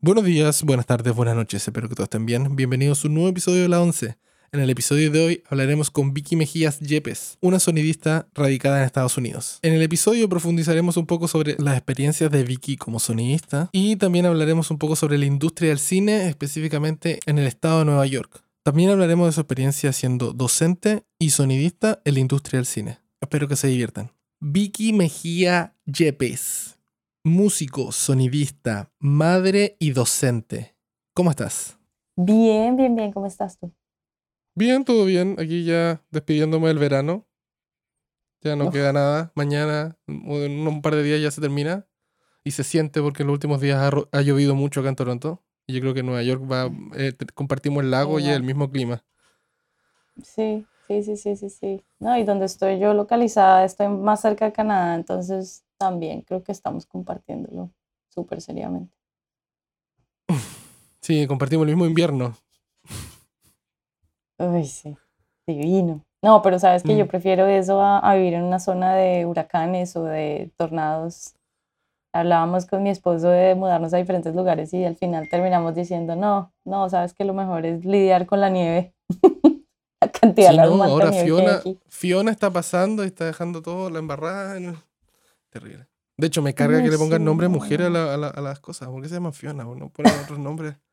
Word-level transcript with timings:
Buenos 0.00 0.24
días, 0.24 0.62
buenas 0.62 0.86
tardes, 0.86 1.12
buenas 1.12 1.34
noches, 1.34 1.66
espero 1.66 1.88
que 1.88 1.96
todos 1.96 2.06
estén 2.06 2.24
bien. 2.24 2.54
Bienvenidos 2.54 3.04
a 3.04 3.08
un 3.08 3.14
nuevo 3.14 3.30
episodio 3.30 3.62
de 3.62 3.68
La 3.68 3.82
11. 3.82 4.16
En 4.52 4.60
el 4.60 4.70
episodio 4.70 5.10
de 5.10 5.26
hoy 5.26 5.42
hablaremos 5.50 5.90
con 5.90 6.14
Vicky 6.14 6.36
Mejías 6.36 6.78
Yepes, 6.78 7.36
una 7.40 7.58
sonidista 7.58 8.28
radicada 8.32 8.78
en 8.78 8.84
Estados 8.84 9.16
Unidos. 9.16 9.58
En 9.60 9.74
el 9.74 9.82
episodio 9.82 10.28
profundizaremos 10.28 10.96
un 10.96 11.06
poco 11.06 11.26
sobre 11.26 11.56
las 11.58 11.76
experiencias 11.76 12.30
de 12.30 12.44
Vicky 12.44 12.76
como 12.76 13.00
sonidista 13.00 13.70
y 13.72 13.96
también 13.96 14.26
hablaremos 14.26 14.70
un 14.70 14.78
poco 14.78 14.94
sobre 14.94 15.18
la 15.18 15.26
industria 15.26 15.70
del 15.70 15.80
cine, 15.80 16.28
específicamente 16.28 17.18
en 17.26 17.40
el 17.40 17.48
estado 17.48 17.80
de 17.80 17.86
Nueva 17.86 18.06
York. 18.06 18.44
También 18.62 18.90
hablaremos 18.90 19.26
de 19.26 19.32
su 19.32 19.40
experiencia 19.40 19.92
siendo 19.92 20.32
docente 20.32 21.02
y 21.18 21.30
sonidista 21.30 22.00
en 22.04 22.14
la 22.14 22.20
industria 22.20 22.58
del 22.58 22.66
cine. 22.66 23.00
Espero 23.20 23.48
que 23.48 23.56
se 23.56 23.66
diviertan. 23.66 24.12
Vicky 24.38 24.92
Mejía 24.92 25.74
Yepes 25.86 26.77
músico, 27.28 27.92
sonidista, 27.92 28.90
madre 28.98 29.76
y 29.78 29.92
docente. 29.92 30.76
¿Cómo 31.14 31.30
estás? 31.30 31.78
Bien, 32.16 32.76
bien, 32.76 32.96
bien. 32.96 33.12
¿Cómo 33.12 33.26
estás 33.26 33.58
tú? 33.58 33.72
Bien, 34.54 34.84
todo 34.84 35.04
bien. 35.04 35.36
Aquí 35.38 35.64
ya 35.64 36.02
despidiéndome 36.10 36.68
del 36.68 36.78
verano. 36.78 37.28
Ya 38.40 38.56
no 38.56 38.70
queda 38.70 38.92
nada. 38.92 39.32
Mañana, 39.34 39.96
en 40.06 40.66
un 40.66 40.82
par 40.82 40.94
de 40.94 41.02
días 41.02 41.20
ya 41.20 41.30
se 41.30 41.40
termina. 41.40 41.86
Y 42.44 42.52
se 42.52 42.64
siente 42.64 43.00
porque 43.02 43.22
en 43.22 43.28
los 43.28 43.34
últimos 43.34 43.60
días 43.60 43.92
ha, 44.12 44.22
llovido 44.22 44.54
mucho 44.54 44.80
acá 44.80 44.88
en 44.88 44.96
Toronto. 44.96 45.44
Y 45.66 45.74
yo 45.74 45.80
creo 45.80 45.94
que 45.94 46.00
en 46.00 46.06
Nueva 46.06 46.22
York 46.22 46.42
va, 46.50 46.70
eh, 46.96 47.12
compartimos 47.34 47.84
el 47.84 47.90
lago 47.90 48.18
y 48.18 48.28
el 48.28 48.42
mismo 48.42 48.70
clima. 48.70 49.04
Sí, 50.22 50.66
sí, 50.86 51.02
sí, 51.02 51.16
sí, 51.16 51.36
sí, 51.36 51.50
sí. 51.50 51.84
No, 51.98 52.16
y 52.16 52.24
donde 52.24 52.46
estoy 52.46 52.78
yo 52.78 52.94
localizada, 52.94 53.64
estoy 53.64 53.88
más 53.88 54.22
cerca 54.22 54.46
de 54.46 54.52
Canadá, 54.52 54.94
entonces 54.94 55.64
también 55.78 56.22
creo 56.22 56.42
que 56.42 56.52
estamos 56.52 56.86
compartiéndolo 56.86 57.70
súper 58.08 58.40
seriamente. 58.40 58.94
Sí, 61.00 61.26
compartimos 61.26 61.66
el 61.66 61.74
mismo 61.74 61.86
invierno. 61.86 62.34
Uy, 64.38 64.64
sí, 64.64 64.96
divino. 65.46 66.04
No, 66.22 66.42
pero 66.42 66.58
sabes 66.58 66.82
que 66.82 66.96
yo 66.96 67.04
mm. 67.04 67.08
prefiero 67.08 67.46
eso 67.46 67.80
a, 67.80 68.14
vivir 68.14 68.34
en 68.34 68.42
una 68.42 68.58
zona 68.58 68.94
de 68.94 69.24
huracanes 69.24 69.96
o 69.96 70.04
de 70.04 70.50
tornados. 70.56 71.34
Hablábamos 72.12 72.66
con 72.66 72.82
mi 72.82 72.90
esposo 72.90 73.28
de 73.28 73.54
mudarnos 73.54 73.94
a 73.94 73.98
diferentes 73.98 74.34
lugares 74.34 74.74
y 74.74 74.84
al 74.84 74.96
final 74.96 75.28
terminamos 75.28 75.74
diciendo, 75.74 76.16
no, 76.16 76.52
no, 76.64 76.88
sabes 76.88 77.14
que 77.14 77.24
lo 77.24 77.34
mejor 77.34 77.66
es 77.66 77.84
lidiar 77.84 78.26
con 78.26 78.40
la 78.40 78.50
nieve. 78.50 78.94
la 80.00 80.08
cantidad 80.08 80.50
de 80.50 80.56
no, 80.56 80.82
ahora 80.82 81.12
Fiona, 81.12 81.60
Fiona 81.88 82.30
está 82.32 82.50
pasando 82.50 83.04
y 83.04 83.06
está 83.06 83.24
dejando 83.24 83.62
todo 83.62 83.90
la 83.90 83.98
embarrada 84.00 84.56
en 84.56 84.76
Terrible. 85.58 85.88
De 86.16 86.26
hecho, 86.26 86.42
me 86.42 86.54
carga 86.54 86.82
que 86.82 86.90
le 86.90 86.98
pongan 86.98 87.24
nombre 87.24 87.46
de 87.46 87.48
mujer 87.48 87.82
a, 87.82 87.88
las 88.16 88.60
cosas. 88.60 88.88
¿Por 88.88 89.02
qué 89.02 89.08
se 89.08 89.14
llama 89.14 89.32
Fiona? 89.32 89.68
¿O 89.68 89.74
no 89.74 89.88
ponen 89.90 90.12
otros 90.22 90.38
nombres? 90.38 90.76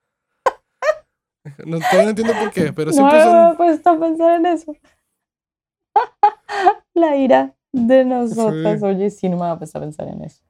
No, 1.63 1.77
todavía 1.77 2.05
no 2.05 2.09
entiendo 2.09 2.33
por 2.33 2.51
qué, 2.51 2.73
pero 2.73 2.91
siempre 2.91 3.19
no, 3.23 3.31
No 3.31 3.47
me 3.49 3.53
he 3.53 3.55
puesto 3.55 3.89
a 3.91 3.99
pensar 3.99 4.39
en 4.39 4.47
eso. 4.47 4.75
La 6.95 7.17
ira 7.17 7.55
de 7.71 8.03
nosotras. 8.03 8.81
Oye, 8.83 9.11
sí, 9.11 9.29
no 9.29 9.37
me 9.37 9.45
a 9.45 9.55
puesto 9.55 9.77
a 9.77 9.81
pensar 9.81 10.07
en 10.07 10.23
eso. 10.23 10.43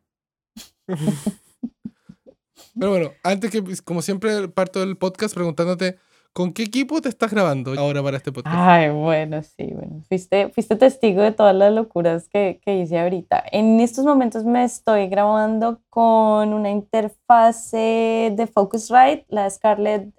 Pero 2.79 2.91
bueno, 2.91 3.11
antes 3.23 3.51
que, 3.51 3.61
pues, 3.61 3.81
como 3.81 4.01
siempre, 4.01 4.47
parto 4.47 4.79
del 4.79 4.95
podcast 4.95 5.35
preguntándote 5.35 5.99
¿Con 6.35 6.51
qué 6.51 6.63
equipo 6.63 6.99
te 6.99 7.07
estás 7.07 7.31
grabando 7.31 7.71
ahora 7.79 8.03
para 8.03 8.17
este 8.17 8.29
podcast? 8.29 8.53
Ay, 8.59 8.89
bueno, 8.89 9.41
sí, 9.41 9.71
bueno. 9.73 10.01
Fuiste, 10.09 10.49
fuiste 10.49 10.75
testigo 10.75 11.21
de 11.21 11.31
todas 11.31 11.55
las 11.55 11.73
locuras 11.73 12.27
que, 12.27 12.59
que, 12.61 12.75
hice 12.75 12.99
ahorita. 12.99 13.41
En 13.53 13.79
estos 13.79 14.03
momentos 14.03 14.43
me 14.43 14.65
estoy 14.65 15.07
grabando 15.07 15.79
con 15.89 16.51
una 16.51 16.69
interfase 16.69 18.33
de 18.35 18.47
Focusrite, 18.47 19.25
la 19.29 19.49
Scarlett 19.49 20.13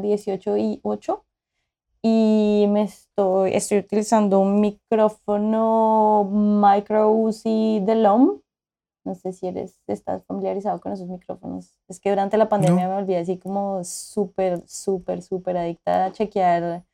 18 0.00 0.52
ah, 0.54 0.58
y 0.58 0.80
8. 0.82 1.24
Y 2.00 2.64
me 2.70 2.84
estoy, 2.84 3.52
estoy 3.52 3.80
utilizando 3.80 4.40
un 4.40 4.62
micrófono 4.62 6.30
Micro 6.32 7.10
UC 7.10 7.42
de 7.84 7.94
LOM 7.94 8.40
no 9.08 9.14
sé 9.14 9.32
si 9.32 9.46
eres, 9.46 9.80
estás 9.86 10.22
familiarizado 10.26 10.80
con 10.80 10.92
esos 10.92 11.08
micrófonos. 11.08 11.72
Es 11.88 11.98
que 11.98 12.10
durante 12.10 12.36
la 12.36 12.48
pandemia 12.48 12.88
me 12.88 12.94
volví 12.94 13.14
así 13.14 13.38
como 13.38 13.82
súper, 13.82 14.62
súper, 14.68 15.22
súper 15.22 15.56
adicta 15.56 16.04
a 16.04 16.12
chequear 16.12 16.84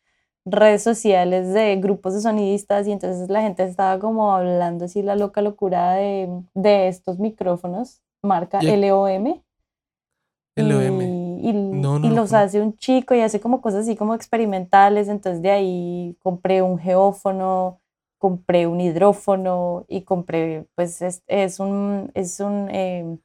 redes 0.47 0.82
sociales 0.82 1.52
de 1.52 1.76
grupos 1.76 2.14
de 2.14 2.20
sonidistas 2.20 2.86
y 2.86 2.92
entonces 2.92 3.28
la 3.30 3.42
gente 3.42 3.64
estaba 3.64 3.98
como 3.98 4.32
hablando 4.32 4.84
así 4.84 5.02
la 5.02 5.16
loca 5.16 5.42
locura 5.42 5.94
de, 5.94 6.28
de 6.54 6.88
estos 6.88 7.19
micrófonos, 7.19 8.00
marca 8.22 8.60
LOM. 8.62 9.41
LOM. 10.56 11.00
Y, 11.41 11.50
y 11.50 12.10
los 12.10 12.32
hace 12.32 12.60
un 12.60 12.76
chico 12.76 13.14
y 13.14 13.20
hace 13.20 13.41
como 13.41 13.60
cosas 13.60 13.81
así 13.81 13.96
como 13.96 14.14
experimentales, 14.14 15.08
entonces 15.08 15.42
de 15.42 15.50
ahí 15.50 16.16
compré 16.22 16.62
un 16.62 16.78
geófono, 16.78 17.81
compré 18.24 18.66
un 18.66 18.80
hidrófono 18.80 19.84
y 19.86 20.00
compré, 20.00 20.66
pues 20.74 21.02
es, 21.02 21.22
es 21.26 21.60
un, 21.60 22.10
es 22.14 22.40
un, 22.40 22.70
em, 22.70 23.18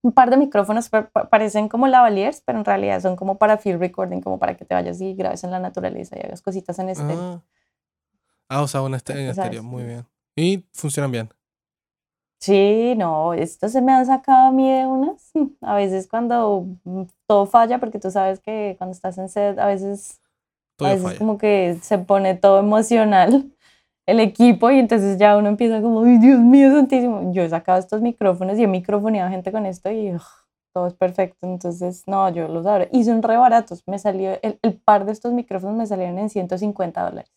un, 0.00 0.12
par 0.12 0.30
de 0.30 0.38
micrófonos, 0.38 0.88
parecen 1.30 1.68
como 1.68 1.86
lavaliers, 1.86 2.40
pero 2.40 2.60
en 2.60 2.64
realidad 2.64 3.02
son 3.02 3.16
como 3.16 3.36
para 3.36 3.58
field 3.58 3.78
recording, 3.80 4.22
como 4.22 4.38
para 4.38 4.56
que 4.56 4.64
te 4.64 4.72
vayas 4.72 4.98
y 5.02 5.12
grabes 5.12 5.44
en 5.44 5.50
la 5.50 5.60
naturaleza 5.60 6.16
y 6.16 6.24
hagas 6.24 6.40
cositas 6.40 6.78
en 6.78 6.88
estéreo. 6.88 7.18
Ah, 7.20 7.42
ah 8.48 8.62
o 8.62 8.66
sea, 8.66 8.80
un 8.80 8.94
estéreo, 8.94 9.24
en 9.24 9.28
estéreo, 9.28 9.62
muy 9.62 9.84
bien. 9.84 10.06
¿Y 10.34 10.64
funcionan 10.72 11.12
bien? 11.12 11.28
Sí, 12.40 12.94
no, 12.96 13.34
esto 13.34 13.68
se 13.68 13.82
me 13.82 13.92
han 13.92 14.06
sacado 14.06 14.46
a 14.46 14.52
mí 14.52 14.72
de 14.72 14.86
unas. 14.86 15.32
A 15.60 15.74
veces 15.74 16.08
cuando 16.08 16.66
mm, 16.84 17.02
todo 17.26 17.44
falla, 17.44 17.78
porque 17.78 17.98
tú 17.98 18.10
sabes 18.10 18.40
que 18.40 18.74
cuando 18.78 18.92
estás 18.92 19.18
en 19.18 19.28
set, 19.28 19.58
a 19.58 19.66
veces, 19.66 20.22
a 20.78 20.94
veces 20.94 21.18
como 21.18 21.36
que 21.36 21.78
se 21.82 21.98
pone 21.98 22.36
todo 22.36 22.58
emocional 22.58 23.52
el 24.06 24.20
equipo 24.20 24.70
y 24.70 24.78
entonces 24.78 25.18
ya 25.18 25.36
uno 25.36 25.48
empieza 25.48 25.82
como, 25.82 26.04
¡ay, 26.04 26.18
Dios 26.18 26.38
mío, 26.38 26.70
santísimo! 26.72 27.32
Yo 27.32 27.42
he 27.42 27.48
sacado 27.48 27.78
estos 27.78 28.00
micrófonos 28.00 28.58
y 28.58 28.62
he 28.62 28.66
microfoneado 28.68 29.30
gente 29.30 29.50
con 29.50 29.66
esto 29.66 29.90
y 29.90 30.12
todo 30.72 30.86
es 30.86 30.94
perfecto. 30.94 31.46
Entonces, 31.46 32.04
no, 32.06 32.28
yo 32.30 32.48
los 32.48 32.66
abro. 32.66 32.86
Y 32.92 33.04
son 33.04 33.22
re 33.22 33.36
baratos. 33.36 33.82
Me 33.86 33.98
salió, 33.98 34.38
el, 34.42 34.58
el, 34.62 34.74
par 34.74 35.04
de 35.06 35.12
estos 35.12 35.32
micrófonos 35.32 35.76
me 35.76 35.86
salieron 35.86 36.18
en 36.18 36.30
150 36.30 37.02
dólares. 37.02 37.32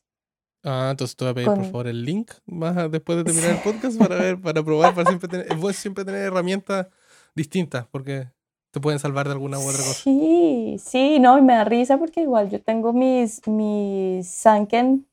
Ah, 0.63 0.89
entonces 0.91 1.15
te 1.15 1.23
voy 1.23 1.31
a 1.31 1.33
pedir 1.35 1.47
por 1.47 1.63
favor 1.63 1.87
el 1.87 2.03
link 2.03 2.31
más 2.45 2.91
después 2.91 3.17
de 3.17 3.23
terminar 3.23 3.51
el 3.51 3.59
podcast 3.59 3.97
para 3.97 4.15
ver, 4.15 4.41
para 4.41 4.61
probar, 4.61 4.93
para 4.93 5.09
siempre 5.09 5.29
tener, 5.29 5.73
siempre 5.73 6.03
tener 6.03 6.21
herramientas 6.21 6.87
distintas 7.33 7.87
porque 7.87 8.27
te 8.71 8.81
pueden 8.81 8.99
salvar 8.99 9.25
de 9.27 9.31
alguna 9.33 9.57
u 9.57 9.61
otra 9.61 9.77
cosa. 9.77 9.93
Sí, 9.93 10.75
sí, 10.83 11.19
no, 11.19 11.37
y 11.37 11.41
me 11.41 11.53
da 11.53 11.63
risa 11.63 11.97
porque 11.97 12.21
igual 12.21 12.49
yo 12.49 12.61
tengo 12.61 12.91
mis, 12.91 13.47
mis 13.47 14.27
Sanken 14.27 15.07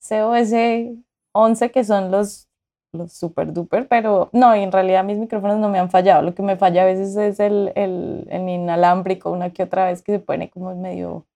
COS 0.00 0.52
11 1.32 1.70
que 1.70 1.84
son 1.84 2.10
los, 2.10 2.48
los 2.92 3.12
super 3.12 3.52
duper, 3.52 3.86
pero 3.88 4.30
no, 4.32 4.56
y 4.56 4.62
en 4.62 4.72
realidad 4.72 5.04
mis 5.04 5.18
micrófonos 5.18 5.58
no 5.58 5.68
me 5.68 5.78
han 5.78 5.90
fallado. 5.90 6.22
Lo 6.22 6.34
que 6.34 6.42
me 6.42 6.56
falla 6.56 6.82
a 6.82 6.86
veces 6.86 7.16
es 7.16 7.40
el, 7.40 7.72
el, 7.76 8.26
el 8.30 8.48
inalámbrico, 8.48 9.30
una 9.30 9.50
que 9.50 9.62
otra 9.62 9.86
vez 9.86 10.02
que 10.02 10.12
se 10.12 10.18
pone 10.18 10.50
como 10.50 10.74
medio 10.74 11.26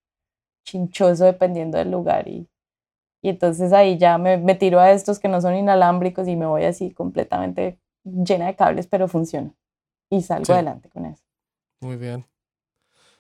chinchoso 0.65 1.25
dependiendo 1.25 1.77
del 1.79 1.91
lugar 1.91 2.27
y, 2.27 2.49
y 3.23 3.29
entonces 3.29 3.73
ahí 3.73 3.99
ya 3.99 4.19
me, 4.19 4.39
me, 4.39 4.55
tiro 4.55 4.81
a 4.81 4.91
estos 4.91 5.19
que 5.19 5.29
no 5.29 5.41
son 5.41 5.55
inalámbricos 5.55 6.27
y 6.27 6.37
me 6.37 6.47
voy 6.47 6.65
así 6.65 6.91
completamente 6.91 7.79
llena 8.05 8.47
de 8.47 8.57
cables, 8.57 8.87
pero 8.87 9.09
funciona. 9.09 9.55
Y 10.11 10.23
salgo 10.23 10.53
adelante 10.53 10.89
con 10.91 11.07
eso. 11.07 11.23
Muy 11.81 11.97
bien. 11.97 12.27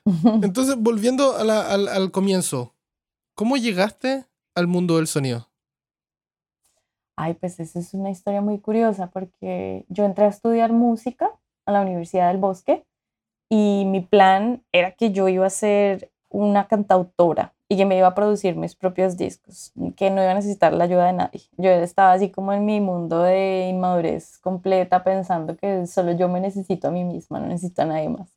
Entonces, 0.42 0.76
volviendo 0.76 1.36
a 1.36 1.44
la, 1.44 1.72
al, 1.72 1.88
al 1.88 2.10
comienzo, 2.10 2.74
¿cómo 3.34 3.56
llegaste 3.56 4.26
al 4.54 4.66
mundo 4.66 4.96
del 4.96 5.06
sonido? 5.06 5.48
Ay, 7.16 7.34
pues 7.34 7.60
esa 7.60 7.78
es 7.78 7.94
una 7.94 8.10
historia 8.10 8.40
muy 8.40 8.58
curiosa 8.58 9.08
porque 9.08 9.84
yo 9.88 10.04
entré 10.04 10.24
a 10.24 10.28
estudiar 10.28 10.72
música 10.72 11.30
a 11.64 11.72
la 11.72 11.80
Universidad 11.80 12.28
del 12.28 12.38
Bosque 12.38 12.84
y 13.48 13.84
mi 13.86 14.00
plan 14.00 14.62
era 14.72 14.92
que 14.92 15.12
yo 15.12 15.28
iba 15.28 15.46
a 15.46 15.50
ser 15.50 16.10
una 16.28 16.66
cantautora 16.66 17.54
y 17.68 17.76
que 17.76 17.86
me 17.86 17.96
iba 17.96 18.08
a 18.08 18.14
producir 18.14 18.56
mis 18.56 18.74
propios 18.74 19.16
discos, 19.16 19.72
que 19.96 20.10
no 20.10 20.22
iba 20.22 20.32
a 20.32 20.34
necesitar 20.34 20.72
la 20.72 20.84
ayuda 20.84 21.06
de 21.06 21.12
nadie. 21.14 21.42
Yo 21.56 21.70
estaba 21.70 22.12
así 22.12 22.30
como 22.30 22.52
en 22.52 22.64
mi 22.64 22.80
mundo 22.80 23.22
de 23.22 23.68
inmadurez 23.68 24.38
completa 24.38 25.04
pensando 25.04 25.56
que 25.56 25.86
solo 25.86 26.12
yo 26.12 26.28
me 26.28 26.40
necesito 26.40 26.88
a 26.88 26.90
mí 26.90 27.04
misma, 27.04 27.38
no 27.38 27.46
necesito 27.46 27.82
a 27.82 27.86
nadie 27.86 28.08
más. 28.08 28.28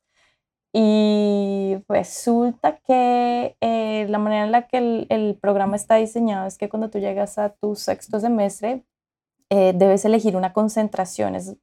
Y 0.79 1.83
resulta 1.89 2.77
que 2.85 3.57
eh, 3.61 4.05
la 4.09 4.19
manera 4.19 4.45
en 4.45 4.51
la 4.51 4.67
que 4.67 4.77
el, 4.77 5.07
el, 5.09 5.33
programa 5.33 5.75
está 5.75 5.95
diseñado 5.95 6.45
es 6.45 6.59
que 6.59 6.69
cuando 6.69 6.91
tú 6.91 6.99
llegas 6.99 7.39
a 7.39 7.49
tu 7.49 7.75
sexto 7.75 8.19
semestre, 8.19 8.83
eh, 9.49 9.73
debes 9.75 10.05
elegir 10.05 10.35
una 10.35 10.53
concentración. 10.53 11.33
Es, 11.33 11.55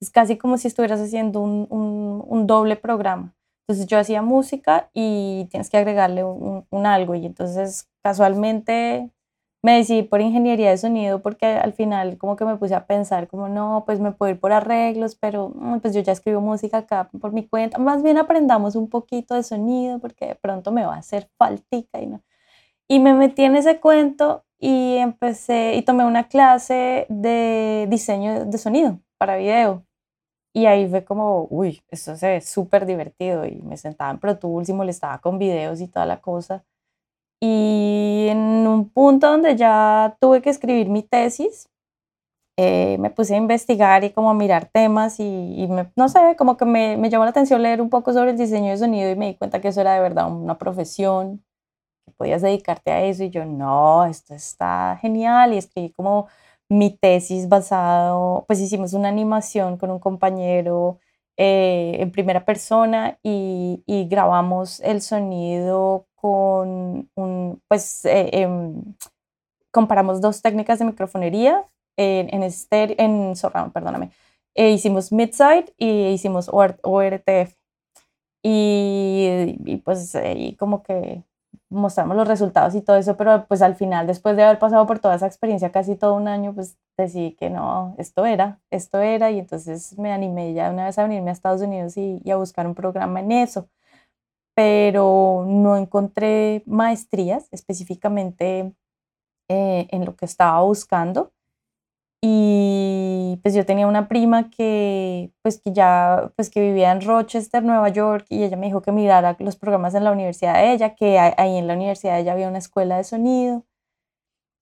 es, 0.00 0.10
casi 0.10 0.36
como 0.36 0.58
si 0.58 0.66
estuvieras 0.66 1.00
haciendo 1.00 1.42
un, 1.42 1.68
un, 1.70 2.24
un, 2.26 2.46
doble 2.48 2.74
programa. 2.74 3.36
Entonces 3.68 3.86
yo 3.86 4.00
hacía 4.00 4.20
música 4.20 4.90
y 4.92 5.46
tienes 5.48 5.70
que 5.70 5.76
agregarle 5.76 6.24
un, 6.24 6.66
un 6.68 6.86
algo. 6.86 7.14
Y 7.14 7.24
entonces 7.24 7.88
casualmente 8.02 9.12
me 9.66 9.78
decidí 9.78 10.04
por 10.04 10.20
ingeniería 10.20 10.70
de 10.70 10.78
sonido 10.78 11.20
porque 11.22 11.46
al 11.46 11.72
final 11.72 12.18
como 12.18 12.36
que 12.36 12.44
me 12.44 12.56
puse 12.56 12.76
a 12.76 12.86
pensar 12.86 13.26
como 13.26 13.48
no, 13.48 13.82
pues 13.84 13.98
me 13.98 14.12
puedo 14.12 14.30
ir 14.30 14.38
por 14.38 14.52
arreglos, 14.52 15.16
pero 15.16 15.50
mm, 15.56 15.80
pues 15.80 15.92
yo 15.92 16.00
ya 16.02 16.12
escribo 16.12 16.40
música 16.40 16.78
acá 16.78 17.10
por 17.20 17.32
mi 17.32 17.48
cuenta, 17.48 17.76
más 17.78 18.00
bien 18.04 18.16
aprendamos 18.16 18.76
un 18.76 18.88
poquito 18.88 19.34
de 19.34 19.42
sonido 19.42 19.98
porque 19.98 20.26
de 20.26 20.34
pronto 20.36 20.70
me 20.70 20.86
va 20.86 20.94
a 20.94 20.98
hacer 20.98 21.28
faltica 21.36 22.00
y 22.00 22.06
no. 22.06 22.22
Y 22.88 23.00
me 23.00 23.12
metí 23.14 23.42
en 23.42 23.56
ese 23.56 23.80
cuento 23.80 24.44
y 24.60 24.96
empecé 24.98 25.74
y 25.74 25.82
tomé 25.82 26.04
una 26.04 26.28
clase 26.28 27.06
de 27.08 27.86
diseño 27.90 28.44
de 28.44 28.58
sonido 28.58 29.00
para 29.18 29.36
video. 29.36 29.84
Y 30.54 30.66
ahí 30.66 30.88
fue 30.88 31.04
como, 31.04 31.48
uy, 31.50 31.82
eso 31.90 32.16
se 32.16 32.28
ve 32.28 32.40
súper 32.40 32.86
divertido 32.86 33.44
y 33.46 33.62
me 33.62 33.76
sentaba 33.76 34.12
en 34.12 34.18
Pro 34.20 34.38
Tools 34.38 34.68
y 34.68 34.72
molestaba 34.74 35.18
con 35.20 35.38
videos 35.38 35.80
y 35.80 35.88
toda 35.88 36.06
la 36.06 36.20
cosa. 36.20 36.64
Y 37.46 38.28
en 38.28 38.66
un 38.66 38.90
punto 38.90 39.30
donde 39.30 39.56
ya 39.56 40.16
tuve 40.20 40.42
que 40.42 40.50
escribir 40.50 40.88
mi 40.88 41.02
tesis, 41.02 41.68
eh, 42.58 42.96
me 42.98 43.10
puse 43.10 43.34
a 43.34 43.38
investigar 43.38 44.02
y 44.04 44.10
como 44.10 44.30
a 44.30 44.34
mirar 44.34 44.66
temas 44.72 45.20
y, 45.20 45.68
no 45.94 46.08
sé, 46.08 46.36
como 46.36 46.56
que 46.56 46.64
me, 46.64 46.96
me, 46.96 47.10
llamó 47.10 47.24
la 47.24 47.30
atención 47.30 47.62
leer 47.62 47.80
un 47.82 47.90
poco 47.90 48.12
sobre 48.12 48.30
el 48.32 48.38
diseño 48.38 48.70
de 48.70 48.78
sonido 48.78 49.10
y 49.10 49.16
me 49.16 49.26
di 49.28 49.34
cuenta 49.36 49.60
que 49.60 49.68
eso 49.68 49.80
era 49.82 49.94
de 49.94 50.00
verdad 50.00 50.30
una 50.32 50.58
profesión, 50.58 51.44
que 52.06 52.12
podías 52.12 52.42
dedicarte 52.42 52.90
a 52.92 53.04
eso 53.04 53.24
y 53.24 53.30
yo, 53.30 53.44
no, 53.44 54.06
esto 54.06 54.34
está 54.34 54.98
genial 55.00 55.54
y 55.54 55.58
escribí 55.58 55.90
como 55.92 56.28
mi 56.68 56.90
tesis 56.90 57.48
basado, 57.48 58.44
pues 58.48 58.60
hicimos 58.60 58.92
una 58.94 59.08
animación 59.08 59.76
con 59.78 59.90
un 59.90 60.00
compañero 60.00 60.98
eh, 61.36 61.96
en 62.00 62.10
primera 62.12 62.44
persona 62.44 63.18
y, 63.22 63.82
y, 63.86 64.08
grabamos 64.08 64.80
el 64.80 65.02
sonido 65.02 66.06
con 66.16 67.08
un, 67.14 67.62
pues 67.68 68.04
eh, 68.04 68.30
em, 68.32 68.82
comparamos 69.70 70.20
dos 70.20 70.42
técnicas 70.42 70.78
de 70.78 70.86
microfonería 70.86 71.64
en, 71.96 72.28
en, 72.32 72.50
en 72.70 73.36
surround, 73.36 73.72
perdóname. 73.72 74.10
E 74.54 74.70
hicimos 74.70 75.12
midside 75.12 75.74
y 75.78 76.08
hicimos 76.08 76.48
ORTF. 76.52 77.54
Y, 78.42 79.56
y 79.64 79.76
pues 79.78 80.14
ahí 80.14 80.54
como 80.56 80.82
que 80.82 81.24
mostramos 81.68 82.16
los 82.16 82.28
resultados 82.28 82.74
y 82.74 82.80
todo 82.80 82.96
eso, 82.96 83.16
pero 83.16 83.46
pues 83.48 83.62
al 83.62 83.74
final, 83.74 84.06
después 84.06 84.36
de 84.36 84.44
haber 84.44 84.58
pasado 84.58 84.86
por 84.86 84.98
toda 85.00 85.16
esa 85.16 85.26
experiencia 85.26 85.72
casi 85.72 85.96
todo 85.96 86.14
un 86.14 86.28
año, 86.28 86.54
pues 86.54 86.76
decidí 86.96 87.32
que 87.32 87.50
no, 87.50 87.94
esto 87.98 88.24
era, 88.24 88.60
esto 88.70 89.00
era, 89.00 89.30
y 89.30 89.40
entonces 89.40 89.98
me 89.98 90.12
animé 90.12 90.54
ya 90.54 90.70
una 90.70 90.84
vez 90.86 90.98
a 90.98 91.02
venirme 91.02 91.30
a 91.30 91.32
Estados 91.32 91.60
Unidos 91.60 91.96
y, 91.96 92.20
y 92.24 92.30
a 92.30 92.36
buscar 92.36 92.66
un 92.66 92.74
programa 92.74 93.20
en 93.20 93.32
eso, 93.32 93.68
pero 94.56 95.44
no 95.46 95.76
encontré 95.76 96.62
maestrías 96.66 97.46
específicamente 97.52 98.74
eh, 99.50 99.86
en 99.90 100.06
lo 100.06 100.16
que 100.16 100.24
estaba 100.24 100.62
buscando. 100.62 101.32
Y 102.22 103.38
pues 103.42 103.54
yo 103.54 103.66
tenía 103.66 103.86
una 103.86 104.08
prima 104.08 104.50
que 104.50 105.30
pues 105.42 105.60
que 105.60 105.72
ya 105.74 106.32
pues 106.36 106.48
que 106.50 106.60
vivía 106.60 106.90
en 106.92 107.02
Rochester, 107.02 107.62
Nueva 107.62 107.90
York 107.90 108.26
y 108.30 108.44
ella 108.44 108.56
me 108.56 108.66
dijo 108.66 108.80
que 108.82 108.92
mirara 108.92 109.36
los 109.40 109.56
programas 109.56 109.94
en 109.94 110.04
la 110.04 110.12
universidad 110.12 110.54
de 110.54 110.72
ella, 110.72 110.94
que 110.94 111.18
ahí 111.18 111.58
en 111.58 111.66
la 111.66 111.74
universidad 111.74 112.14
de 112.14 112.22
ella 112.22 112.32
había 112.32 112.48
una 112.48 112.58
escuela 112.58 112.96
de 112.96 113.04
sonido. 113.04 113.64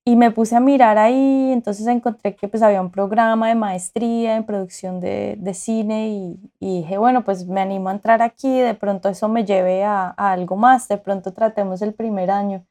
Y 0.06 0.17
me 0.17 0.31
puse 0.31 0.55
a 0.55 0.61
mirar 0.61 0.99
ahí, 0.99 1.51
entonces 1.51 1.87
encontré 1.87 2.37
que 2.37 2.47
pues 2.47 2.62
había 2.62 2.83
un 2.83 2.91
programa 2.91 3.49
de 3.49 3.55
maestría 3.55 4.37
en 4.37 4.45
producción 4.45 5.01
de, 5.01 5.37
de 5.39 5.55
cine 5.55 6.09
y, 6.11 6.39
dije, 6.61 6.99
bueno, 6.99 7.25
pues 7.25 7.47
me 7.47 7.62
animo 7.62 7.89
a 7.89 7.93
entrar 7.93 8.21
aquí, 8.21 8.61
de 8.61 8.75
pronto 8.75 9.09
eso 9.09 9.29
me 9.31 9.47
lleve 9.47 9.83
a, 9.85 10.15
a 10.17 10.33
algo 10.33 10.56
más, 10.56 10.89
de 10.89 10.99
pronto 10.99 11.33
tratemos 11.33 11.81
el 11.81 11.95
primer 11.95 12.31
año 12.31 12.67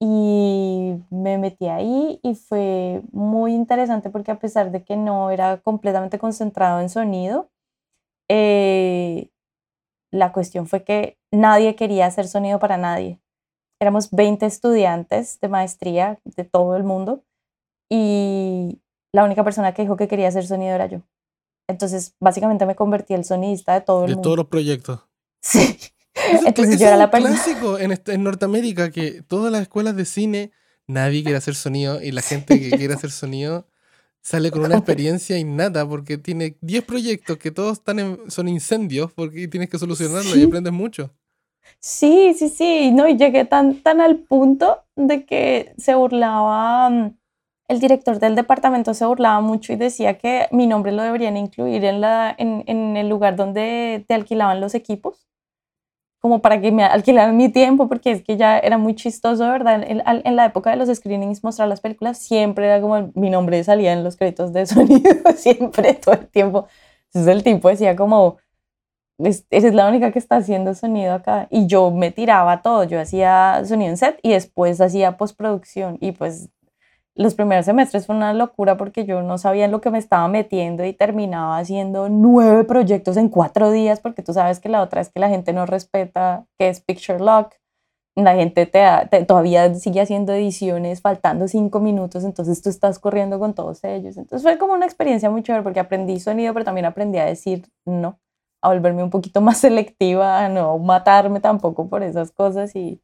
y 0.00 0.94
me 1.10 1.38
metí 1.38 1.68
ahí 1.68 2.18
y 2.24 2.34
fue 2.34 3.02
muy 3.12 3.54
interesante 3.54 4.10
porque 4.10 4.32
a 4.32 4.38
pesar 4.40 4.72
de 4.72 4.82
que 4.84 4.96
no 4.96 5.30
era 5.30 5.58
completamente 5.58 6.18
concentrado 6.18 6.80
en 6.80 6.88
sonido, 6.90 7.50
eh, 8.28 9.30
la 10.12 10.32
cuestión 10.32 10.66
fue 10.66 10.84
que 10.84 11.18
nadie 11.30 11.76
quería 11.76 12.06
hacer 12.06 12.28
sonido 12.28 12.58
para 12.58 12.78
nadie. 12.78 13.20
Éramos 13.82 14.12
20 14.12 14.46
estudiantes 14.46 15.40
de 15.40 15.48
maestría 15.48 16.20
de 16.24 16.44
todo 16.44 16.76
el 16.76 16.84
mundo 16.84 17.24
y 17.90 18.80
la 19.12 19.24
única 19.24 19.42
persona 19.42 19.74
que 19.74 19.82
dijo 19.82 19.96
que 19.96 20.06
quería 20.06 20.28
hacer 20.28 20.46
sonido 20.46 20.72
era 20.72 20.86
yo. 20.86 21.02
Entonces, 21.68 22.14
básicamente 22.20 22.64
me 22.64 22.76
convertí 22.76 23.14
el 23.14 23.24
sonidista 23.24 23.74
de 23.74 23.80
todo 23.80 24.04
el 24.04 24.10
mundo. 24.10 24.20
De 24.20 24.22
todos 24.22 24.36
los 24.36 24.46
proyectos. 24.46 25.00
Sí. 25.44 25.76
Entonces 26.46 26.78
yo 26.78 26.86
era 26.86 26.96
la 26.96 27.10
persona. 27.10 27.34
clásico 27.34 27.76
en, 27.76 27.98
en 28.06 28.22
Norteamérica 28.22 28.92
que 28.92 29.22
todas 29.22 29.50
las 29.50 29.62
escuelas 29.62 29.96
de 29.96 30.04
cine 30.04 30.52
nadie 30.86 31.24
quiere 31.24 31.38
hacer 31.38 31.56
sonido 31.56 32.00
y 32.00 32.12
la 32.12 32.22
gente 32.22 32.60
que 32.60 32.70
quiere 32.70 32.94
hacer 32.94 33.10
sonido 33.10 33.66
sale 34.20 34.52
con 34.52 34.64
una 34.64 34.76
experiencia 34.76 35.36
innata 35.38 35.88
porque 35.88 36.18
tiene 36.18 36.56
10 36.60 36.84
proyectos 36.84 37.38
que 37.38 37.50
todos 37.50 37.78
están 37.78 38.30
son 38.30 38.46
incendios 38.46 39.10
porque 39.12 39.48
tienes 39.48 39.68
que 39.68 39.78
solucionarlo 39.78 40.36
y 40.36 40.44
aprendes 40.44 40.72
mucho. 40.72 41.10
Sí, 41.80 42.34
sí, 42.34 42.48
sí, 42.48 42.90
no, 42.92 43.08
y 43.08 43.16
llegué 43.16 43.44
tan, 43.44 43.82
tan 43.82 44.00
al 44.00 44.18
punto 44.18 44.84
de 44.96 45.24
que 45.26 45.74
se 45.78 45.94
burlaba, 45.94 46.90
mm, 46.90 47.16
el 47.68 47.80
director 47.80 48.18
del 48.18 48.34
departamento 48.36 48.94
se 48.94 49.06
burlaba 49.06 49.40
mucho 49.40 49.72
y 49.72 49.76
decía 49.76 50.18
que 50.18 50.48
mi 50.52 50.66
nombre 50.66 50.92
lo 50.92 51.02
deberían 51.02 51.36
incluir 51.36 51.84
en, 51.84 52.00
la, 52.00 52.34
en, 52.38 52.64
en 52.66 52.96
el 52.96 53.08
lugar 53.08 53.36
donde 53.36 54.04
te 54.08 54.14
alquilaban 54.14 54.60
los 54.60 54.74
equipos 54.74 55.26
como 56.22 56.40
para 56.40 56.60
que 56.60 56.70
me 56.70 56.84
alquilaran 56.84 57.36
mi 57.36 57.48
tiempo, 57.48 57.88
porque 57.88 58.12
es 58.12 58.22
que 58.22 58.36
ya 58.36 58.56
era 58.56 58.78
muy 58.78 58.94
chistoso, 58.94 59.42
¿verdad? 59.48 59.82
En, 59.82 60.00
en, 60.06 60.36
la 60.36 60.46
época 60.46 60.70
de 60.70 60.76
los 60.76 60.88
screenings, 60.88 61.42
mostrar 61.42 61.68
las 61.68 61.80
películas, 61.80 62.16
siempre 62.18 62.66
era 62.66 62.80
como 62.80 63.10
mi 63.16 63.28
nombre 63.28 63.64
salía 63.64 63.92
en 63.92 64.04
los 64.04 64.16
créditos 64.16 64.52
de 64.52 64.64
sonido, 64.66 65.10
siempre, 65.34 65.94
todo 65.94 66.14
el 66.14 66.28
tiempo. 66.28 66.68
Entonces 67.06 67.34
el 67.34 67.42
tipo 67.42 67.68
decía 67.68 67.96
como, 67.96 68.36
esa 69.24 69.44
es 69.50 69.74
la 69.74 69.88
única 69.88 70.12
que 70.12 70.18
está 70.18 70.36
haciendo 70.36 70.74
sonido 70.74 71.14
acá. 71.14 71.46
Y 71.50 71.66
yo 71.66 71.90
me 71.90 72.10
tiraba 72.10 72.62
todo, 72.62 72.84
yo 72.84 73.00
hacía 73.00 73.62
sonido 73.64 73.90
en 73.90 73.96
set 73.96 74.18
y 74.22 74.32
después 74.32 74.80
hacía 74.80 75.16
postproducción. 75.16 75.98
Y 76.00 76.12
pues 76.12 76.50
los 77.14 77.34
primeros 77.34 77.66
semestres 77.66 78.06
fue 78.06 78.16
una 78.16 78.32
locura 78.32 78.76
porque 78.76 79.04
yo 79.04 79.22
no 79.22 79.36
sabía 79.36 79.66
en 79.66 79.70
lo 79.70 79.80
que 79.80 79.90
me 79.90 79.98
estaba 79.98 80.28
metiendo 80.28 80.84
y 80.84 80.94
terminaba 80.94 81.58
haciendo 81.58 82.08
nueve 82.08 82.64
proyectos 82.64 83.16
en 83.18 83.28
cuatro 83.28 83.70
días 83.70 84.00
porque 84.00 84.22
tú 84.22 84.32
sabes 84.32 84.60
que 84.60 84.70
la 84.70 84.82
otra 84.82 85.02
es 85.02 85.10
que 85.10 85.20
la 85.20 85.28
gente 85.28 85.52
no 85.52 85.66
respeta 85.66 86.46
que 86.58 86.68
es 86.68 86.80
Picture 86.80 87.18
Lock. 87.18 87.54
La 88.14 88.34
gente 88.34 88.66
te, 88.66 89.24
todavía 89.24 89.74
sigue 89.74 90.00
haciendo 90.00 90.34
ediciones 90.34 91.00
faltando 91.00 91.48
cinco 91.48 91.80
minutos, 91.80 92.24
entonces 92.24 92.60
tú 92.60 92.68
estás 92.68 92.98
corriendo 92.98 93.38
con 93.38 93.54
todos 93.54 93.84
ellos. 93.84 94.18
Entonces 94.18 94.42
fue 94.42 94.58
como 94.58 94.74
una 94.74 94.84
experiencia 94.84 95.30
muy 95.30 95.42
chévere 95.42 95.62
porque 95.62 95.80
aprendí 95.80 96.20
sonido, 96.20 96.52
pero 96.52 96.64
también 96.64 96.84
aprendí 96.86 97.18
a 97.18 97.24
decir 97.24 97.70
no, 97.86 98.18
a 98.62 98.68
volverme 98.68 99.02
un 99.02 99.10
poquito 99.10 99.40
más 99.40 99.58
selectiva, 99.60 100.44
a 100.44 100.48
no 100.48 100.78
matarme 100.78 101.40
tampoco 101.40 101.88
por 101.88 102.02
esas 102.02 102.30
cosas 102.30 102.74
y, 102.74 103.02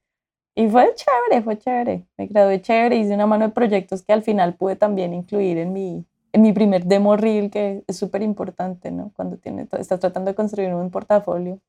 y 0.55 0.69
fue 0.69 0.95
chévere, 0.95 1.43
fue 1.43 1.59
chévere. 1.59 2.07
Me 2.17 2.27
gradué 2.27 2.63
chévere, 2.63 2.97
hice 2.97 3.15
una 3.15 3.27
mano 3.27 3.49
de 3.49 3.53
proyectos 3.53 4.03
que 4.03 4.13
al 4.13 4.23
final 4.23 4.55
pude 4.55 4.77
también 4.77 5.13
incluir 5.13 5.59
en 5.59 5.73
mi, 5.73 6.07
en 6.33 6.43
mi 6.43 6.53
primer 6.53 6.85
demo 6.87 7.17
reel, 7.17 7.51
que 7.51 7.85
es 7.87 7.97
súper 7.97 8.23
importante, 8.23 8.91
¿no? 8.91 9.13
Cuando 9.15 9.37
tiene, 9.37 9.69
estás 9.79 10.01
tratando 10.01 10.31
de 10.31 10.35
construir 10.35 10.73
un 10.73 10.91
portafolio. 10.91 11.61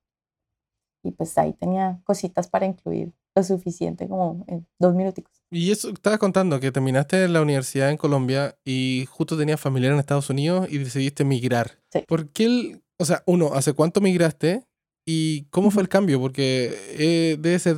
Y 1.03 1.11
pues 1.11 1.37
ahí 1.37 1.53
tenía 1.53 1.99
cositas 2.03 2.47
para 2.47 2.65
incluir 2.65 3.13
lo 3.35 3.43
suficiente, 3.43 4.07
como 4.07 4.43
en 4.47 4.67
dos 4.79 4.93
minuticos. 4.93 5.33
Y 5.49 5.71
eso, 5.71 5.89
estabas 5.89 6.19
contando 6.19 6.59
que 6.59 6.71
terminaste 6.71 7.27
la 7.29 7.41
universidad 7.41 7.89
en 7.89 7.97
Colombia 7.97 8.57
y 8.65 9.07
justo 9.09 9.37
tenías 9.37 9.61
familiar 9.61 9.93
en 9.93 9.99
Estados 9.99 10.29
Unidos 10.29 10.67
y 10.69 10.77
decidiste 10.77 11.23
migrar. 11.23 11.79
Sí. 11.91 12.03
¿Por 12.07 12.29
qué, 12.29 12.43
el, 12.45 12.83
o 12.99 13.05
sea, 13.05 13.23
uno, 13.25 13.53
¿hace 13.53 13.73
cuánto 13.73 14.01
migraste? 14.01 14.65
¿Y 15.05 15.45
cómo 15.45 15.71
fue 15.71 15.81
el 15.81 15.89
cambio? 15.89 16.19
Porque 16.19 16.77
eh, 16.99 17.37
debe 17.39 17.57
ser 17.57 17.77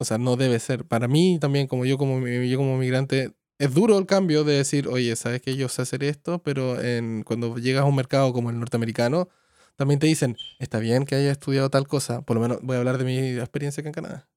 o 0.00 0.04
sea, 0.06 0.16
no 0.16 0.36
debe 0.36 0.58
ser. 0.60 0.86
Para 0.86 1.08
mí 1.08 1.38
también, 1.38 1.66
como 1.66 1.84
yo 1.84 1.98
como, 1.98 2.26
yo 2.26 2.56
como 2.56 2.78
migrante, 2.78 3.34
es 3.58 3.74
duro 3.74 3.98
el 3.98 4.06
cambio 4.06 4.44
de 4.44 4.54
decir, 4.54 4.88
oye, 4.88 5.14
sabes 5.14 5.42
que 5.42 5.56
yo 5.56 5.68
sé 5.68 5.82
hacer 5.82 6.02
esto, 6.04 6.42
pero 6.42 6.80
en, 6.82 7.22
cuando 7.22 7.58
llegas 7.58 7.82
a 7.82 7.84
un 7.84 7.96
mercado 7.96 8.32
como 8.32 8.48
el 8.48 8.58
norteamericano, 8.58 9.28
también 9.76 10.00
te 10.00 10.06
dicen, 10.06 10.38
está 10.58 10.78
bien 10.78 11.04
que 11.04 11.16
hayas 11.16 11.32
estudiado 11.32 11.68
tal 11.68 11.86
cosa, 11.86 12.22
por 12.22 12.36
lo 12.36 12.40
menos 12.40 12.60
voy 12.62 12.76
a 12.76 12.78
hablar 12.78 12.96
de 12.96 13.04
mi 13.04 13.18
experiencia 13.38 13.82
acá 13.82 13.90
en 13.90 13.92
Canadá, 13.92 14.28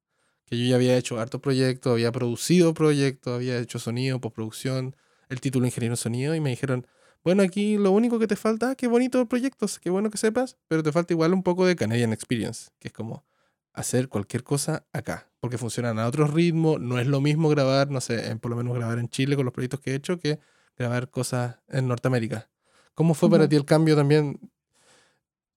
que 0.45 0.57
yo 0.57 0.65
ya 0.65 0.75
había 0.75 0.97
hecho 0.97 1.17
hartos 1.17 1.39
proyectos, 1.39 1.93
había 1.93 2.11
producido 2.11 2.73
proyectos, 2.73 3.33
había 3.35 3.57
hecho 3.59 3.79
sonido, 3.79 4.19
postproducción, 4.19 4.97
el 5.29 5.39
título 5.39 5.65
ingeniero 5.65 5.95
sonido, 5.95 6.35
y 6.35 6.41
me 6.41 6.49
dijeron, 6.49 6.87
bueno, 7.23 7.43
aquí 7.43 7.77
lo 7.77 7.91
único 7.91 8.19
que 8.19 8.27
te 8.27 8.35
falta, 8.35 8.75
qué 8.75 8.87
bonito 8.87 9.25
proyectos, 9.27 9.79
qué 9.79 9.89
bueno 9.89 10.09
que 10.09 10.17
sepas, 10.17 10.57
pero 10.67 10.83
te 10.83 10.91
falta 10.91 11.13
igual 11.13 11.33
un 11.33 11.43
poco 11.43 11.65
de 11.65 11.75
Canadian 11.75 12.13
Experience, 12.13 12.69
que 12.79 12.89
es 12.89 12.93
como, 12.93 13.25
hacer 13.73 14.07
cualquier 14.07 14.43
cosa 14.43 14.85
acá, 14.93 15.31
porque 15.39 15.57
funcionan 15.57 15.99
a 15.99 16.07
otro 16.07 16.27
ritmo, 16.27 16.77
no 16.77 16.99
es 16.99 17.07
lo 17.07 17.21
mismo 17.21 17.49
grabar, 17.49 17.89
no 17.89 18.01
sé, 18.01 18.35
por 18.37 18.51
lo 18.51 18.57
menos 18.57 18.75
grabar 18.75 18.99
en 18.99 19.09
Chile 19.09 19.35
con 19.35 19.45
los 19.45 19.53
proyectos 19.53 19.79
que 19.79 19.91
he 19.91 19.95
hecho 19.95 20.19
que 20.19 20.39
grabar 20.77 21.09
cosas 21.09 21.57
en 21.67 21.87
Norteamérica. 21.87 22.49
¿Cómo 22.93 23.15
fue 23.15 23.29
para 23.29 23.49
ti 23.49 23.55
el 23.55 23.65
cambio 23.65 23.95
también 23.95 24.39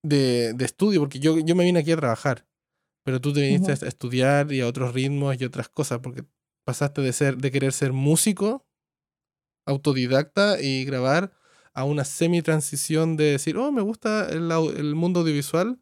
de, 0.03 0.55
de, 0.55 0.65
estudio? 0.65 1.01
Porque 1.01 1.19
yo, 1.19 1.39
yo 1.39 1.55
me 1.55 1.65
vine 1.65 1.81
aquí 1.81 1.93
a 1.93 1.97
trabajar, 1.97 2.47
pero 3.03 3.21
tú 3.21 3.33
te 3.33 3.43
viniste 3.43 3.73
a 3.73 3.89
estudiar 3.89 4.51
y 4.53 4.63
a 4.63 4.67
otros 4.67 4.95
ritmos 4.95 5.39
y 5.39 5.45
otras 5.45 5.69
cosas, 5.69 5.99
porque 5.99 6.25
pasaste 6.65 7.03
de 7.03 7.13
ser 7.13 7.37
de 7.37 7.51
querer 7.51 7.73
ser 7.73 7.93
músico 7.93 8.67
autodidacta 9.67 10.61
y 10.61 10.85
grabar 10.85 11.33
a 11.77 11.85
una 11.85 12.05
semi-transición 12.05 13.17
de 13.17 13.33
decir, 13.33 13.59
oh, 13.59 13.71
me 13.71 13.83
gusta 13.83 14.31
el, 14.31 14.51
el 14.51 14.95
mundo 14.95 15.21
audiovisual, 15.21 15.79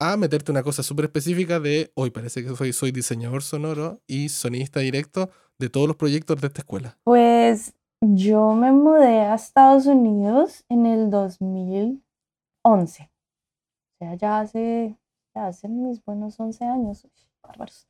a 0.00 0.16
meterte 0.16 0.50
una 0.50 0.62
cosa 0.62 0.82
súper 0.82 1.04
específica 1.04 1.60
de, 1.60 1.92
hoy 1.94 2.10
parece 2.10 2.42
que 2.42 2.72
soy, 2.72 2.90
diseñador 2.90 3.42
sonoro 3.42 4.00
y 4.06 4.30
sonista 4.30 4.80
directo 4.80 5.28
de 5.58 5.68
todos 5.68 5.86
los 5.86 5.96
proyectos 5.96 6.40
de 6.40 6.46
esta 6.46 6.62
escuela? 6.62 6.98
Pues 7.04 7.74
yo 8.00 8.54
me 8.54 8.72
mudé 8.72 9.20
a 9.20 9.34
Estados 9.34 9.84
Unidos 9.84 10.64
en 10.70 10.86
el 10.86 11.10
2011. 11.10 12.00
O 12.64 12.78
sea, 13.98 14.14
ya 14.14 14.40
hace, 14.40 14.96
ya 15.34 15.48
hace 15.48 15.68
mis 15.68 16.02
buenos 16.02 16.40
11 16.40 16.64
años. 16.64 17.06
bárbaros. 17.42 17.86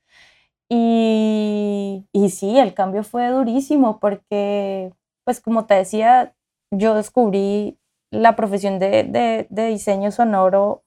Y, 0.68 2.08
y 2.12 2.30
sí, 2.30 2.58
el 2.58 2.74
cambio 2.74 3.04
fue 3.04 3.28
durísimo 3.28 4.00
porque, 4.00 4.92
pues 5.24 5.40
como 5.40 5.66
te 5.66 5.74
decía, 5.74 6.34
yo 6.70 6.94
descubrí 6.94 7.78
la 8.10 8.36
profesión 8.36 8.78
de, 8.78 9.46
de, 9.48 9.66
diseño 9.66 10.10
sonoro 10.10 10.82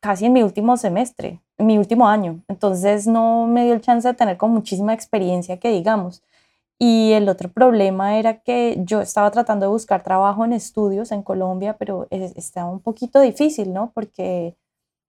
casi 0.00 0.26
en 0.26 0.32
mi 0.32 0.42
último 0.42 0.76
semestre, 0.76 1.40
en 1.58 1.66
mi 1.66 1.78
último 1.78 2.08
año. 2.08 2.42
Entonces 2.48 3.06
no 3.06 3.46
me 3.46 3.64
dio 3.64 3.74
el 3.74 3.80
chance 3.80 4.08
de 4.08 4.14
tener 4.14 4.36
con 4.36 4.50
muchísima 4.52 4.94
experiencia 4.94 5.58
que 5.58 5.70
digamos. 5.70 6.22
Y 6.78 7.12
el 7.12 7.28
otro 7.28 7.50
problema 7.50 8.18
era 8.18 8.40
que 8.40 8.78
yo 8.84 9.00
estaba 9.00 9.30
tratando 9.32 9.66
de 9.66 9.72
buscar 9.72 10.04
trabajo 10.04 10.44
en 10.44 10.52
estudios 10.52 11.10
en 11.10 11.22
Colombia, 11.22 11.76
pero 11.76 12.06
estaba 12.10 12.70
un 12.70 12.80
poquito 12.80 13.20
difícil, 13.20 13.72
¿no? 13.72 13.90
Porque 13.92 14.56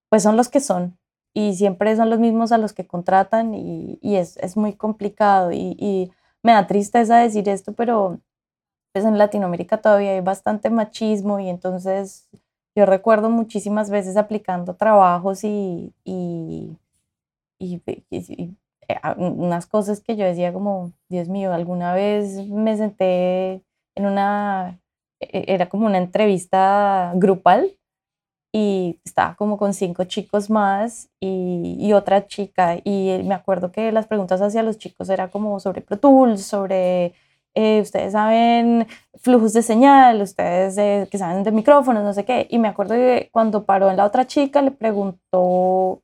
pues 0.09 0.23
son 0.23 0.35
los 0.37 0.49
que 0.49 0.59
son 0.59 0.97
y 1.33 1.55
siempre 1.55 1.95
son 1.95 2.09
los 2.09 2.19
mismos 2.19 2.51
a 2.51 2.57
los 2.57 2.73
que 2.73 2.87
contratan 2.87 3.53
y, 3.53 3.99
y 4.01 4.15
es, 4.15 4.37
es, 4.37 4.57
muy 4.57 4.73
complicado 4.73 5.51
y, 5.51 5.75
y, 5.79 6.11
me 6.41 6.53
da 6.53 6.67
tristeza 6.67 7.17
decir 7.17 7.49
esto, 7.49 7.73
pero 7.73 8.19
pues 8.93 9.05
en 9.05 9.17
Latinoamérica 9.17 9.77
todavía 9.77 10.11
hay 10.11 10.21
bastante 10.21 10.69
machismo 10.69 11.39
y 11.39 11.49
entonces 11.49 12.27
yo 12.75 12.85
recuerdo 12.85 13.29
muchísimas 13.29 13.89
veces 13.89 14.17
aplicando 14.17 14.75
trabajos 14.75 15.43
y, 15.43 15.93
y, 16.03 16.77
y, 17.59 17.81
eh, 18.87 18.97
unas 19.17 19.67
cosas 19.67 20.01
que 20.01 20.15
yo 20.15 20.25
decía 20.25 20.53
como, 20.53 20.93
Dios 21.09 21.27
mío, 21.29 21.53
alguna 21.53 21.93
vez 21.93 22.47
me 22.47 22.77
senté 22.77 23.61
en 23.95 24.05
una, 24.05 24.79
e, 25.19 25.45
era 25.53 25.67
como 25.69 25.85
una 25.85 25.97
entrevista 25.97 27.11
grupal 27.15 27.77
y 28.51 28.99
estaba 29.05 29.35
como 29.35 29.57
con 29.57 29.73
cinco 29.73 30.05
chicos 30.05 30.49
más 30.49 31.09
y, 31.19 31.75
y, 31.79 31.93
otra 31.93 32.27
chica 32.27 32.77
y 32.83 33.21
me 33.25 33.35
acuerdo 33.35 33.71
que 33.71 33.91
las 33.91 34.07
preguntas 34.07 34.41
hacia 34.41 34.63
los 34.63 34.77
chicos 34.77 35.09
era 35.09 35.29
como 35.29 35.59
sobre 35.59 35.81
Pro 35.81 35.99
Tools, 35.99 36.43
sobre 36.45 37.13
eh, 37.55 37.81
ustedes 37.81 38.13
saben 38.13 38.87
flujos 39.15 39.53
de 39.53 39.61
señal, 39.63 40.21
ustedes 40.21 40.77
eh, 40.77 41.07
que 41.11 41.17
saben 41.17 41.43
de 41.43 41.51
micrófonos, 41.51 42.03
no 42.03 42.13
sé 42.13 42.25
qué. 42.25 42.47
Y 42.49 42.59
me 42.59 42.67
acuerdo 42.67 42.95
que 42.95 43.29
cuando 43.31 43.65
paró 43.65 43.89
en 43.89 43.97
la 43.97 44.05
otra 44.05 44.27
chica 44.27 44.61
le 44.61 44.71
preguntó 44.71 46.01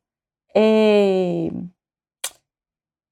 eh, 0.53 1.51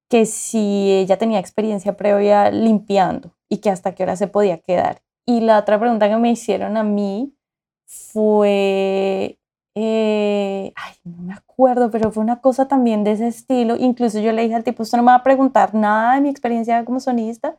que 0.10 0.26
si 0.26 0.92
ella 0.92 1.18
tenía 1.18 1.40
experiencia 1.40 1.96
previa 1.98 2.52
limpiando 2.52 3.34
y 3.50 3.58
que 3.60 3.70
hasta 3.70 3.94
qué 3.96 4.04
hora 4.04 4.16
se 4.16 4.28
podía 4.28 4.60
quedar. 4.60 5.02
Y 5.26 5.42
la 5.42 5.60
otra 5.60 5.80
pregunta 5.80 6.10
que 6.10 6.18
me 6.18 6.32
hicieron 6.32 6.78
a 6.78 6.84
mí 6.84 7.34
fue, 7.86 9.40
ay, 9.76 10.74
no 11.04 11.18
me 11.24 11.34
acuerdo, 11.34 11.92
pero 11.92 12.12
fue 12.12 12.24
una 12.24 12.42
cosa 12.42 12.68
también 12.68 13.04
de 13.04 13.14
ese 13.14 13.28
estilo. 13.28 13.76
Incluso 13.78 14.20
yo 14.20 14.32
le 14.34 14.44
dije 14.44 14.56
al 14.56 14.64
tipo, 14.64 14.84
usted 14.84 14.98
no 14.98 15.04
me 15.04 15.12
va 15.12 15.18
a 15.18 15.24
preguntar 15.24 15.74
nada 15.74 16.16
de 16.16 16.22
mi 16.22 16.30
experiencia 16.30 16.84
como 16.86 17.00
sonista, 17.00 17.58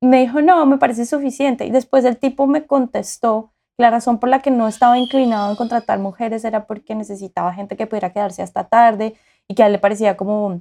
me 0.00 0.20
dijo, 0.20 0.40
no, 0.40 0.64
me 0.66 0.78
parece 0.78 1.06
suficiente. 1.06 1.66
Y 1.66 1.70
después 1.70 2.04
el 2.04 2.18
tipo 2.18 2.46
me 2.46 2.66
contestó, 2.66 3.52
la 3.78 3.90
razón 3.90 4.18
por 4.18 4.28
la 4.28 4.40
que 4.40 4.50
no 4.50 4.68
estaba 4.68 4.98
inclinado 4.98 5.50
en 5.50 5.56
contratar 5.56 5.98
mujeres 6.00 6.44
era 6.44 6.66
porque 6.66 6.94
necesitaba 6.94 7.54
gente 7.54 7.76
que 7.76 7.86
pudiera 7.86 8.12
quedarse 8.12 8.42
hasta 8.42 8.64
tarde 8.64 9.14
y 9.46 9.54
que 9.54 9.62
a 9.62 9.66
él 9.66 9.72
le 9.72 9.78
parecía 9.78 10.16
como, 10.16 10.60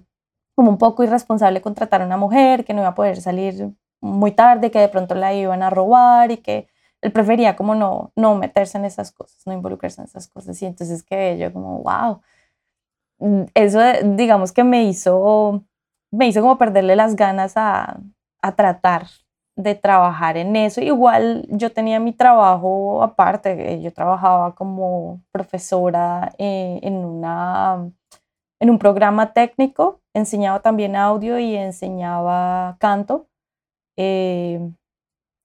como 0.56 0.70
un 0.72 0.78
poco 0.78 1.04
irresponsable 1.04 1.62
contratar 1.62 2.02
a 2.02 2.06
una 2.06 2.18
mujer, 2.18 2.64
que 2.66 2.74
no 2.74 2.82
iba 2.82 2.90
a 2.90 2.96
poder 2.96 3.20
salir 3.22 3.72
muy 4.02 4.32
tarde, 4.32 4.72
que 4.72 4.80
de 4.80 4.90
pronto 4.90 5.16
la 5.16 5.34
iban 5.34 5.64
a 5.64 5.70
robar 5.70 6.32
y 6.32 6.38
que 6.38 6.68
él 7.02 7.12
prefería 7.12 7.56
como 7.56 7.76
no, 7.76 8.12
no 8.16 8.36
meterse 8.36 8.78
en 8.78 8.86
esas 8.86 9.12
cosas, 9.12 9.46
no 9.46 9.54
involucrarse 9.54 10.02
en 10.02 10.06
esas 10.08 10.28
cosas. 10.28 10.62
Y 10.62 10.66
entonces 10.66 11.04
que 11.04 11.38
yo 11.38 11.52
como, 11.54 11.82
wow, 11.84 12.22
eso 13.54 13.80
digamos 14.04 14.52
que 14.52 14.64
me 14.64 14.84
hizo, 14.84 15.64
me 16.12 16.28
hizo 16.28 16.42
como 16.42 16.58
perderle 16.58 16.96
las 16.96 17.16
ganas 17.16 17.54
a, 17.56 18.00
a 18.42 18.56
tratar 18.56 19.08
de 19.58 19.76
trabajar 19.76 20.38
en 20.38 20.56
eso. 20.56 20.82
Igual 20.82 21.46
yo 21.50 21.72
tenía 21.74 22.00
mi 22.00 22.14
trabajo 22.14 23.04
aparte, 23.04 23.74
eh, 23.74 23.82
yo 23.82 23.92
trabajaba 23.92 24.56
como 24.56 25.22
profesora 25.32 26.32
eh, 26.38 26.80
en, 26.84 26.96
una, 26.98 27.92
en 28.62 28.70
un 28.70 28.80
programa 28.80 29.34
técnico, 29.34 30.00
enseñaba 30.14 30.62
también 30.62 30.96
audio 30.96 31.40
y 31.40 31.56
enseñaba 31.56 32.78
canto. 32.80 33.28
Eh, 33.98 34.60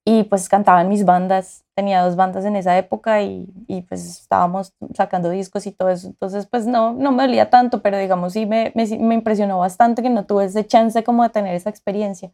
y 0.05 0.25
pues 0.25 0.49
cantaba 0.49 0.81
en 0.83 0.89
mis 0.89 1.05
bandas, 1.05 1.65
tenía 1.77 2.03
dos 2.03 2.17
bandas 2.17 2.45
en 2.45 2.57
esa 2.57 2.77
época 2.77 3.23
y, 3.23 3.49
y, 3.69 3.83
pues 3.83 4.05
estábamos 4.05 4.75
sacando 4.95 5.31
discos 5.31 5.67
y 5.67 5.73
todo 5.73 5.91
eso. 5.91 6.09
Entonces 6.09 6.47
pues 6.47 6.67
no, 6.67 6.93
no 6.93 7.13
me 7.13 7.23
dolía 7.23 7.51
tanto, 7.51 7.83
pero 7.83 7.99
digamos 7.99 8.33
sí 8.33 8.45
me, 8.45 8.73
me, 8.75 9.15
impresionó 9.15 9.61
bastante 9.61 10.03
que 10.03 10.11
no 10.11 10.27
tuve 10.27 10.47
ese 10.47 10.67
chance 10.67 11.05
como 11.05 11.23
de 11.23 11.31
tener 11.31 11.55
esa 11.55 11.71
experiencia. 11.71 12.33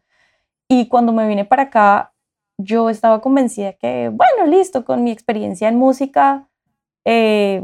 Y 0.69 0.87
cuando 0.87 1.11
me 1.11 1.27
vine 1.27 1.45
para 1.45 1.63
acá, 1.63 2.13
yo 2.59 2.89
estaba 2.89 3.21
convencida 3.21 3.73
que, 3.73 4.09
bueno, 4.09 4.45
listo, 4.45 4.85
con 4.85 5.03
mi 5.03 5.11
experiencia 5.11 5.67
en 5.67 5.77
música 5.77 6.47
eh, 7.05 7.61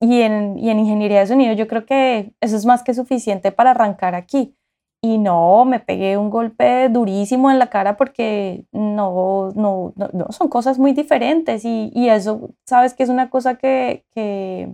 y, 0.00 0.20
en, 0.20 0.58
y 0.58 0.70
en 0.70 0.78
ingeniería 0.78 1.20
de 1.20 1.26
sonido, 1.26 1.54
yo 1.54 1.66
creo 1.66 1.84
que 1.84 2.32
eso 2.40 2.56
es 2.56 2.64
más 2.64 2.82
que 2.82 2.94
suficiente 2.94 3.50
para 3.50 3.72
arrancar 3.72 4.14
aquí. 4.14 4.56
Y 5.02 5.18
no, 5.18 5.64
me 5.66 5.80
pegué 5.80 6.16
un 6.16 6.30
golpe 6.30 6.88
durísimo 6.88 7.50
en 7.50 7.58
la 7.58 7.68
cara 7.68 7.96
porque 7.96 8.64
no, 8.72 9.50
no, 9.54 9.92
no, 9.96 10.32
son 10.32 10.48
cosas 10.48 10.78
muy 10.78 10.92
diferentes 10.92 11.64
y, 11.64 11.90
y, 11.94 12.08
eso, 12.08 12.50
sabes 12.64 12.94
que 12.94 13.02
es 13.02 13.10
una 13.10 13.28
cosa 13.28 13.56
que, 13.56 14.06
que, 14.14 14.70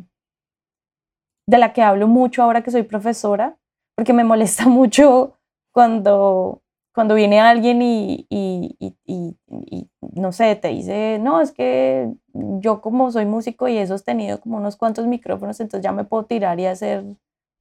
de 1.48 1.58
la 1.58 1.72
que 1.72 1.82
hablo 1.82 2.06
mucho 2.06 2.42
ahora 2.42 2.62
que 2.62 2.70
soy 2.70 2.84
profesora, 2.84 3.56
porque 3.96 4.12
me 4.12 4.22
molesta 4.22 4.66
mucho 4.68 5.36
cuando 5.72 6.62
cuando 7.00 7.14
viene 7.14 7.40
alguien 7.40 7.80
y, 7.80 8.26
y, 8.28 8.76
y, 8.78 8.94
y, 9.06 9.88
no 10.02 10.32
sé, 10.32 10.54
te 10.54 10.68
dice, 10.68 11.18
no, 11.18 11.40
es 11.40 11.50
que 11.50 12.12
yo 12.34 12.82
como 12.82 13.10
soy 13.10 13.24
músico 13.24 13.68
y 13.68 13.78
he 13.78 13.86
sostenido 13.86 14.38
como 14.38 14.58
unos 14.58 14.76
cuantos 14.76 15.06
micrófonos, 15.06 15.58
entonces 15.60 15.82
ya 15.82 15.92
me 15.92 16.04
puedo 16.04 16.26
tirar 16.26 16.60
y 16.60 16.66
hacer 16.66 17.02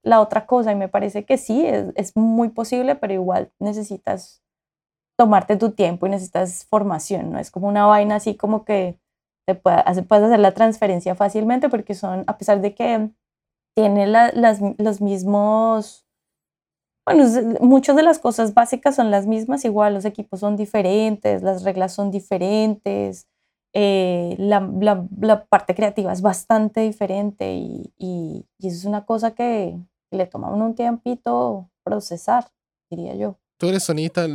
la 0.04 0.20
otra 0.20 0.46
cosa. 0.46 0.74
Y 0.74 0.76
me 0.76 0.90
parece 0.90 1.24
que 1.24 1.38
sí, 1.38 1.66
es, 1.66 1.86
es 1.96 2.18
muy 2.18 2.50
posible, 2.50 2.96
pero 2.96 3.14
igual 3.14 3.50
necesitas 3.60 4.44
tomarte 5.18 5.56
tu 5.56 5.72
tiempo 5.72 6.06
y 6.06 6.10
necesitas 6.10 6.66
formación, 6.66 7.32
no 7.32 7.40
es 7.40 7.50
como 7.50 7.70
una 7.70 7.86
vaina 7.86 8.16
así 8.16 8.36
como 8.36 8.66
que 8.66 9.00
te 9.48 9.56
puedas 9.56 9.86
hacer 9.88 10.40
la 10.42 10.54
transferencia 10.54 11.16
fácilmente 11.16 11.70
porque 11.70 11.96
son, 11.96 12.26
a 12.28 12.38
pesar 12.38 12.60
de 12.60 12.76
que 12.76 13.10
tiene 13.74 14.06
las, 14.06 14.60
los 14.78 15.00
mismos 15.00 16.09
bueno, 17.16 17.58
muchas 17.62 17.96
de 17.96 18.04
las 18.04 18.20
cosas 18.20 18.54
básicas 18.54 18.96
son 18.96 19.10
las 19.10 19.26
mismas, 19.26 19.66
igual 19.66 19.96
los 19.96 20.06
equipos 20.06 20.40
son 20.40 20.56
diferentes, 20.56 21.42
las 21.42 21.64
reglas 21.64 21.94
son 21.94 22.12
diferentes, 22.12 23.28
eh, 23.74 24.36
la, 24.38 25.08
parte 25.50 25.74
creativa 25.74 26.14
es 26.14 26.22
bastante 26.22 26.82
diferente 26.82 27.56
y, 27.56 28.46
eso 28.60 28.78
es 28.78 28.86
una 28.86 29.06
cosa 29.06 29.32
que 29.32 29.80
le 30.12 30.26
toma 30.28 30.52
un 30.52 30.76
tiempito 30.76 31.72
procesar, 31.84 32.52
diría 32.92 33.16
yo. 33.16 33.40
Tú 33.58 33.70
eres 33.70 33.84
sonista, 33.84 34.28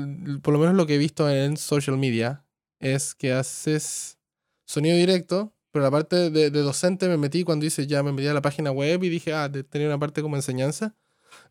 por 0.43 0.53
lo 0.53 0.59
menos 0.59 0.75
lo 0.75 0.87
que 0.87 0.97
he 0.97 0.99
visto 0.99 1.31
en 1.31 1.57
social 1.57 1.97
media 1.97 2.45
es 2.81 3.15
que 3.15 3.33
haces 3.33 4.19
sonido 4.67 4.97
directo, 4.97 5.53
pero 5.73 5.85
la 5.85 5.91
parte 5.91 6.31
de, 6.31 6.51
de 6.51 6.61
docente 6.61 7.09
me 7.09 7.17
metí 7.17 7.45
cuando 7.45 7.67
hice 7.67 7.87
ya 7.87 8.03
me 8.03 8.13
metí 8.13 8.27
a 8.27 8.35
la 8.35 8.43
página 8.43 8.73
web 8.73 9.03
y 9.05 9.09
dije, 9.09 9.33
ah, 9.33 9.51
tenía 9.71 9.87
una 9.87 9.99
parte 9.99 10.23
como 10.23 10.37
enseñanza 10.37 10.97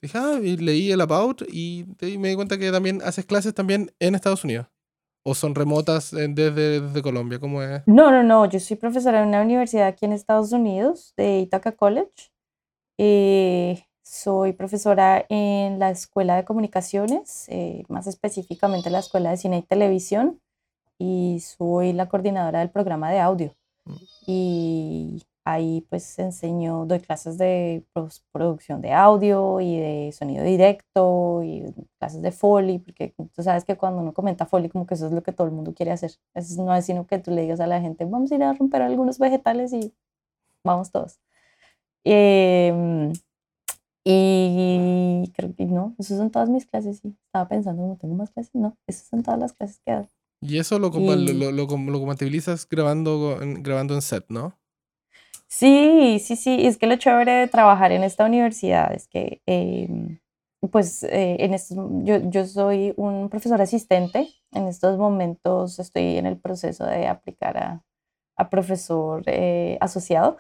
Dije, 0.02 0.18
ah, 0.18 0.40
y 0.42 0.58
leí 0.58 0.92
el 0.92 1.02
About 1.02 1.44
y, 1.52 1.86
me 2.20 2.30
di 2.30 2.36
cuenta 2.36 2.58
que 2.58 2.72
también 2.72 3.02
haces 3.04 3.26
clases 3.26 3.54
también 3.54 3.92
en 4.00 4.16
Estados 4.16 4.44
Unidos. 4.44 4.68
¿O 5.26 5.34
son 5.36 5.56
remotas 5.56 6.12
desde, 6.12 6.82
desde 6.82 7.02
Colombia? 7.02 7.40
¿Cómo 7.40 7.62
es? 7.62 7.82
No, 7.86 8.12
no, 8.12 8.24
no. 8.24 8.46
Yo 8.46 8.60
soy 8.60 8.76
profesora 8.76 9.22
en 9.22 9.30
una 9.30 9.42
universidad 9.42 9.88
aquí 9.88 10.06
en 10.06 10.12
Estados 10.12 10.52
Unidos, 10.52 11.14
de 11.16 11.40
Ithaca 11.40 11.72
College. 11.72 12.32
Eh, 12.98 13.86
soy 14.04 14.52
profesora 14.54 15.26
en 15.30 15.80
la 15.80 15.90
Escuela 15.90 16.36
de 16.36 16.44
Comunicaciones, 16.44 17.46
eh, 17.48 17.84
más 17.88 18.06
específicamente 18.06 18.90
la 18.90 19.00
Escuela 19.00 19.30
de 19.32 19.38
Cine 19.38 19.60
y 19.60 19.62
Televisión, 19.62 20.42
y 21.00 21.40
soy 21.40 21.94
la 21.94 22.10
coordinadora 22.10 22.60
del 22.60 22.70
programa 22.70 23.10
de 23.10 23.20
audio. 23.20 23.56
Mm. 23.86 23.96
Y 24.28 25.24
ahí 25.46 25.86
pues 25.90 26.18
enseño, 26.20 26.86
doy 26.86 27.00
clases 27.00 27.38
de 27.38 27.86
producción 28.32 28.82
de 28.82 28.94
audio 28.94 29.60
y 29.60 29.78
de 29.78 30.12
sonido 30.14 30.44
directo 30.44 31.42
y 31.44 31.74
clases 32.00 32.22
de 32.22 32.32
Foley, 32.32 32.80
porque 32.80 33.14
tú 33.34 33.44
sabes 33.44 33.66
que 33.66 33.76
cuando 33.76 34.02
uno 34.02 34.14
comenta 34.14 34.46
Foley 34.46 34.70
como 34.70 34.88
que 34.88 34.94
eso 34.96 35.08
es 35.08 35.12
lo 35.12 35.24
que 35.24 35.34
todo 35.34 35.48
el 35.48 35.54
mundo 35.54 35.74
quiere 35.74 35.92
hacer. 35.92 36.12
Eso 36.34 36.64
no 36.64 36.74
es 36.76 36.86
sino 36.86 37.06
que 37.08 37.20
tú 37.20 37.32
le 37.32 37.42
digas 37.42 37.60
a 37.60 37.68
la 37.68 37.82
gente, 37.82 38.06
vamos 38.06 38.32
a 38.32 38.36
ir 38.36 38.44
a 38.44 38.54
romper 38.54 38.82
algunos 38.82 39.20
vegetales 39.20 39.74
y 39.74 39.94
vamos 40.64 40.92
todos. 40.92 41.20
Em, 42.06 43.14
y 44.06 45.32
creo 45.36 45.56
que 45.56 45.66
no, 45.66 45.96
esas 46.00 46.18
son 46.18 46.32
todas 46.32 46.50
mis 46.50 46.66
clases, 46.66 47.00
sí. 47.00 47.16
Estaba 47.26 47.48
pensando, 47.48 47.86
no 47.88 47.98
tengo 47.98 48.16
más 48.16 48.32
clases, 48.32 48.54
no, 48.56 48.78
esas 48.88 49.08
son 49.08 49.24
todas 49.24 49.40
las 49.40 49.54
clases 49.54 49.80
que 49.86 49.92
hago. 49.92 50.08
Y 50.42 50.58
eso 50.58 50.78
lo, 50.78 50.90
lo, 50.90 51.16
lo, 51.16 51.52
lo, 51.52 51.68
compatibilizas 51.68 52.68
grabando, 52.68 53.40
grabando 53.62 53.94
en 53.94 54.02
set, 54.02 54.26
¿no? 54.28 54.58
Sí, 55.56 56.18
sí, 56.20 56.36
sí, 56.36 56.66
es 56.66 56.78
que 56.80 56.88
lo 56.88 56.96
chévere 56.96 57.32
de 57.34 57.48
trabajar 57.48 57.92
en 57.92 58.04
esta 58.04 58.26
universidad 58.26 58.92
es 58.92 59.08
que, 59.08 59.40
em, 59.46 60.20
pues, 60.72 61.04
eh, 61.04 61.38
en 61.40 61.54
estos, 61.54 61.78
yo, 62.04 62.18
yo 62.32 62.46
soy 62.48 62.92
un 62.98 63.30
profesor 63.30 63.62
asistente, 63.62 64.30
en 64.52 64.68
estos 64.68 64.98
momentos 64.98 65.78
estoy 65.78 66.18
en 66.18 66.26
el 66.26 66.38
proceso 66.40 66.86
de 66.88 67.08
aplicar 67.08 67.58
a, 67.58 67.84
a 68.38 68.50
profesor 68.50 69.24
eh, 69.28 69.78
asociado. 69.82 70.38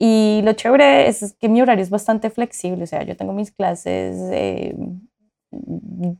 Y 0.00 0.42
lo 0.44 0.54
chévere 0.54 1.08
es, 1.08 1.34
que 1.40 1.48
mi 1.50 1.62
horario 1.62 1.82
es 1.84 1.90
bastante 1.90 2.30
flexible, 2.30 2.84
o 2.84 2.86
sea, 2.88 3.04
yo 3.04 3.16
tengo 3.16 3.34
mis 3.34 3.52
clases 3.52 4.16
em, 4.32 5.00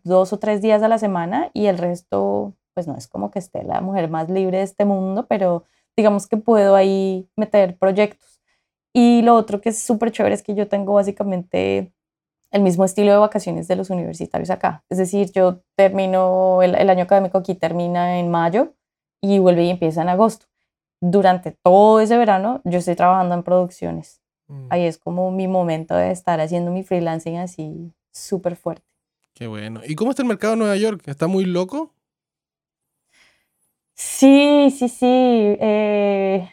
dos 0.05 0.33
o 0.33 0.39
tres 0.39 0.63
días 0.63 0.83
a 0.83 0.89
la 0.89 0.99
semana 0.99 1.51
y 1.55 1.67
el 1.67 1.79
resto, 1.79 2.55
pues 2.75 2.87
no 2.87 2.97
es 2.97 3.09
como 3.09 3.31
que 3.31 3.39
esté 3.39 3.63
la 3.65 3.81
mujer 3.81 4.11
más 4.11 4.29
libre 4.31 4.59
de 4.59 4.65
este 4.65 4.85
mundo, 4.85 5.27
pero 5.29 5.65
digamos 5.99 6.29
que 6.29 6.37
puedo 6.37 6.77
ahí 6.77 7.29
meter 7.37 7.77
proyectos. 7.77 8.41
Y 8.95 9.23
lo 9.23 9.35
otro 9.35 9.61
que 9.61 9.71
es 9.71 9.81
súper 9.81 10.13
chévere 10.13 10.35
es 10.35 10.45
que 10.45 10.55
yo 10.55 10.69
tengo 10.69 10.95
básicamente 10.95 11.93
el 12.53 12.63
mismo 12.63 12.85
estilo 12.85 13.11
de 13.11 13.19
vacaciones 13.19 13.67
de 13.67 13.75
los 13.75 13.91
universitarios 13.91 14.49
acá. 14.49 14.85
Es 14.89 14.99
decir, 14.99 15.33
yo 15.33 15.61
termino, 15.77 16.63
el, 16.63 16.89
año 16.89 17.03
académico 17.03 17.37
aquí 17.39 17.57
termina 17.57 18.21
en 18.21 18.31
mayo 18.31 18.75
y 19.21 19.41
vuelve 19.41 19.65
y 19.65 19.71
empieza 19.71 20.03
en 20.03 20.09
agosto. 20.09 20.47
Durante 21.01 21.57
todo 21.65 22.01
ese 22.01 22.17
verano 22.17 22.61
yo 22.65 22.79
estoy 22.79 22.95
trabajando 22.95 23.35
en 23.35 23.43
producciones. 23.43 24.23
Mm. 24.47 24.67
Ahí 24.71 24.85
es 24.85 24.99
como 24.99 25.33
mi 25.33 25.49
momento 25.49 25.97
de 25.97 26.13
estar 26.13 26.41
haciendo 26.41 26.71
mi 26.71 26.85
freelancing 26.85 27.39
así 27.39 27.93
súper 28.13 28.55
fuerte. 28.55 28.87
Qué 29.35 29.49
bueno. 29.49 29.81
¿Y 29.85 29.97
cómo 29.97 30.11
está 30.11 30.23
el 30.23 30.29
mercado 30.29 30.53
de 30.53 30.59
Nueva 30.61 30.77
York? 30.77 31.03
¿Está 31.07 31.27
muy 31.27 31.45
loco? 31.45 31.93
Sí, 33.99 34.71
sí, 34.79 34.89
sí. 34.89 35.07
Eh, 35.07 36.49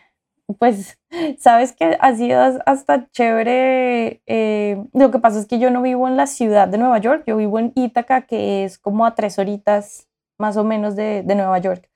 pues, 0.57 0.97
sabes 1.39 1.73
que 1.73 1.95
ha 1.99 2.15
sido 2.15 2.41
hasta 2.65 3.07
chévere. 3.11 4.21
Eh, 4.25 4.83
lo 4.93 5.11
que 5.11 5.19
pasa 5.19 5.39
es 5.39 5.45
que 5.45 5.59
yo 5.59 5.69
no 5.69 5.81
vivo 5.83 6.07
en 6.07 6.17
la 6.17 6.25
ciudad 6.27 6.67
de 6.67 6.79
Nueva 6.79 6.97
York, 6.97 7.23
yo 7.27 7.37
vivo 7.37 7.59
en 7.59 7.71
Ítaca, 7.75 8.21
que 8.23 8.63
es 8.65 8.79
como 8.79 9.05
a 9.05 9.13
tres 9.15 9.37
horitas 9.39 10.09
más 10.39 10.57
o 10.57 10.63
menos 10.63 10.95
de, 10.95 11.23
Nueva 11.23 11.59
York. 11.59 11.89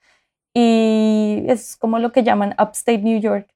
Y 0.54 1.44
es 1.48 1.78
como 1.78 2.00
lo 2.00 2.12
que 2.12 2.24
llaman 2.24 2.56
Upstate 2.60 3.00
New 3.00 3.20
York. 3.20 3.50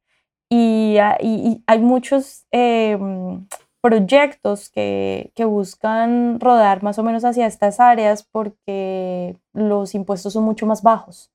Y, 0.49 0.97
hay 0.97 1.79
muchos 1.79 2.45
em, 2.51 3.47
proyectos 3.81 4.69
que, 4.69 5.31
buscan 5.37 6.39
rodar 6.39 6.83
más 6.83 6.99
o 6.99 7.03
menos 7.03 7.25
hacia 7.25 7.47
estas 7.47 7.79
áreas 7.79 8.23
porque 8.23 9.37
los 9.53 9.95
impuestos 9.95 10.33
son 10.33 10.43
mucho 10.45 10.65
más 10.65 10.83
bajos 10.83 11.32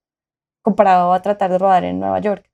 comparado 0.63 1.13
a 1.13 1.23
tratar 1.23 1.51
de 1.51 1.59
rodar 1.59 1.85
en 1.85 2.01
Nueva 2.01 2.21
York. 2.21 2.51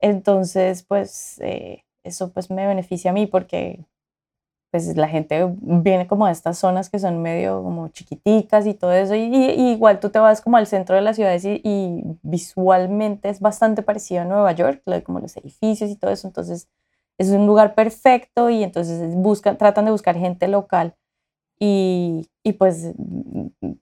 Entonces, 0.00 0.82
pues 0.84 1.38
eh, 1.40 1.84
eso 2.04 2.32
pues 2.32 2.50
me 2.50 2.66
beneficia 2.66 3.10
a 3.10 3.14
mí 3.14 3.26
porque 3.26 3.84
pues 4.70 4.96
la 4.96 5.08
gente 5.08 5.46
viene 5.60 6.06
como 6.06 6.26
a 6.26 6.30
estas 6.30 6.58
zonas 6.58 6.90
que 6.90 6.98
son 6.98 7.22
medio 7.22 7.62
como 7.62 7.88
chiquiticas 7.88 8.66
y 8.66 8.74
todo 8.74 8.92
eso, 8.92 9.14
y, 9.14 9.22
igual 9.24 9.98
tú 10.00 10.10
te 10.10 10.18
vas 10.18 10.40
como 10.42 10.58
al 10.58 10.66
centro 10.66 10.94
de 10.94 11.02
la 11.02 11.14
ciudad 11.14 11.38
y, 11.42 12.02
visualmente 12.22 13.30
es 13.30 13.40
bastante 13.40 13.82
parecido 13.82 14.22
a 14.22 14.24
Nueva 14.24 14.52
York, 14.52 14.82
como 15.04 15.20
los 15.20 15.36
edificios 15.36 15.90
y 15.90 15.96
todo 15.96 16.10
eso, 16.10 16.26
entonces 16.28 16.68
es 17.16 17.30
un 17.30 17.46
lugar 17.46 17.74
perfecto 17.74 18.50
y 18.50 18.62
entonces 18.62 19.14
buscan, 19.14 19.56
tratan 19.56 19.86
de 19.86 19.90
buscar 19.90 20.16
gente 20.16 20.48
local 20.48 20.94
y, 21.58 22.28
y 22.44 22.52
pues, 22.52 22.92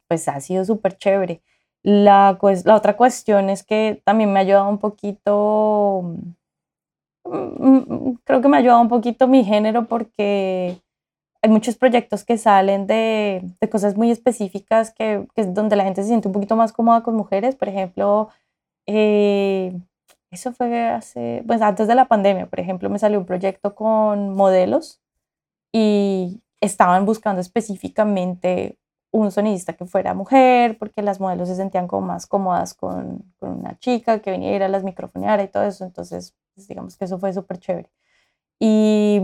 pues 0.09 0.29
ha 0.29 0.41
sido 0.41 0.65
súper 0.65 0.97
chévere. 0.97 1.43
La, 1.87 2.37
la 2.65 2.75
otra 2.75 2.97
cuestión 2.97 3.49
es 3.49 3.63
que 3.63 4.03
también 4.05 4.33
me 4.33 4.41
ha 4.41 4.43
ayudado 4.43 4.69
un 4.69 4.79
poquito, 4.79 6.17
mm, 7.25 7.31
mm, 7.31 8.19
creo 8.25 8.41
que 8.43 8.49
me 8.49 8.57
ha 8.57 8.61
ayudado 8.61 8.81
un 8.81 8.89
poquito 8.89 9.29
mi 9.29 9.45
género 9.45 9.87
porque 9.87 10.81
hay 11.43 11.51
muchos 11.51 11.77
proyectos 11.77 12.25
que 12.25 12.39
salen 12.39 12.89
de, 12.89 13.41
de 13.61 13.69
cosas 13.71 13.97
muy 13.97 14.11
específicas 14.11 14.93
que, 14.93 15.29
que, 15.37 15.43
es 15.43 15.55
donde 15.55 15.77
la 15.77 15.85
gente 15.85 16.03
se 16.03 16.09
siente 16.09 16.27
un 16.27 16.35
poquito 16.35 16.57
más 16.57 16.73
cómoda 16.73 17.05
con 17.05 17.15
mujeres. 17.15 17.55
Por 17.55 17.69
ejemplo, 17.69 18.31
eh, 18.87 19.79
eso 20.33 20.53
fue 20.53 20.89
hace, 20.89 21.45
pues 21.47 21.63
antes 21.63 21.87
de 21.87 21.95
la 21.95 22.09
pandemia, 22.09 22.47
por 22.47 22.59
ejemplo, 22.59 22.91
me 22.91 22.99
salió 22.99 23.21
un 23.21 23.27
proyecto 23.27 23.77
con 23.77 24.35
modelos 24.35 25.01
y 25.73 26.43
estaban 26.61 27.07
buscando 27.07 27.41
específicamente 27.41 28.77
un 29.11 29.31
sonidista 29.31 29.75
que 29.75 29.87
fuera 29.87 30.15
mujer, 30.15 30.79
porque 30.79 31.03
las 31.03 31.21
modelos 31.21 31.49
se 31.49 31.57
sentían 31.57 31.89
como 31.89 32.07
más 32.07 32.27
cómodas 32.27 32.75
con, 32.75 33.25
con 33.39 33.51
una 33.61 33.79
chica 33.79 34.21
que 34.21 34.31
viniera, 34.33 34.69
las 34.69 34.85
microfoneara 34.85 35.43
y 35.43 35.49
todo 35.49 35.65
eso. 35.65 35.85
Entonces, 35.85 36.35
pues, 36.55 36.69
digamos 36.69 36.97
que 36.97 37.05
eso 37.07 37.19
fue 37.19 37.33
súper 37.33 37.59
chévere. 37.59 37.91
Y, 38.61 39.21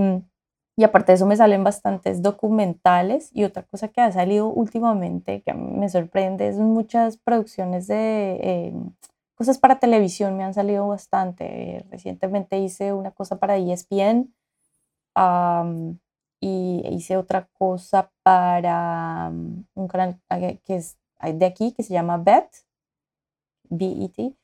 y 0.77 0.85
aparte 0.85 1.13
de 1.13 1.17
eso 1.17 1.27
me 1.27 1.37
salen 1.37 1.65
bastantes 1.65 2.23
documentales 2.23 3.31
y 3.35 3.45
otra 3.45 3.63
cosa 3.65 3.89
que 3.89 4.01
ha 4.01 4.13
salido 4.13 4.49
últimamente 4.49 5.43
que 5.43 5.55
me 5.55 5.89
sorprende 5.89 6.49
es 6.49 6.59
muchas 6.59 7.19
producciones 7.19 7.87
de 7.87 8.39
eh, 8.43 8.75
cosas 9.35 9.59
para 9.59 9.79
televisión 9.81 10.37
me 10.37 10.45
han 10.45 10.55
salido 10.55 10.89
bastante. 10.89 11.85
Recientemente 11.91 12.59
hice 12.59 12.93
una 12.93 13.11
cosa 13.11 13.37
para 13.39 13.57
ESPN 13.57 14.33
y 16.43 16.83
hice 16.91 17.17
otra 17.17 17.49
cosa 17.53 18.11
para 18.25 19.31
mm, 19.31 19.65
un 19.75 19.89
canal 19.89 20.21
que 20.65 20.77
es 20.77 20.99
de 21.23 21.47
aquí 21.47 21.73
que 21.73 21.85
se 21.85 21.95
llama 21.95 22.19
BET, 22.19 22.49
B-E-T, 23.69 24.35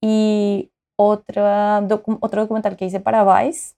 y 0.00 0.70
otra, 0.96 1.80
otro 2.20 2.42
documental 2.42 2.76
que 2.76 2.84
hice 2.84 3.00
para 3.00 3.24
Vice, 3.24 3.74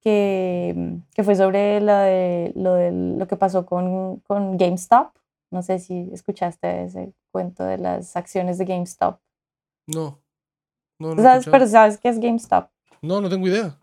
que, 0.00 0.72
mm, 0.74 0.96
que 1.14 1.22
fue 1.22 1.36
sobre 1.36 1.82
lo, 1.82 1.94
de, 1.94 2.52
lo, 2.56 2.74
de, 2.74 2.90
lo 2.90 3.28
que 3.28 3.36
pasó 3.36 3.66
con, 3.66 4.20
con 4.20 4.56
GameStop. 4.56 5.12
No 5.50 5.62
sé 5.62 5.78
si 5.78 6.08
escuchaste 6.12 6.84
ese 6.84 7.12
cuento 7.32 7.64
de 7.64 7.76
las 7.76 8.16
acciones 8.16 8.56
de 8.56 8.64
GameStop. 8.64 9.20
No. 9.86 10.22
no, 10.98 11.14
no 11.14 11.22
¿Sabes, 11.22 11.46
pero 11.50 11.66
¿sabes 11.66 11.98
qué 11.98 12.08
es 12.08 12.18
GameStop? 12.18 12.70
No, 13.02 13.20
no 13.20 13.28
tengo 13.28 13.46
idea. 13.46 13.76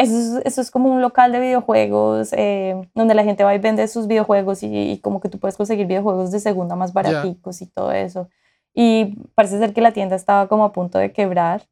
Eso 0.00 0.62
es, 0.62 0.70
como 0.70 0.90
un 0.90 1.02
local 1.02 1.30
de 1.30 1.40
videojuegos 1.40 2.32
eh, 2.32 2.88
donde 2.94 3.14
la 3.14 3.22
gente 3.22 3.44
va 3.44 3.54
y 3.54 3.58
vende 3.58 3.86
sus 3.86 4.06
videojuegos 4.06 4.62
y, 4.62 4.98
como 5.02 5.20
que 5.20 5.28
tú 5.28 5.38
puedes 5.38 5.58
conseguir 5.58 5.86
videojuegos 5.86 6.30
de 6.30 6.40
segunda 6.40 6.74
más 6.74 6.94
baraticos 6.94 7.60
y 7.60 7.66
todo 7.66 7.92
eso. 7.92 8.30
Y 8.74 9.16
parece 9.34 9.58
ser 9.58 9.74
que 9.74 9.82
la 9.82 9.92
tienda 9.92 10.16
estaba 10.16 10.48
como 10.48 10.64
a 10.64 10.72
punto 10.72 10.98
de 10.98 11.12
quebrar 11.12 11.66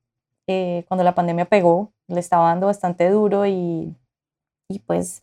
eh, 0.46 0.84
cuando 0.88 1.04
la 1.04 1.14
pandemia 1.14 1.46
pegó, 1.46 1.94
le 2.06 2.20
estaba 2.20 2.48
dando 2.48 2.66
bastante 2.66 3.08
duro 3.08 3.46
y, 3.46 3.96
y 4.68 4.78
pues 4.80 5.22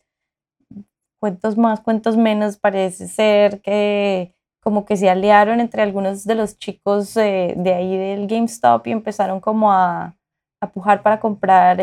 cuentos 1.19 1.57
más, 1.57 1.81
cuentos 1.81 2.17
menos, 2.17 2.57
parece 2.57 3.07
ser 3.07 3.61
que 3.61 4.33
como 4.63 4.83
que 4.83 4.97
se 4.97 5.11
aliaron 5.11 5.59
entre 5.59 5.83
algunos 5.83 6.23
de 6.23 6.33
los 6.33 6.57
chicos 6.57 7.15
eh, 7.17 7.53
de 7.55 7.71
ahí 7.71 7.97
del 7.97 8.25
GameStop 8.25 8.87
y 8.87 8.91
empezaron 8.93 9.39
como 9.39 9.71
a, 9.71 10.15
a 10.61 10.71
pujar 10.71 11.01
para 11.03 11.19
comprar 11.19 11.79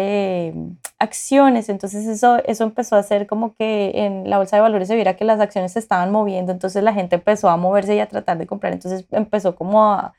acciones, 0.98 1.68
entonces 1.68 2.06
eso, 2.06 2.38
eso 2.44 2.64
empezó 2.64 2.96
a 2.96 3.00
hacer 3.00 3.26
como 3.26 3.54
que 3.54 3.92
en 3.94 4.28
la 4.28 4.38
bolsa 4.38 4.56
de 4.56 4.62
valores 4.62 4.88
se 4.88 4.94
viera 4.94 5.16
que 5.16 5.24
las 5.24 5.40
acciones 5.40 5.72
se 5.72 5.78
estaban 5.78 6.10
moviendo, 6.10 6.52
entonces 6.52 6.82
la 6.82 6.94
gente 6.94 7.16
empezó 7.16 7.48
a 7.50 7.56
moverse 7.56 7.94
y 7.94 8.00
a 8.00 8.08
tratar 8.08 8.38
de 8.38 8.46
comprar, 8.46 8.72
entonces 8.72 9.04
empezó 9.10 9.54
como 9.54 9.84
a, 9.84 10.14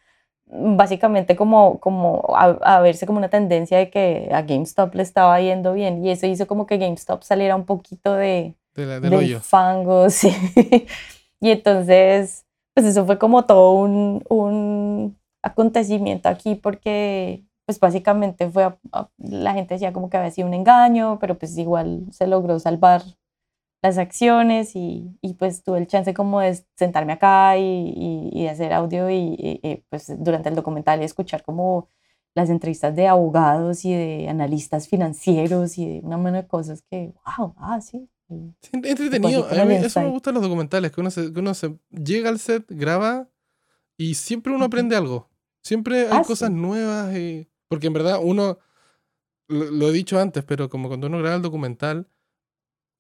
básicamente 0.54 1.36
como, 1.36 1.80
como 1.80 2.24
a, 2.36 2.80
verse 2.82 3.06
como 3.06 3.18
una 3.18 3.30
tendencia 3.30 3.78
de 3.78 3.90
que 3.90 4.30
a 4.32 4.44
GameStop 4.44 4.94
le 4.96 5.04
estaba 5.04 5.40
yendo 5.42 5.74
bien. 5.74 6.06
Y 6.06 6.12
eso 6.12 6.28
hizo 6.28 6.48
como 6.48 6.68
que 6.68 6.78
GameStop 6.78 7.24
saliera 7.24 7.56
un 7.56 7.66
poquito 7.66 8.14
de, 8.14 8.54
de, 8.76 9.40
fango, 9.42 10.08
y 11.40 11.50
entonces, 11.50 12.46
pues 12.74 12.86
eso 12.86 13.06
fue 13.06 13.18
como 13.18 13.46
todo 13.46 13.72
un, 13.72 14.24
un 14.30 15.18
acontecimiento 15.42 16.30
aquí 16.30 16.56
porque 16.56 17.44
pues 17.66 17.80
básicamente 17.80 18.50
fue, 18.50 18.76
la 19.18 19.54
gente 19.54 19.76
decía 19.76 19.94
como 19.94 20.10
que 20.10 20.18
había 20.18 20.32
sido 20.32 20.48
un 20.48 20.54
engaño, 20.54 21.18
pero 21.20 21.38
pues 21.38 21.58
igual 21.58 22.06
se 22.12 22.28
logró 22.28 22.60
salvar 22.60 23.04
las 23.82 23.98
acciones 23.98 24.76
y, 24.76 25.18
y 25.22 25.34
pues 25.34 25.64
tuve 25.64 25.78
el 25.78 25.88
chance 25.88 26.14
como 26.14 26.40
de 26.40 26.58
sentarme 26.78 27.14
acá 27.14 27.58
y, 27.58 28.32
y, 28.32 28.44
de 28.44 28.50
hacer 28.50 28.72
audio 28.72 29.10
y, 29.10 29.84
pues 29.90 30.14
durante 30.20 30.50
el 30.50 30.56
documental 30.56 31.02
y 31.02 31.06
escuchar 31.06 31.44
como 31.44 31.90
las 32.34 32.50
entrevistas 32.50 32.96
de 32.96 33.08
abogados 33.08 33.86
y 33.86 33.94
de 33.94 34.28
analistas 34.30 34.88
financieros 34.88 35.78
y 35.78 35.86
de 35.86 36.00
una 36.00 36.18
mano 36.18 36.38
de 36.38 36.48
cosas 36.48 36.82
que, 36.90 37.14
wow, 37.38 37.54
ah, 37.58 37.80
sí. 37.82 38.10
entretenido. 38.72 39.48
A 39.50 39.66
mí 39.66 39.76
eso 39.76 40.02
me 40.02 40.10
gustan 40.10 40.34
los 40.36 40.44
documentales, 40.44 40.92
que 40.92 41.02
uno, 41.02 41.12
se, 41.12 41.32
que 41.32 41.40
uno 41.40 41.54
se 41.54 41.78
llega 41.92 42.30
al 42.30 42.40
set, 42.40 42.66
graba 42.70 43.30
y 43.98 44.16
siempre 44.16 44.54
uno 44.54 44.66
aprende 44.66 44.96
algo. 44.96 45.30
Siempre 45.62 46.08
hay 46.08 46.20
ah, 46.20 46.24
cosas 46.26 46.52
nuevas. 46.52 47.16
Y, 47.16 47.50
porque 47.74 47.88
en 47.88 47.94
verdad 47.94 48.20
uno, 48.22 48.60
lo, 49.48 49.90
he 49.90 49.92
dicho 49.92 50.20
antes, 50.20 50.44
pero 50.44 50.70
como 50.70 50.90
cuando 50.90 51.08
uno 51.08 51.18
graba 51.18 51.38
el 51.38 51.42
documental, 51.42 52.08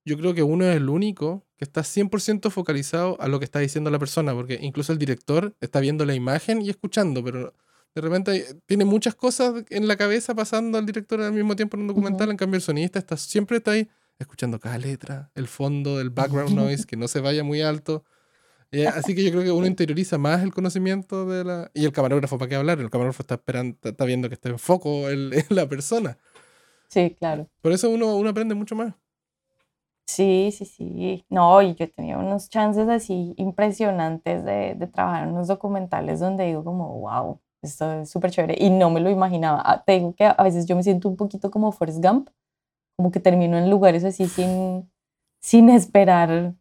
yo 0.04 0.18
creo 0.18 0.34
que 0.34 0.42
uno 0.42 0.66
es 0.66 0.76
el 0.76 0.90
único 0.90 1.46
que 1.58 1.64
está 1.64 1.82
100% 1.82 2.50
focalizado 2.50 3.16
a 3.22 3.28
lo 3.28 3.38
que 3.38 3.46
está 3.46 3.60
diciendo 3.60 3.92
la 3.92 4.00
persona, 4.00 4.34
porque 4.34 4.58
incluso 4.64 4.92
el 4.92 4.98
director 4.98 5.56
está 5.62 5.80
viendo 5.80 6.06
la 6.06 6.16
imagen 6.16 6.64
y 6.64 6.72
escuchando, 6.72 7.24
pero 7.24 7.54
de 7.94 8.02
repente 8.02 8.60
tiene 8.66 8.84
muchas 8.84 9.14
cosas 9.14 9.64
en 9.70 9.88
la 9.88 9.96
cabeza 9.96 10.34
pasando 10.34 10.80
al 10.80 10.88
director 10.88 11.22
al 11.22 11.34
mismo 11.34 11.56
tiempo 11.56 11.78
en 11.78 11.82
un 11.82 11.90
documental, 11.90 12.32
en 12.32 12.38
cambio 12.38 12.56
el 12.56 12.64
sonidista 12.64 12.98
está, 12.98 13.16
siempre 13.16 13.58
está 13.58 13.74
ahí 13.74 13.88
escuchando 14.18 14.60
cada 14.60 14.80
letra, 14.80 15.30
el 15.36 15.48
fondo, 15.48 16.02
el 16.02 16.10
background 16.10 16.56
noise, 16.56 16.88
que 16.88 16.98
no 16.98 17.08
se 17.08 17.20
vaya 17.20 17.44
muy 17.44 17.62
alto. 17.62 18.06
Eh, 18.74 18.88
así 18.88 19.14
que 19.14 19.24
yo 19.24 19.30
creo 19.30 19.44
que 19.44 19.52
uno 19.52 19.68
interioriza 19.68 20.18
más 20.18 20.42
el 20.42 20.52
conocimiento 20.52 21.28
de 21.28 21.44
la... 21.44 21.72
Y 21.76 21.86
el 21.86 21.92
camarógrafo, 21.92 22.40
¿para 22.40 22.50
qué 22.50 22.56
hablar? 22.56 22.80
El 22.80 22.90
camarógrafo 22.90 23.22
está 23.22 23.36
esperando, 23.36 23.78
está 23.84 24.04
viendo 24.04 24.30
que 24.30 24.34
está 24.34 24.50
en 24.50 24.58
foco 24.58 25.10
el, 25.10 25.32
la 25.50 25.70
persona. 25.70 26.18
Sí, 26.90 27.16
claro. 27.20 27.48
Por 27.62 27.72
eso 27.72 27.90
uno, 27.92 28.16
uno 28.16 28.30
aprende 28.32 28.56
mucho 28.56 28.76
más. 28.76 28.96
Sí, 30.08 30.52
sí, 30.52 30.66
sí. 30.66 31.26
No, 31.30 31.62
y 31.62 31.76
yo 31.76 31.90
tenía 31.92 32.18
unos 32.18 32.50
chances 32.50 32.90
así 32.90 33.36
impresionantes 33.38 34.44
de, 34.44 34.76
de 34.76 34.88
trabajar 34.88 35.24
en 35.24 35.34
unos 35.34 35.48
documentales 35.48 36.20
donde 36.20 36.46
digo 36.46 36.64
como, 36.64 37.00
wow, 37.00 37.40
esto 37.62 37.94
es 37.94 38.10
súper 38.10 38.32
chévere. 38.32 38.56
Y 38.60 38.72
no 38.72 38.90
me 38.90 39.00
lo 39.02 39.10
imaginaba. 39.12 39.62
Ah, 39.64 39.84
te 39.86 39.94
digo 39.94 40.16
que 40.16 40.26
a 40.26 40.44
veces 40.44 40.66
yo 40.66 40.76
me 40.76 40.84
siento 40.84 41.10
un 41.10 41.16
poquito 41.16 41.52
como 41.52 41.72
Forrest 41.72 42.04
Gump, 42.04 42.30
como 42.98 43.12
que 43.12 43.20
termino 43.20 43.58
en 43.58 43.70
lugares 43.70 44.04
así 44.04 44.28
sin, 44.28 44.92
sin 45.42 45.70
esperar. 45.70 46.56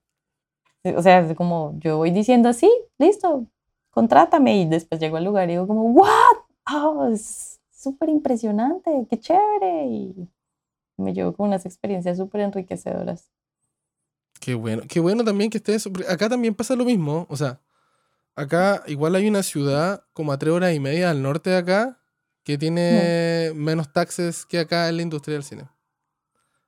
O 0.85 1.03
sea, 1.03 1.21
es 1.21 1.37
como 1.37 1.75
yo 1.79 1.99
voy 1.99 2.11
diciendo, 2.11 2.53
sí, 2.53 2.71
listo, 2.99 3.47
contrátame. 3.91 4.63
Y 4.63 4.67
después 4.67 5.01
llego 5.01 5.17
al 5.17 5.25
lugar 5.25 5.49
y 5.49 5.53
digo 5.53 5.67
como, 5.67 5.85
what? 5.93 6.37
Oh, 6.73 7.09
es 7.13 7.61
súper 7.71 8.09
impresionante, 8.09 9.07
qué 9.09 9.19
chévere. 9.19 9.87
Y 9.87 10.29
me 10.97 11.13
llevo 11.13 11.33
con 11.33 11.49
unas 11.49 11.67
experiencias 11.67 12.19
súper 12.19 12.43
enriquecedoras. 12.43 13.31
Qué 14.41 14.55
bueno, 14.55 14.83
qué 14.89 14.99
bueno 15.01 15.25
también 15.25 15.51
que 15.51 15.59
estés. 15.59 15.89
Acá 16.09 16.29
también 16.29 16.55
pasa 16.55 16.75
lo 16.75 16.85
mismo. 16.85 17.27
O 17.29 17.37
sea, 17.37 17.61
acá 18.35 18.83
igual 18.87 19.15
hay 19.15 19.29
una 19.29 19.43
ciudad 19.43 20.05
como 20.13 20.33
a 20.33 20.39
tres 20.39 20.53
horas 20.53 20.75
y 20.75 20.81
media 20.81 21.11
al 21.11 21.23
norte 21.23 21.51
de 21.51 21.57
acá 21.57 22.01
que 22.45 22.59
tiene 22.59 23.53
menos 23.55 23.93
taxes 23.93 24.45
que 24.45 24.59
acá 24.59 24.89
en 24.89 24.97
la 24.97 25.03
industria 25.03 25.35
del 25.35 25.45
cine. 25.45 25.69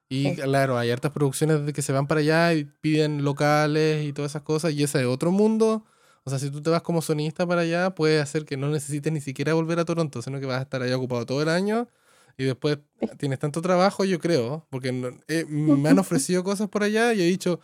Y 0.08 0.34
claro, 0.34 0.78
hay 0.78 0.90
hartas 0.90 1.12
producciones 1.12 1.72
que 1.72 1.82
se 1.82 1.92
van 1.92 2.06
para 2.06 2.20
allá 2.20 2.54
y 2.54 2.64
piden 2.64 3.24
locales 3.24 4.04
y 4.04 4.12
todas 4.12 4.32
esas 4.32 4.42
cosas, 4.42 4.72
y 4.72 4.82
ese 4.82 5.00
es 5.00 5.06
otro 5.06 5.32
mundo. 5.32 5.84
O 6.24 6.30
sea, 6.30 6.38
si 6.38 6.50
tú 6.50 6.62
te 6.62 6.70
vas 6.70 6.82
como 6.82 7.02
sonista 7.02 7.46
para 7.46 7.62
allá, 7.62 7.94
puede 7.94 8.20
hacer 8.20 8.44
que 8.44 8.56
no 8.56 8.68
necesites 8.68 9.12
ni 9.12 9.20
siquiera 9.20 9.54
volver 9.54 9.78
a 9.78 9.84
Toronto, 9.84 10.22
sino 10.22 10.40
que 10.40 10.46
vas 10.46 10.58
a 10.58 10.62
estar 10.62 10.82
allá 10.82 10.96
ocupado 10.96 11.26
todo 11.26 11.42
el 11.42 11.48
año 11.48 11.88
y 12.36 12.44
después 12.44 12.78
tienes 13.18 13.38
tanto 13.38 13.62
trabajo, 13.62 14.04
yo 14.04 14.18
creo, 14.18 14.66
porque 14.70 15.16
eh, 15.28 15.44
me 15.48 15.88
han 15.88 15.98
ofrecido 15.98 16.44
cosas 16.44 16.68
por 16.68 16.82
allá 16.82 17.12
y 17.12 17.22
he 17.22 17.26
dicho, 17.26 17.60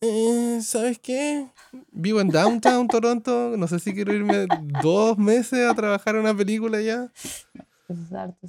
eh, 0.00 0.60
¿sabes 0.62 0.98
qué? 0.98 1.48
Vivo 1.92 2.20
en 2.20 2.28
Downtown 2.28 2.88
Toronto, 2.88 3.54
no 3.56 3.68
sé 3.68 3.78
si 3.78 3.94
quiero 3.94 4.12
irme 4.12 4.46
dos 4.80 5.18
meses 5.18 5.68
a 5.68 5.74
trabajar 5.74 6.14
en 6.14 6.22
una 6.22 6.36
película 6.36 6.78
allá. 6.78 7.12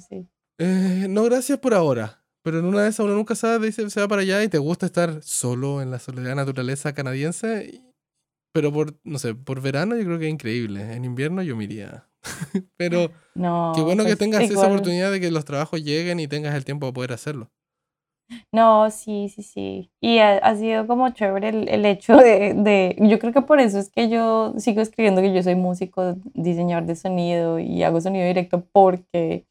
sí. 0.08 0.26
Eh, 0.58 1.06
no, 1.08 1.24
gracias 1.24 1.58
por 1.58 1.74
ahora. 1.74 2.21
Pero 2.42 2.58
en 2.58 2.64
una 2.64 2.82
de 2.82 2.88
esas 2.88 3.04
uno 3.04 3.14
nunca 3.14 3.34
sabe, 3.34 3.66
dice, 3.66 3.88
se 3.88 4.00
va 4.00 4.08
para 4.08 4.22
allá 4.22 4.42
y 4.42 4.48
te 4.48 4.58
gusta 4.58 4.86
estar 4.86 5.22
solo 5.22 5.80
en 5.80 5.90
la 5.90 5.98
soledad 5.98 6.34
naturaleza 6.34 6.92
canadiense. 6.92 7.82
Pero 8.52 8.72
por, 8.72 8.94
no 9.04 9.18
sé, 9.18 9.34
por 9.34 9.60
verano 9.60 9.96
yo 9.96 10.04
creo 10.04 10.18
que 10.18 10.26
es 10.26 10.32
increíble. 10.32 10.92
En 10.92 11.04
invierno 11.04 11.42
yo 11.42 11.56
me 11.56 11.64
iría. 11.64 12.08
Pero 12.76 13.10
no, 13.34 13.72
qué 13.74 13.82
bueno 13.82 14.04
que 14.04 14.16
tengas 14.16 14.42
esa 14.42 14.66
oportunidad 14.66 15.10
de 15.10 15.20
que 15.20 15.30
los 15.30 15.44
trabajos 15.44 15.82
lleguen 15.82 16.20
y 16.20 16.28
tengas 16.28 16.54
el 16.54 16.64
tiempo 16.64 16.86
para 16.86 16.94
poder 16.94 17.12
hacerlo. 17.12 17.50
No, 18.50 18.90
sí, 18.90 19.28
sí, 19.28 19.42
sí. 19.42 19.90
Y 20.00 20.18
ha, 20.18 20.56
sido 20.56 20.86
como 20.86 21.10
chévere 21.10 21.48
el, 21.48 21.84
hecho 21.84 22.16
de, 22.16 22.54
de, 22.54 22.96
yo 22.98 23.18
creo 23.18 23.32
que 23.32 23.42
por 23.42 23.60
eso 23.60 23.78
es 23.78 23.90
que 23.90 24.08
yo 24.08 24.54
sigo 24.58 24.80
escribiendo 24.80 25.20
que 25.20 25.34
yo 25.34 25.42
soy 25.42 25.54
músico, 25.54 26.16
diseñador 26.34 26.86
de 26.86 26.96
sonido 26.96 27.58
y 27.58 27.82
hago 27.82 28.00
sonido 28.00 28.26
directo 28.26 28.64
porque 28.72 29.46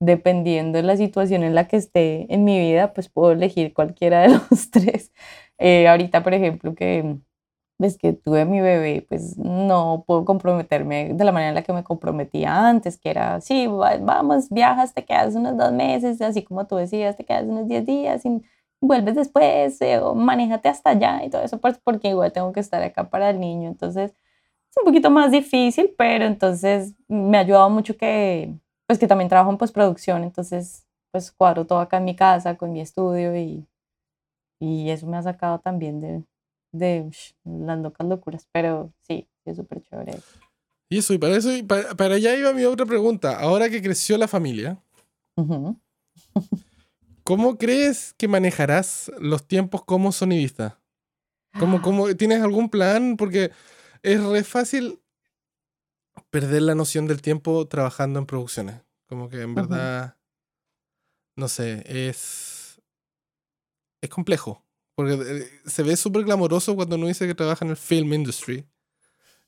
dependiendo 0.00 0.78
de 0.78 0.84
la 0.84 0.96
situación 0.96 1.42
en 1.42 1.54
la 1.54 1.68
que 1.68 1.76
esté 1.76 2.32
en 2.32 2.44
mi 2.44 2.58
vida, 2.58 2.92
pues 2.92 3.08
puedo 3.08 3.32
elegir 3.32 3.74
cualquiera 3.74 4.22
de 4.22 4.28
los 4.50 4.70
tres. 4.70 5.12
Eh, 5.58 5.88
ahorita, 5.88 6.22
por 6.22 6.34
ejemplo, 6.34 6.74
que 6.74 7.18
ves 7.78 7.98
que 7.98 8.12
tuve 8.14 8.44
mi 8.46 8.60
bebé, 8.60 9.04
pues 9.08 9.36
no 9.38 10.04
puedo 10.06 10.24
comprometerme 10.24 11.12
de 11.14 11.24
la 11.24 11.32
manera 11.32 11.50
en 11.50 11.54
la 11.56 11.62
que 11.62 11.72
me 11.72 11.84
comprometía 11.84 12.68
antes, 12.68 12.98
que 12.98 13.10
era, 13.10 13.40
sí, 13.40 13.66
vamos, 13.66 14.48
viajas, 14.50 14.94
te 14.94 15.04
quedas 15.04 15.34
unos 15.34 15.56
dos 15.56 15.72
meses, 15.72 16.20
así 16.22 16.42
como 16.42 16.66
tú 16.66 16.76
decías, 16.76 17.16
te 17.16 17.24
quedas 17.24 17.44
unos 17.44 17.68
diez 17.68 17.84
días 17.86 18.24
y 18.24 18.42
vuelves 18.80 19.14
después, 19.16 19.80
eh, 19.82 19.98
o 19.98 20.14
manéjate 20.14 20.68
hasta 20.68 20.90
allá 20.90 21.24
y 21.24 21.30
todo 21.30 21.42
eso, 21.42 21.58
pues, 21.60 21.78
porque 21.78 22.08
igual 22.08 22.32
tengo 22.32 22.52
que 22.52 22.60
estar 22.60 22.82
acá 22.82 23.10
para 23.10 23.30
el 23.30 23.40
niño. 23.40 23.68
Entonces, 23.68 24.12
es 24.70 24.76
un 24.78 24.84
poquito 24.84 25.10
más 25.10 25.30
difícil, 25.30 25.94
pero 25.98 26.24
entonces 26.26 26.94
me 27.08 27.38
ha 27.38 27.40
ayudado 27.42 27.70
mucho 27.70 27.96
que, 27.96 28.54
pues 28.86 28.98
que 28.98 29.06
también 29.06 29.28
trabajo 29.28 29.50
en 29.50 29.58
postproducción, 29.58 30.22
entonces, 30.22 30.86
pues 31.12 31.32
cuadro 31.32 31.66
todo 31.66 31.80
acá 31.80 31.96
en 31.98 32.04
mi 32.04 32.16
casa, 32.16 32.56
con 32.56 32.72
mi 32.72 32.80
estudio 32.80 33.36
y, 33.36 33.66
y 34.60 34.90
eso 34.90 35.06
me 35.06 35.16
ha 35.16 35.22
sacado 35.22 35.58
también 35.58 36.00
de, 36.00 36.24
de 36.72 37.10
las 37.44 37.78
locas 37.78 38.06
locuras, 38.06 38.48
pero 38.52 38.92
sí, 39.02 39.28
es 39.44 39.56
súper 39.56 39.82
chévere. 39.82 40.18
Y 40.88 40.98
eso, 40.98 41.14
y 41.14 41.18
para 41.18 41.36
eso, 41.36 41.50
para, 41.66 42.14
allá 42.14 42.36
iba 42.36 42.52
mi 42.52 42.64
otra 42.64 42.86
pregunta. 42.86 43.40
Ahora 43.40 43.68
que 43.68 43.82
creció 43.82 44.16
la 44.18 44.28
familia, 44.28 44.80
¿cómo 47.24 47.58
crees 47.58 48.14
que 48.16 48.28
manejarás 48.28 49.10
los 49.18 49.46
tiempos 49.48 49.84
como 49.84 50.12
sonidista? 50.12 50.80
¿Cómo, 51.58 51.82
cómo, 51.82 52.14
¿Tienes 52.14 52.40
algún 52.42 52.68
plan? 52.68 53.16
Porque 53.16 53.50
es 54.02 54.22
re 54.22 54.44
fácil 54.44 55.00
perder 56.30 56.62
la 56.62 56.74
noción 56.74 57.06
del 57.06 57.22
tiempo 57.22 57.66
trabajando 57.66 58.18
en 58.18 58.26
producciones. 58.26 58.82
Como 59.06 59.28
que 59.28 59.42
en 59.42 59.54
verdad, 59.54 60.16
no 61.36 61.48
sé, 61.48 61.84
es, 61.86 62.80
es 64.00 64.10
complejo. 64.10 64.64
Porque 64.94 65.14
eh, 65.14 65.60
se 65.66 65.82
ve 65.82 65.96
súper 65.96 66.24
glamoroso 66.24 66.74
cuando 66.74 66.96
uno 66.96 67.06
dice 67.06 67.26
que 67.26 67.34
trabaja 67.34 67.64
en 67.64 67.70
el 67.70 67.76
film 67.76 68.12
industry. 68.12 68.66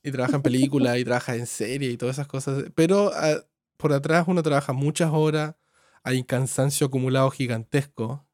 Y 0.03 0.12
trabaja 0.12 0.37
en 0.37 0.43
película 0.43 0.97
y 0.99 1.05
trabaja 1.05 1.35
en 1.35 1.47
serie 1.47 1.91
y 1.91 1.97
todas 1.97 2.17
esas 2.17 2.29
cosas. 2.29 2.64
Pero 2.75 3.11
ah, 3.14 3.45
por 3.77 3.93
atrás 3.93 4.27
uno 4.29 4.43
trabaja 4.43 4.73
muchas 4.73 5.11
horas. 5.12 5.57
Hay 6.05 6.23
cansancio 6.25 6.87
acumulado 6.87 7.31
gigantesco. 7.31 8.27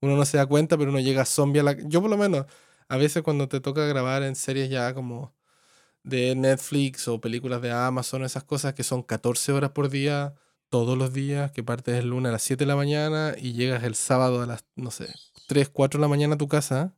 Uno 0.00 0.16
no 0.16 0.24
se 0.24 0.38
da 0.38 0.46
cuenta, 0.46 0.76
pero 0.76 0.90
uno 0.90 0.98
llega 0.98 1.24
zombie 1.24 1.60
a 1.60 1.62
la... 1.62 1.72
Yo 1.86 2.00
por 2.00 2.10
lo 2.10 2.16
menos, 2.16 2.46
a 2.88 2.96
veces 2.96 3.22
cuando 3.22 3.48
te 3.48 3.60
toca 3.60 3.86
grabar 3.86 4.24
en 4.24 4.34
series 4.34 4.68
ya 4.68 4.94
como 4.94 5.32
de 6.02 6.34
Netflix 6.34 7.08
o 7.08 7.20
películas 7.20 7.62
de 7.62 7.70
Amazon, 7.70 8.24
esas 8.24 8.44
cosas 8.44 8.74
que 8.74 8.82
son 8.82 9.02
14 9.02 9.52
horas 9.52 9.70
por 9.70 9.88
día, 9.88 10.34
todos 10.68 10.96
los 10.96 11.12
días, 11.12 11.52
que 11.52 11.62
partes 11.62 11.98
el 11.98 12.08
lunes 12.08 12.30
a 12.30 12.32
las 12.32 12.42
7 12.42 12.64
de 12.64 12.68
la 12.68 12.76
mañana 12.76 13.34
y 13.38 13.52
llegas 13.52 13.84
el 13.84 13.94
sábado 13.94 14.42
a 14.42 14.46
las, 14.46 14.64
no 14.74 14.90
sé, 14.90 15.14
3, 15.48 15.68
4 15.68 15.98
de 15.98 16.02
la 16.02 16.08
mañana 16.08 16.34
a 16.34 16.38
tu 16.38 16.48
casa. 16.48 16.94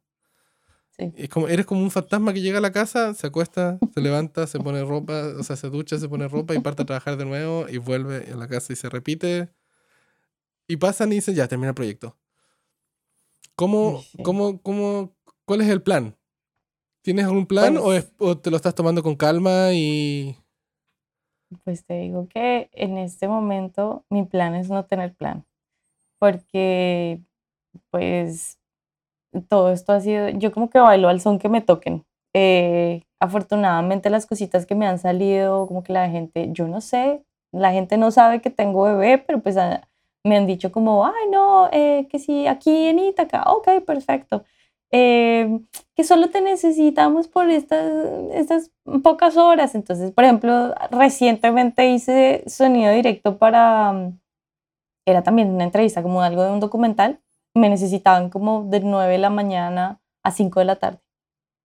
Es 0.96 1.28
como, 1.28 1.48
eres 1.48 1.66
como 1.66 1.82
un 1.82 1.90
fantasma 1.90 2.32
que 2.32 2.40
llega 2.40 2.58
a 2.58 2.60
la 2.60 2.70
casa, 2.70 3.14
se 3.14 3.26
acuesta, 3.26 3.80
se 3.92 4.00
levanta, 4.00 4.46
se 4.46 4.60
pone 4.60 4.84
ropa, 4.84 5.32
o 5.38 5.42
sea, 5.42 5.56
se 5.56 5.68
ducha, 5.68 5.98
se 5.98 6.08
pone 6.08 6.28
ropa 6.28 6.54
y 6.54 6.60
parte 6.60 6.82
a 6.82 6.86
trabajar 6.86 7.16
de 7.16 7.24
nuevo 7.24 7.66
y 7.68 7.78
vuelve 7.78 8.28
a 8.32 8.36
la 8.36 8.46
casa 8.46 8.72
y 8.72 8.76
se 8.76 8.88
repite. 8.88 9.48
Y 10.68 10.76
pasan 10.76 11.12
y 11.12 11.16
dicen, 11.16 11.34
ya, 11.34 11.48
termina 11.48 11.70
el 11.70 11.74
proyecto. 11.74 12.16
¿Cómo, 13.56 14.04
cómo, 14.22 14.62
cómo, 14.62 15.16
cuál 15.44 15.60
es 15.60 15.68
el 15.68 15.82
plan? 15.82 16.16
¿Tienes 17.04 17.26
algún 17.26 17.44
plan 17.44 17.76
o, 17.76 17.82
pues 17.82 18.10
o, 18.18 18.38
te 18.38 18.50
lo 18.50 18.56
estás 18.56 18.74
tomando 18.74 19.02
con 19.02 19.14
calma 19.14 19.74
y...? 19.74 20.38
Pues 21.62 21.84
te 21.84 21.98
digo 21.98 22.28
que 22.28 22.70
en 22.72 22.96
este 22.96 23.28
momento 23.28 24.06
mi 24.08 24.24
plan 24.24 24.54
es 24.54 24.70
no 24.70 24.86
tener 24.86 25.14
plan. 25.14 25.44
Porque 26.18 27.20
pues 27.90 28.58
todo 29.50 29.70
esto 29.70 29.92
ha 29.92 30.00
sido, 30.00 30.30
yo 30.30 30.50
como 30.50 30.70
que 30.70 30.78
bailo 30.78 31.08
al 31.08 31.20
son 31.20 31.38
que 31.38 31.50
me 31.50 31.60
toquen. 31.60 32.06
Eh, 32.32 33.02
afortunadamente 33.20 34.08
las 34.08 34.24
cositas 34.24 34.64
que 34.64 34.74
me 34.74 34.86
han 34.86 34.98
salido, 34.98 35.66
como 35.66 35.82
que 35.82 35.92
la 35.92 36.08
gente, 36.08 36.48
yo 36.52 36.66
no 36.68 36.80
sé, 36.80 37.22
la 37.52 37.72
gente 37.72 37.98
no 37.98 38.12
sabe 38.12 38.40
que 38.40 38.48
tengo 38.48 38.84
bebé, 38.84 39.18
pero 39.18 39.42
pues 39.42 39.58
ah, 39.58 39.86
me 40.24 40.38
han 40.38 40.46
dicho 40.46 40.72
como, 40.72 41.04
ay 41.04 41.28
no, 41.30 41.68
eh, 41.70 42.08
que 42.10 42.18
sí, 42.18 42.46
aquí 42.46 42.88
en 42.88 42.98
Ítaca, 42.98 43.42
ok, 43.52 43.84
perfecto. 43.86 44.44
Eh, 44.90 45.60
que 45.94 46.04
solo 46.04 46.30
te 46.30 46.40
necesitamos 46.40 47.28
por 47.28 47.50
estas, 47.50 47.92
estas 48.32 48.70
pocas 49.02 49.36
horas. 49.36 49.74
Entonces, 49.74 50.12
por 50.12 50.24
ejemplo, 50.24 50.74
recientemente 50.90 51.90
hice 51.90 52.44
sonido 52.46 52.92
directo 52.92 53.38
para, 53.38 54.12
era 55.06 55.22
también 55.22 55.50
una 55.50 55.64
entrevista 55.64 56.02
como 56.02 56.22
algo 56.22 56.44
de 56.44 56.52
un 56.52 56.60
documental, 56.60 57.20
me 57.54 57.68
necesitaban 57.68 58.30
como 58.30 58.64
de 58.64 58.80
9 58.80 59.12
de 59.12 59.18
la 59.18 59.30
mañana 59.30 60.00
a 60.24 60.30
5 60.30 60.60
de 60.60 60.66
la 60.66 60.76
tarde. 60.76 61.00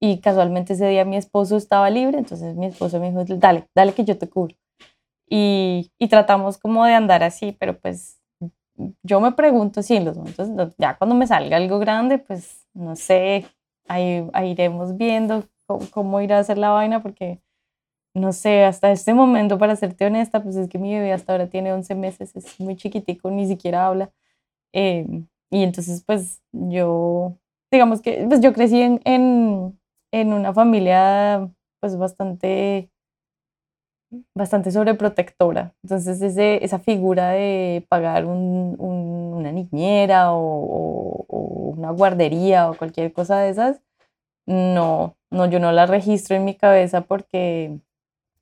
Y 0.01 0.19
casualmente 0.19 0.73
ese 0.73 0.87
día 0.87 1.03
mi 1.05 1.17
esposo 1.17 1.57
estaba 1.57 1.89
libre, 1.89 2.19
entonces 2.19 2.55
mi 2.55 2.67
esposo 2.67 2.99
me 2.99 3.11
dijo, 3.11 3.23
dale, 3.37 3.67
dale 3.75 3.93
que 3.93 4.05
yo 4.05 4.17
te 4.17 4.29
cubro. 4.29 4.55
Y, 5.29 5.91
y 5.99 6.07
tratamos 6.07 6.57
como 6.57 6.85
de 6.85 6.93
andar 6.93 7.23
así, 7.23 7.51
pero 7.51 7.77
pues 7.77 8.19
yo 9.03 9.19
me 9.19 9.33
pregunto 9.33 9.83
si 9.83 9.95
en 9.95 10.05
los 10.05 10.17
momentos, 10.17 10.49
ya 10.77 10.97
cuando 10.97 11.15
me 11.15 11.27
salga 11.27 11.57
algo 11.57 11.79
grande, 11.79 12.17
pues 12.17 12.67
no 12.73 12.95
sé, 12.95 13.45
ahí, 13.87 14.29
iremos 14.45 14.97
viendo 14.97 15.45
cómo, 15.67 15.87
cómo, 15.91 16.21
irá 16.21 16.39
a 16.39 16.43
ser 16.43 16.57
la 16.57 16.69
vaina, 16.69 17.01
porque 17.01 17.41
no 18.15 18.33
sé, 18.33 18.65
hasta 18.65 18.91
este 18.91 19.13
momento, 19.13 19.57
para 19.57 19.75
serte 19.75 20.05
honesta, 20.05 20.43
pues 20.43 20.55
es 20.55 20.69
que 20.69 20.79
mi 20.79 20.93
bebé 20.93 21.13
hasta 21.13 21.33
ahora 21.33 21.49
tiene 21.49 21.73
11 21.73 21.95
meses, 21.95 22.35
es 22.35 22.59
muy 22.59 22.75
chiquitico, 22.75 23.31
ni 23.31 23.47
siquiera 23.47 23.87
habla. 23.87 24.11
Eh, 24.73 25.07
y 25.51 25.63
entonces, 25.63 26.03
pues 26.05 26.41
yo, 26.51 27.37
digamos 27.71 28.01
que, 28.01 28.25
pues 28.27 28.41
yo 28.41 28.53
crecí 28.53 28.81
en, 28.81 29.01
en, 29.05 29.79
en 30.11 30.33
una 30.33 30.53
familia, 30.53 31.49
pues 31.81 31.97
bastante 31.97 32.91
bastante 34.35 34.71
sobreprotectora. 34.71 35.75
Entonces, 35.83 36.21
ese, 36.21 36.63
esa 36.63 36.79
figura 36.79 37.29
de 37.31 37.85
pagar 37.89 38.25
un, 38.25 38.75
una 39.39 39.51
niñera 39.51 40.33
o, 40.33 41.25
o, 41.27 41.73
una 41.77 41.91
guardería 41.91 42.69
o 42.69 42.77
cualquier 42.77 43.13
cosa 43.13 43.39
de 43.39 43.49
esas, 43.49 43.81
no, 44.45 45.15
no, 45.31 45.45
yo 45.47 45.59
no 45.59 45.71
la 45.71 45.85
registro 45.85 46.35
en 46.35 46.45
mi 46.45 46.55
cabeza 46.55 47.01
porque, 47.01 47.79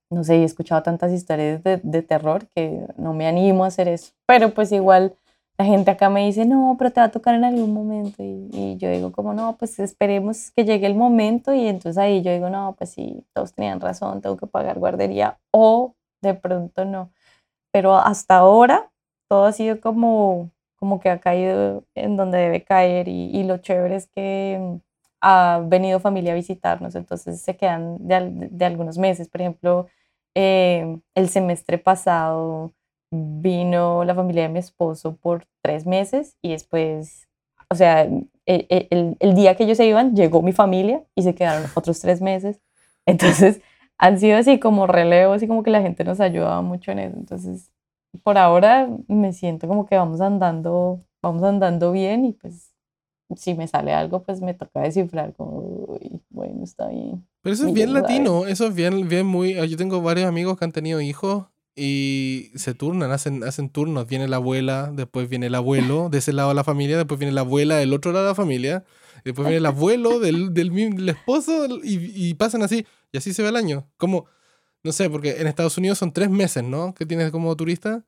no 0.10 0.24
sé, 0.24 0.38
he 0.38 0.44
escuchado 0.44 0.84
tantas 0.84 1.12
historias 1.12 1.64
de, 1.64 1.78
de 1.84 2.02
terror 2.02 2.48
que 2.56 2.88
no 2.98 3.14
me 3.14 3.28
animo 3.28 3.64
a 3.64 3.68
hacer 3.68 3.88
eso. 3.88 4.14
Pero 4.26 4.54
pues 4.54 4.72
igual 4.72 5.16
la 5.58 5.66
gente 5.66 5.90
acá 5.90 6.10
me 6.10 6.26
dice, 6.26 6.46
no, 6.46 6.76
pero 6.78 6.92
te 6.92 7.00
va 7.00 7.08
a 7.08 7.12
tocar 7.12 7.34
en 7.34 7.44
algún 7.44 7.74
momento. 7.74 8.24
Y, 8.24 8.78
yo 8.78 8.90
digo, 8.92 9.12
como 9.12 9.34
no, 9.34 9.58
pues 9.58 9.80
esperemos 9.80 10.52
que 10.52 10.66
llegue 10.66 10.86
el 10.86 10.96
momento. 10.96 11.54
Y 11.54 11.68
entonces 11.68 11.98
ahí 11.98 12.22
yo 12.22 12.32
digo, 12.32 12.50
no, 12.50 12.76
pues 12.78 12.92
sí, 12.92 13.26
todos 13.34 13.54
tenían 13.54 13.82
razón, 13.82 14.22
tengo 14.22 14.38
que 14.38 14.46
pagar 14.48 14.78
guardería 14.78 15.40
o 15.52 15.96
de 16.22 16.36
pronto 16.36 16.86
no. 16.86 17.12
Pero 17.72 17.96
hasta 17.98 18.38
ahora 18.38 18.92
todo 19.30 19.46
ha 19.46 19.52
sido 19.52 19.82
como, 19.82 20.52
como 20.78 21.00
que 21.00 21.10
ha 21.10 21.20
caído 21.20 21.84
en 21.96 22.18
donde 22.18 22.38
debe 22.38 22.64
caer. 22.64 23.08
Y, 23.08 23.44
lo 23.44 23.58
chévere 23.58 23.96
es 23.96 24.08
que 24.08 24.58
mm, 24.60 24.76
ha 25.22 25.62
venido 25.66 26.00
familia 26.00 26.34
a 26.34 26.36
visitarnos, 26.36 26.96
entonces 26.96 27.42
se 27.42 27.58
quedan 27.58 27.98
de, 28.00 28.66
algunos 28.66 28.98
meses. 28.98 29.30
Por 29.30 29.42
ejemplo, 29.42 29.88
eh, 30.36 31.00
el 31.16 31.30
semestre 31.30 31.78
pasado 31.78 32.74
vino 33.12 34.04
la 34.04 34.16
familia 34.16 34.44
de 34.44 34.50
mi 34.50 34.60
esposo 34.60 35.16
por 35.18 35.46
tres 35.62 35.86
meses 35.86 36.38
y 36.42 36.52
después, 36.52 37.28
o 37.70 37.76
sea, 37.76 38.04
e, 38.04 38.28
e, 38.70 38.88
el, 38.92 39.18
el, 39.20 39.34
día 39.34 39.56
que 39.56 39.64
ellos 39.64 39.78
se 39.78 39.86
iban, 39.88 40.16
llegó 40.16 40.42
mi 40.42 40.54
familia 40.54 41.04
y 41.16 41.24
se 41.24 41.36
quedaron 41.36 41.70
otros 41.76 42.00
tres 42.00 42.22
meses. 42.22 42.62
Entonces, 43.06 43.62
han 43.98 44.20
sido 44.20 44.38
así 44.38 44.60
como 44.60 44.88
relevos 44.88 45.42
y 45.42 45.48
como 45.48 45.64
que 45.64 45.72
la 45.72 45.82
gente 45.82 46.04
nos 46.04 46.20
ayudaba 46.20 46.62
mucho 46.62 46.92
en 46.92 47.00
eso. 47.00 47.18
Entonces, 47.18 47.72
por 48.24 48.38
ahora 48.38 48.90
me 49.08 49.34
siento 49.34 49.68
como 49.68 49.86
que 49.86 49.96
vamos 49.96 50.22
andando, 50.22 51.00
vamos 51.22 51.44
andando 51.44 51.92
bien 51.92 52.26
y 52.26 52.34
pues 52.34 52.74
si 53.36 53.54
me 53.56 53.68
sale 53.68 53.94
algo, 53.94 54.24
pues 54.24 54.42
me 54.42 54.54
toca 54.54 54.82
descifrar 54.82 55.34
como, 55.34 56.00
bueno, 56.30 56.64
está 56.64 56.88
bien. 56.88 57.26
Pero 57.42 57.54
eso 57.54 57.68
es 57.68 57.74
bien 57.74 57.94
latino, 57.94 58.46
eso 58.46 58.68
es 58.68 58.76
bien, 58.76 59.08
bien 59.08 59.26
muy... 59.26 59.54
Yo 59.68 59.78
tengo 59.78 60.02
varios 60.02 60.28
amigos 60.28 60.58
que 60.58 60.66
han 60.66 60.72
tenido 60.72 61.02
hijos 61.02 61.46
y 61.76 62.52
se 62.56 62.74
turnan, 62.74 63.12
hacen, 63.12 63.44
hacen 63.44 63.70
turnos. 63.70 64.08
Viene 64.08 64.28
la 64.28 64.38
abuela, 64.38 64.92
después 64.94 65.30
viene 65.30 65.48
el 65.48 65.56
abuelo 65.56 66.10
de 66.10 66.20
ese 66.20 66.34
lado 66.34 66.50
de 66.50 66.56
la 66.56 66.64
familia, 66.64 66.98
después 66.98 67.20
viene 67.20 67.34
la 67.34 67.42
abuela 67.42 67.76
del 67.76 67.94
otro 67.94 68.12
lado 68.12 68.26
de 68.26 68.32
la 68.32 68.36
familia, 68.36 68.84
después 69.24 69.46
viene 69.46 69.58
el 69.58 69.66
abuelo 69.66 70.20
del, 70.20 70.54
del, 70.54 71.10
esposo 71.10 71.68
y, 71.84 72.30
y, 72.30 72.34
pasan 72.34 72.64
así. 72.64 72.86
Y 73.12 73.18
así 73.18 73.34
se 73.34 73.44
ve 73.44 73.50
el 73.50 73.56
año. 73.56 73.88
Como, 73.98 74.26
no 74.84 74.92
sé, 74.92 75.10
porque 75.10 75.42
en 75.42 75.48
Estados 75.48 75.78
Unidos 75.78 75.98
son 75.98 76.12
tres 76.12 76.30
meses, 76.30 76.64
¿no? 76.64 76.94
Que 76.94 77.06
tienes 77.06 77.32
como 77.32 77.56
turista. 77.56 78.06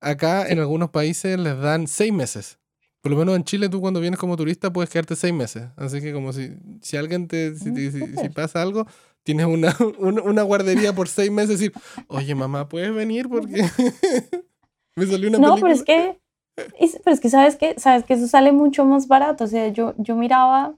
Acá 0.00 0.48
en 0.48 0.58
algunos 0.58 0.90
países 0.90 1.38
les 1.38 1.58
dan 1.58 1.86
seis 1.86 2.12
meses. 2.12 2.58
Por 3.00 3.12
lo 3.12 3.18
menos 3.18 3.36
en 3.36 3.44
Chile 3.44 3.68
tú 3.68 3.80
cuando 3.80 4.00
vienes 4.00 4.18
como 4.18 4.36
turista 4.36 4.72
puedes 4.72 4.90
quedarte 4.90 5.16
seis 5.16 5.32
meses. 5.32 5.68
Así 5.76 6.00
que 6.00 6.12
como 6.12 6.32
si, 6.32 6.56
si 6.82 6.96
alguien 6.96 7.28
te, 7.28 7.56
si, 7.56 7.70
mm, 7.70 8.18
si 8.20 8.28
pasa 8.30 8.60
algo, 8.60 8.86
tienes 9.22 9.46
una, 9.46 9.76
una, 9.98 10.42
guardería 10.42 10.92
por 10.92 11.08
seis 11.08 11.30
meses 11.30 11.60
y 11.60 11.68
decir, 11.68 11.72
oye 12.08 12.34
mamá, 12.34 12.68
¿puedes 12.68 12.94
venir? 12.94 13.28
Porque 13.28 13.62
me 14.96 15.06
salió 15.06 15.28
una 15.28 15.38
No, 15.38 15.54
pero 15.54 15.68
es 15.68 15.82
que, 15.82 16.18
pero 16.56 17.14
es 17.14 17.20
que 17.20 17.30
sabes 17.30 17.56
que, 17.56 17.78
sabes 17.78 18.04
que 18.04 18.14
eso 18.14 18.26
sale 18.28 18.52
mucho 18.52 18.84
más 18.84 19.08
barato. 19.08 19.44
O 19.44 19.46
sea, 19.46 19.68
yo, 19.68 19.94
yo 19.98 20.16
miraba 20.16 20.74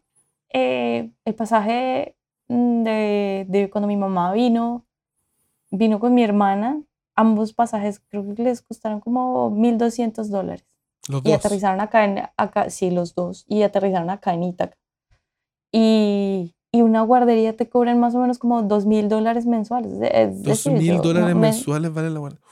eh, 0.52 1.10
el 1.24 1.34
pasaje 1.34 2.16
de, 2.48 3.46
de, 3.48 3.70
cuando 3.70 3.86
mi 3.88 3.96
mamá 3.96 4.32
vino, 4.32 4.86
vino 5.70 6.00
con 6.00 6.14
mi 6.14 6.22
hermana, 6.22 6.82
ambos 7.14 7.52
pasajes 7.52 8.00
creo 8.08 8.34
que 8.34 8.42
les 8.42 8.62
costaron 8.62 9.00
como 9.00 9.50
1.200 9.50 10.28
dólares. 10.30 10.64
Los 11.08 11.22
y 11.24 11.32
aterrizaron 11.32 11.80
acá, 11.80 12.04
en, 12.04 12.22
acá, 12.36 12.70
sí, 12.70 12.90
los 12.90 13.14
dos, 13.14 13.44
y 13.48 13.62
aterrizaron 13.62 14.10
acá 14.10 14.34
en 14.34 14.44
Ítaca. 14.44 14.76
Y, 15.72 16.54
y 16.70 16.82
una 16.82 17.02
guardería 17.02 17.56
te 17.56 17.68
cobran 17.68 17.98
más 17.98 18.14
o 18.14 18.18
menos 18.18 18.38
como 18.38 18.62
dos 18.62 18.86
mil 18.86 19.08
dólares 19.08 19.46
mensuales. 19.46 19.92
¿Dos 20.42 20.66
mil 20.66 21.00
dólares 21.00 21.34
mensuales 21.34 21.92
vale 21.92 22.10
la 22.10 22.18
guardería? 22.20 22.44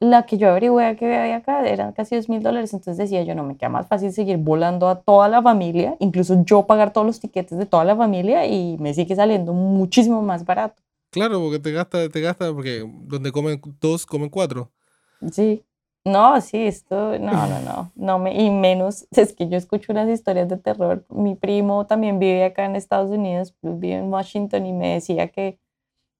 La 0.00 0.26
que 0.26 0.36
yo 0.36 0.50
averigué 0.50 0.96
que 0.96 1.16
había 1.16 1.36
acá 1.36 1.64
eran 1.64 1.92
casi 1.92 2.16
dos 2.16 2.28
mil 2.28 2.42
dólares, 2.42 2.74
entonces 2.74 2.98
decía 2.98 3.22
yo, 3.22 3.36
no 3.36 3.44
me 3.44 3.56
queda 3.56 3.68
más 3.68 3.86
fácil 3.86 4.12
seguir 4.12 4.36
volando 4.36 4.88
a 4.88 5.00
toda 5.00 5.28
la 5.28 5.40
familia, 5.40 5.96
incluso 6.00 6.42
yo 6.44 6.66
pagar 6.66 6.92
todos 6.92 7.06
los 7.06 7.20
tiquetes 7.20 7.56
de 7.56 7.66
toda 7.66 7.84
la 7.84 7.94
familia 7.94 8.44
y 8.46 8.76
me 8.78 8.94
sigue 8.94 9.14
saliendo 9.14 9.52
muchísimo 9.52 10.20
más 10.20 10.44
barato. 10.44 10.82
Claro, 11.12 11.40
porque 11.40 11.58
te 11.58 11.72
gasta, 11.72 12.08
te 12.08 12.20
gasta, 12.22 12.52
porque 12.54 12.90
donde 13.04 13.30
comen 13.30 13.60
dos, 13.80 14.06
comen 14.06 14.30
cuatro. 14.30 14.72
Sí. 15.30 15.62
No, 16.04 16.40
sí, 16.40 16.66
esto, 16.66 17.16
no, 17.18 17.32
no, 17.46 17.60
no, 17.60 17.92
no 17.94 18.18
me, 18.18 18.34
y 18.34 18.50
menos, 18.50 19.06
es 19.12 19.34
que 19.34 19.48
yo 19.48 19.56
escucho 19.56 19.92
unas 19.92 20.08
historias 20.08 20.48
de 20.48 20.56
terror. 20.56 21.04
Mi 21.10 21.36
primo 21.36 21.86
también 21.86 22.18
vive 22.18 22.44
acá 22.44 22.64
en 22.64 22.76
Estados 22.76 23.10
Unidos, 23.10 23.54
pues, 23.60 23.78
vive 23.78 23.98
en 23.98 24.12
Washington 24.12 24.66
y 24.66 24.72
me 24.72 24.94
decía 24.94 25.28
que 25.28 25.58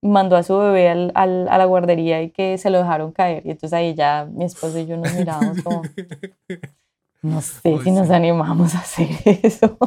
mandó 0.02 0.36
a 0.36 0.42
su 0.42 0.56
bebé 0.58 0.90
al, 0.90 1.10
al, 1.14 1.48
a 1.48 1.58
la 1.58 1.64
guardería 1.64 2.22
y 2.22 2.30
que 2.30 2.58
se 2.58 2.68
lo 2.70 2.78
dejaron 2.78 3.12
caer. 3.12 3.46
Y 3.46 3.50
entonces 3.50 3.72
ahí 3.72 3.94
ya 3.94 4.28
mi 4.30 4.44
esposo 4.44 4.78
y 4.78 4.86
yo 4.86 4.98
nos 4.98 5.14
mirábamos 5.14 5.62
como, 5.62 5.82
no 7.22 7.40
sé 7.40 7.78
si 7.82 7.90
nos 7.90 8.10
animamos 8.10 8.74
a 8.74 8.80
hacer 8.80 9.08
eso. 9.24 9.78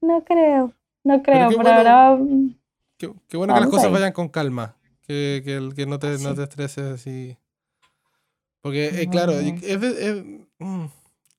no 0.00 0.24
creo, 0.24 0.72
no 1.02 1.22
creo, 1.22 1.48
pero, 1.48 1.68
ahora... 1.68 2.18
Mm, 3.08 3.18
qué, 3.28 3.36
bueno 3.36 3.54
que 3.54 3.60
las 3.60 3.70
cosas 3.70 3.92
vayan 3.92 4.12
con 4.12 4.28
calma, 4.28 4.76
que, 5.02 5.42
que, 5.44 5.70
que 5.74 5.86
no, 5.86 5.98
te, 5.98 6.18
no 6.18 6.34
te 6.34 6.42
estreses 6.42 6.84
así. 6.84 7.36
Porque, 8.60 9.02
eh, 9.02 9.08
claro, 9.08 9.32
mm, 10.58 10.84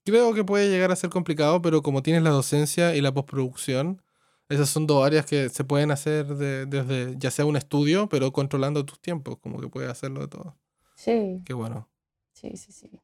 creo 0.04 0.34
que 0.34 0.44
puede 0.44 0.70
llegar 0.70 0.92
a 0.92 0.96
ser 0.96 1.10
complicado, 1.10 1.62
pero 1.62 1.82
como 1.82 2.02
tienes 2.02 2.24
la 2.24 2.32
docencia 2.32 2.96
y 2.96 3.02
la 3.02 3.14
postproducción, 3.14 4.02
esas 4.50 4.70
son 4.70 4.88
dos 4.88 5.06
áreas 5.06 5.26
que 5.26 5.50
se 5.50 5.64
pueden 5.64 5.92
hacer 5.92 6.26
desde 6.28 7.16
ya 7.18 7.32
sea 7.32 7.46
un 7.46 7.56
estudio, 7.56 8.10
pero 8.10 8.32
controlando 8.34 8.86
tus 8.86 9.00
tiempos, 9.00 9.38
como 9.40 9.60
que 9.60 9.68
puedes 9.68 9.90
hacerlo 9.90 10.22
de 10.22 10.28
todo. 10.28 10.58
Sí. 10.96 11.42
Qué 11.46 11.54
bueno. 11.54 11.90
Sí, 12.34 12.58
sí, 12.58 12.72
sí. 12.72 13.01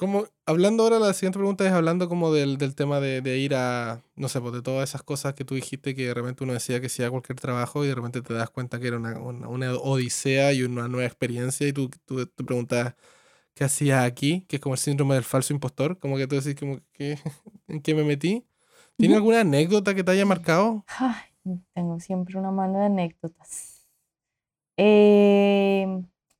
Como, 0.00 0.24
hablando 0.46 0.84
ahora, 0.84 0.98
la 0.98 1.12
siguiente 1.12 1.38
pregunta 1.38 1.66
es 1.66 1.72
hablando 1.72 2.08
como 2.08 2.32
del, 2.32 2.56
del 2.56 2.74
tema 2.74 3.00
de, 3.00 3.20
de, 3.20 3.36
ir 3.36 3.54
a, 3.54 4.02
no 4.16 4.30
sé, 4.30 4.40
pues 4.40 4.54
de 4.54 4.62
todas 4.62 4.88
esas 4.88 5.02
cosas 5.02 5.34
que 5.34 5.44
tú 5.44 5.56
dijiste 5.56 5.94
que 5.94 6.06
de 6.06 6.14
repente 6.14 6.42
uno 6.42 6.54
decía 6.54 6.80
que 6.80 6.86
hacía 6.86 7.10
cualquier 7.10 7.38
trabajo 7.38 7.84
y 7.84 7.88
de 7.88 7.94
repente 7.94 8.22
te 8.22 8.32
das 8.32 8.48
cuenta 8.48 8.80
que 8.80 8.86
era 8.86 8.96
una, 8.96 9.18
una, 9.18 9.48
una 9.48 9.74
odisea 9.74 10.54
y 10.54 10.62
una 10.62 10.88
nueva 10.88 11.04
experiencia 11.06 11.68
y 11.68 11.74
tú, 11.74 11.90
tú 12.06 12.24
te 12.24 12.44
preguntas 12.44 12.94
qué 13.52 13.64
hacía 13.64 14.04
aquí, 14.04 14.46
que 14.48 14.56
es 14.56 14.62
como 14.62 14.74
el 14.74 14.78
síndrome 14.78 15.16
del 15.16 15.24
falso 15.24 15.52
impostor, 15.52 15.98
como 15.98 16.16
que 16.16 16.26
tú 16.26 16.36
decís 16.36 16.58
como 16.58 16.80
que, 16.94 17.18
en 17.68 17.82
qué 17.82 17.94
me 17.94 18.02
metí. 18.02 18.46
¿Tiene 18.96 19.16
alguna 19.16 19.40
anécdota 19.40 19.94
que 19.94 20.02
te 20.02 20.12
haya 20.12 20.24
marcado? 20.24 20.82
Ay, 20.86 21.60
tengo 21.74 22.00
siempre 22.00 22.38
una 22.38 22.50
mano 22.50 22.78
de 22.78 22.86
anécdotas. 22.86 23.86
Eh, 24.78 25.86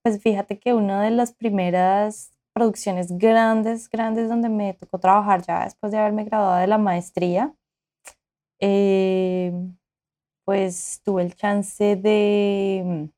pues 0.01 0.23
fíjate 0.23 0.59
que 0.59 0.73
una 0.73 1.03
de 1.03 1.11
las 1.11 1.35
primeras 1.35 2.33
producciones 2.61 3.16
grandes, 3.16 3.88
grandes, 3.88 4.29
donde 4.29 4.51
me 4.51 4.75
tocó 4.75 4.99
trabajar 4.99 5.42
ya 5.42 5.64
después 5.64 5.92
de 5.92 5.99
haberme 5.99 6.25
graduado 6.25 6.61
de 6.61 6.66
la 6.66 6.77
maestría, 6.79 7.55
eh, 8.61 9.53
pues 10.44 11.01
tuve 11.05 11.23
el 11.23 11.35
chance 11.35 11.96
de, 11.96 13.11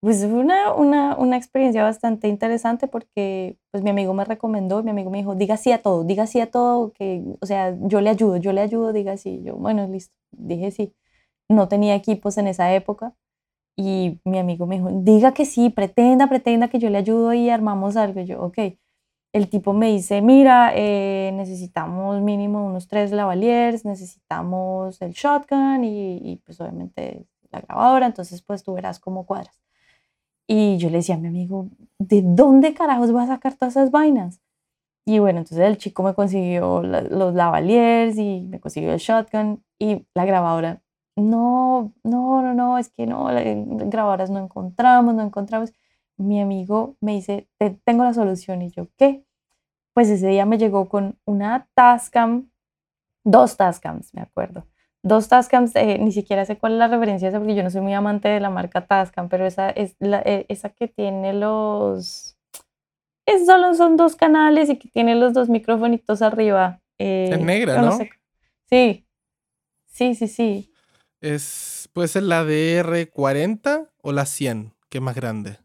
pues 0.00 0.18
fue 0.26 0.32
una, 0.34 0.74
una, 0.74 1.16
una, 1.16 1.36
experiencia 1.36 1.84
bastante 1.84 2.26
interesante 2.26 2.88
porque 2.88 3.56
pues 3.70 3.84
mi 3.84 3.90
amigo 3.90 4.14
me 4.14 4.24
recomendó, 4.24 4.82
mi 4.82 4.90
amigo 4.90 5.10
me 5.10 5.18
dijo, 5.18 5.36
diga 5.36 5.56
sí 5.56 5.70
a 5.70 5.80
todo, 5.80 6.02
diga 6.02 6.26
sí 6.26 6.40
a 6.40 6.50
todo, 6.50 6.92
que, 6.92 7.22
o 7.40 7.46
sea, 7.46 7.76
yo 7.82 8.00
le 8.00 8.10
ayudo, 8.10 8.36
yo 8.36 8.52
le 8.52 8.62
ayudo, 8.62 8.92
diga 8.92 9.16
sí. 9.16 9.40
Yo, 9.44 9.54
bueno, 9.56 9.86
listo, 9.86 10.16
dije 10.32 10.72
sí. 10.72 10.94
No 11.48 11.68
tenía 11.68 11.94
equipos 11.94 12.38
en 12.38 12.48
esa 12.48 12.74
época 12.74 13.14
y 13.76 14.20
mi 14.24 14.38
amigo 14.38 14.66
me 14.66 14.76
dijo, 14.76 14.90
diga 15.02 15.32
que 15.34 15.44
sí, 15.46 15.70
pretenda, 15.70 16.28
pretenda 16.28 16.68
que 16.68 16.78
yo 16.78 16.90
le 16.90 16.98
ayudo 16.98 17.32
y 17.34 17.50
armamos 17.50 17.96
algo. 17.96 18.20
Y 18.20 18.26
yo, 18.26 18.42
ok. 18.42 18.58
El 19.32 19.48
tipo 19.48 19.72
me 19.72 19.88
dice, 19.92 20.20
mira, 20.22 20.72
eh, 20.74 21.32
necesitamos 21.34 22.20
mínimo 22.20 22.66
unos 22.66 22.88
tres 22.88 23.12
lavaliers, 23.12 23.84
necesitamos 23.86 25.00
el 25.02 25.12
shotgun 25.12 25.84
y, 25.84 26.18
y 26.18 26.36
pues 26.44 26.60
obviamente 26.60 27.26
la 27.50 27.60
grabadora, 27.62 28.06
entonces 28.06 28.42
pues 28.42 28.62
tú 28.62 28.74
verás 28.74 28.98
cómo 29.00 29.26
cuadras. 29.26 29.58
Y 30.46 30.76
yo 30.78 30.90
le 30.90 30.98
decía 30.98 31.14
a 31.14 31.18
mi 31.18 31.28
amigo, 31.28 31.68
¿de 31.98 32.22
dónde 32.22 32.74
carajos 32.74 33.12
voy 33.12 33.22
a 33.24 33.26
sacar 33.28 33.54
todas 33.54 33.76
esas 33.76 33.90
vainas? 33.90 34.40
Y 35.06 35.18
bueno, 35.20 35.40
entonces 35.40 35.66
el 35.66 35.78
chico 35.78 36.02
me 36.02 36.14
consiguió 36.14 36.82
los 36.82 37.34
lavaliers 37.34 38.18
y 38.18 38.42
me 38.42 38.60
consiguió 38.60 38.92
el 38.92 39.00
shotgun 39.00 39.64
y 39.78 40.06
la 40.14 40.26
grabadora. 40.26 40.81
No, 41.16 41.92
no, 42.04 42.42
no, 42.42 42.54
no, 42.54 42.78
es 42.78 42.88
que 42.88 43.06
no, 43.06 43.26
grabadoras 43.26 44.30
no 44.30 44.38
encontramos, 44.38 45.14
no 45.14 45.22
encontramos. 45.22 45.72
Mi 46.16 46.40
amigo 46.40 46.96
me 47.00 47.12
dice, 47.12 47.48
Te, 47.58 47.70
tengo 47.84 48.04
la 48.04 48.14
solución. 48.14 48.62
Y 48.62 48.70
yo, 48.70 48.88
¿qué? 48.96 49.24
Pues 49.94 50.08
ese 50.08 50.28
día 50.28 50.46
me 50.46 50.58
llegó 50.58 50.88
con 50.88 51.18
una 51.24 51.68
Tascam, 51.74 52.50
dos 53.24 53.56
Tascams, 53.56 54.14
me 54.14 54.22
acuerdo 54.22 54.64
dos 55.02 55.28
Tascams, 55.28 55.74
eh, 55.74 55.98
ni 55.98 56.12
siquiera 56.12 56.44
sé 56.44 56.56
cuál 56.56 56.74
es 56.74 56.78
la 56.78 56.88
referencia 56.88 57.28
esa 57.28 57.38
porque 57.38 57.54
yo 57.54 57.62
no 57.62 57.70
soy 57.70 57.80
muy 57.80 57.94
amante 57.94 58.28
de 58.28 58.40
la 58.40 58.50
marca 58.50 58.86
Tascam, 58.86 59.28
pero 59.28 59.46
esa 59.46 59.70
es 59.70 59.96
la, 59.98 60.22
eh, 60.24 60.46
esa 60.48 60.70
que 60.70 60.88
tiene 60.88 61.32
los... 61.32 62.36
Es 63.26 63.46
solo 63.46 63.74
son 63.74 63.96
dos 63.96 64.16
canales 64.16 64.68
y 64.68 64.76
que 64.76 64.88
tiene 64.88 65.14
los 65.14 65.32
dos 65.32 65.48
microfonitos 65.48 66.22
arriba. 66.22 66.80
Eh, 66.98 67.30
es 67.32 67.40
negra, 67.40 67.80
¿no? 67.80 67.96
Sí, 68.68 69.06
sí, 69.86 70.14
sí, 70.14 70.28
sí. 70.28 70.71
Es, 71.22 71.88
¿Puede 71.94 72.08
ser 72.08 72.24
la 72.24 72.44
DR40 72.44 73.88
o 74.02 74.12
la 74.12 74.26
100, 74.26 74.74
que 74.90 74.98
es 74.98 75.02
más 75.02 75.14
grande? 75.14 75.56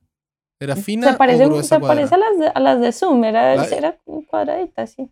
¿Era 0.60 0.76
fina 0.76 1.12
se 1.12 1.18
parece, 1.18 1.46
o 1.46 1.50
gruesa 1.50 1.76
Se 1.76 1.82
parece 1.82 2.16
a 2.16 2.18
las, 2.18 2.40
de, 2.40 2.48
a 2.48 2.60
las 2.60 2.80
de 2.80 2.92
Zoom, 2.92 3.24
era, 3.26 3.66
era 3.66 3.98
cuadradita, 4.30 4.88
sí. 4.88 5.12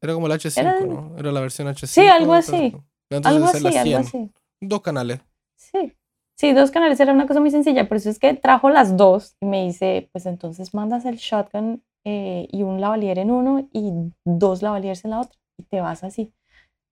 Era 0.00 0.14
como 0.14 0.26
la 0.26 0.34
H5, 0.34 0.86
¿no? 0.86 1.16
Era 1.16 1.32
la 1.32 1.40
versión 1.40 1.68
H5. 1.68 1.86
Sí, 1.86 2.06
algo 2.06 2.34
así 2.34 2.74
algo 3.10 3.46
así, 3.46 3.76
algo 3.76 3.98
así. 3.98 4.30
Dos 4.60 4.82
canales. 4.82 5.20
Sí. 5.56 5.92
Sí, 6.38 6.52
dos 6.52 6.70
canales 6.70 7.00
era 7.00 7.14
una 7.14 7.26
cosa 7.26 7.40
muy 7.40 7.50
sencilla, 7.50 7.88
por 7.88 7.96
eso 7.96 8.10
es 8.10 8.18
que 8.18 8.34
trajo 8.34 8.68
las 8.68 8.98
dos 8.98 9.36
y 9.40 9.46
me 9.46 9.64
dice, 9.64 10.10
pues 10.12 10.26
entonces 10.26 10.74
mandas 10.74 11.06
el 11.06 11.16
shotgun 11.16 11.82
eh, 12.04 12.46
y 12.52 12.62
un 12.62 12.78
lavalier 12.78 13.18
en 13.18 13.30
uno 13.30 13.66
y 13.72 13.90
dos 14.22 14.60
lavaliers 14.60 15.06
en 15.06 15.12
la 15.12 15.20
otra 15.20 15.38
y 15.56 15.62
te 15.62 15.80
vas 15.80 16.04
así. 16.04 16.34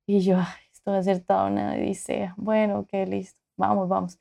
Y 0.06 0.20
yo, 0.20 0.38
esto 0.84 0.92
va 0.92 0.98
a 0.98 1.02
ser 1.02 1.24
una 1.52 1.74
dice, 1.74 2.32
Bueno, 2.36 2.86
qué 2.86 3.06
listo, 3.06 3.40
vamos, 3.56 3.88
vamos. 3.88 4.18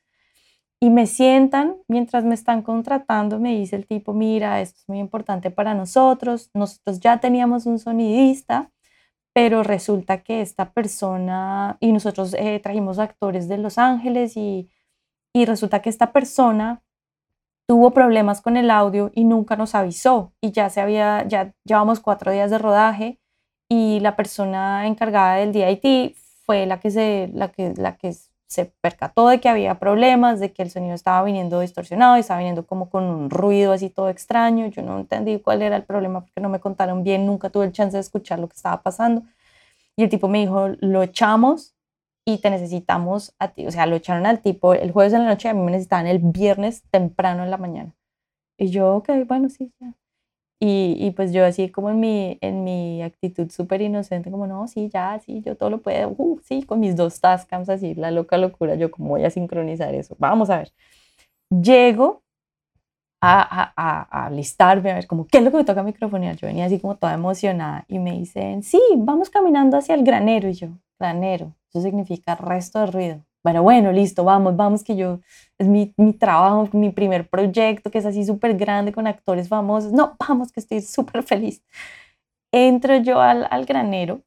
Y 0.79 0.89
me 0.89 1.07
sientan 1.07 1.77
mientras 1.87 2.25
me 2.25 2.35
están 2.35 2.61
contratando, 2.61 3.39
me 3.39 3.55
dice 3.55 3.75
el 3.75 3.87
tipo, 3.87 4.13
mira, 4.13 4.61
esto 4.61 4.79
es 4.81 4.89
muy 4.89 4.99
importante 4.99 5.49
para 5.51 5.73
nosotros, 5.73 6.51
nosotros 6.53 6.99
ya 6.99 7.19
teníamos 7.19 7.65
un 7.65 7.79
sonidista, 7.79 8.71
pero 9.33 9.63
resulta 9.63 10.23
que 10.23 10.41
esta 10.41 10.73
persona, 10.73 11.77
y 11.79 11.91
nosotros 11.93 12.35
eh, 12.35 12.59
trajimos 12.61 12.99
actores 12.99 13.47
de 13.47 13.57
Los 13.57 13.77
Ángeles 13.77 14.37
y, 14.37 14.69
y 15.33 15.45
resulta 15.45 15.81
que 15.81 15.89
esta 15.89 16.11
persona 16.13 16.83
tuvo 17.67 17.91
problemas 17.91 18.41
con 18.41 18.57
el 18.57 18.69
audio 18.71 19.11
y 19.15 19.23
nunca 19.25 19.55
nos 19.55 19.75
avisó. 19.75 20.33
Y 20.41 20.51
ya 20.51 20.69
se 20.69 20.81
había, 20.81 21.27
ya 21.27 21.53
llevamos 21.65 21.99
cuatro 22.01 22.31
días 22.31 22.51
de 22.51 22.57
rodaje 22.57 23.19
y 23.69 23.99
la 24.01 24.15
persona 24.15 24.87
encargada 24.87 25.35
del 25.35 25.53
DIT 25.53 26.15
fue 26.45 26.65
la 26.65 26.79
que 26.79 26.91
se, 26.91 27.29
la 27.33 27.49
que, 27.49 27.73
la 27.77 27.97
que 27.97 28.13
se 28.47 28.65
percató 28.81 29.27
de 29.29 29.39
que 29.39 29.49
había 29.49 29.79
problemas, 29.79 30.39
de 30.39 30.53
que 30.53 30.61
el 30.61 30.69
sonido 30.69 30.93
estaba 30.93 31.23
viniendo 31.23 31.59
distorsionado 31.59 32.17
y 32.17 32.19
estaba 32.19 32.39
viniendo 32.39 32.65
como 32.67 32.89
con 32.89 33.03
un 33.03 33.29
ruido 33.29 33.71
así 33.73 33.89
todo 33.89 34.09
extraño. 34.09 34.67
Yo 34.67 34.83
no 34.83 34.99
entendí 34.99 35.39
cuál 35.39 35.61
era 35.61 35.75
el 35.75 35.83
problema 35.83 36.21
porque 36.21 36.41
no 36.41 36.49
me 36.49 36.59
contaron 36.59 37.03
bien, 37.03 37.25
nunca 37.25 37.49
tuve 37.49 37.65
el 37.65 37.71
chance 37.71 37.97
de 37.97 38.01
escuchar 38.01 38.39
lo 38.39 38.47
que 38.47 38.55
estaba 38.55 38.81
pasando. 38.83 39.23
Y 39.95 40.03
el 40.03 40.09
tipo 40.09 40.27
me 40.27 40.39
dijo, 40.39 40.69
lo 40.79 41.03
echamos 41.03 41.75
y 42.25 42.39
te 42.39 42.49
necesitamos 42.49 43.33
a 43.39 43.49
ti. 43.49 43.67
O 43.67 43.71
sea, 43.71 43.85
lo 43.85 43.95
echaron 43.95 44.25
al 44.25 44.39
tipo 44.41 44.73
el 44.73 44.91
jueves 44.91 45.13
en 45.13 45.23
la 45.23 45.29
noche 45.29 45.47
y 45.47 45.51
a 45.51 45.53
mí 45.53 45.61
me 45.61 45.71
necesitaban 45.71 46.07
el 46.07 46.19
viernes 46.19 46.83
temprano 46.91 47.43
en 47.43 47.51
la 47.51 47.57
mañana. 47.57 47.95
Y 48.57 48.69
yo, 48.69 48.95
ok, 48.95 49.09
bueno, 49.27 49.49
sí, 49.49 49.71
ya. 49.79 49.93
Y, 50.65 50.95
y, 50.97 51.11
pues 51.11 51.33
yo 51.33 51.43
así 51.43 51.67
como 51.67 51.89
en 51.89 51.99
mi, 51.99 52.37
en 52.39 52.63
mi 52.63 53.03
actitud 53.03 53.51
súper 53.51 53.81
inocente, 53.81 54.31
como 54.31 54.47
no, 54.47 54.65
sí, 54.69 54.87
ya, 54.87 55.19
sí, 55.19 55.41
yo 55.45 55.57
todo 55.57 55.69
lo 55.69 55.81
puedo, 55.81 56.15
uh, 56.17 56.39
sí, 56.41 56.63
con 56.63 56.79
mis 56.79 56.95
dos 56.95 57.19
Tascams 57.19 57.67
así, 57.67 57.95
la 57.95 58.11
loca 58.11 58.37
locura, 58.37 58.75
yo 58.75 58.89
como 58.89 59.09
voy 59.09 59.25
a 59.25 59.29
sincronizar 59.29 59.93
eso, 59.93 60.15
vamos 60.19 60.49
a 60.49 60.59
ver. 60.59 60.71
Llego 61.49 62.23
a, 63.21 63.73
a, 63.75 64.25
a, 64.25 64.29
listarme, 64.29 64.91
a 64.91 64.95
ver 64.95 65.07
como, 65.07 65.27
¿qué 65.27 65.39
es 65.39 65.43
lo 65.43 65.51
que 65.51 65.57
me 65.57 65.65
toca 65.65 65.83
microfonear? 65.83 66.37
Yo 66.37 66.47
venía 66.47 66.65
así 66.65 66.79
como 66.79 66.95
toda 66.95 67.13
emocionada 67.13 67.83
y 67.89 67.99
me 67.99 68.13
dicen, 68.19 68.63
sí, 68.63 68.79
vamos 68.97 69.29
caminando 69.29 69.75
hacia 69.77 69.95
el 69.95 70.03
granero. 70.05 70.47
Y 70.47 70.53
yo, 70.53 70.69
granero, 70.97 71.53
eso 71.69 71.81
significa 71.81 72.35
resto 72.35 72.79
de 72.79 72.85
ruido. 72.87 73.25
Bueno, 73.43 73.61
bueno, 73.61 73.91
listo, 73.91 74.23
vamos, 74.23 74.55
vamos, 74.55 74.83
que 74.83 74.95
yo, 74.95 75.19
es 75.57 75.67
mi, 75.67 75.93
mi 75.97 76.13
trabajo, 76.13 76.69
mi 76.71 76.91
primer 76.91 77.27
proyecto, 77.29 77.91
que 77.91 77.97
es 77.97 78.05
así 78.05 78.23
súper 78.25 78.55
grande 78.55 78.93
con 78.93 79.05
actores 79.05 79.49
famosos. 79.49 79.91
No, 79.91 80.15
vamos, 80.27 80.51
que 80.51 80.61
estoy 80.61 80.81
súper 80.81 81.23
feliz. 81.23 81.61
Entro 82.53 82.97
yo 82.97 83.19
al, 83.21 83.47
al 83.49 83.65
granero 83.65 84.21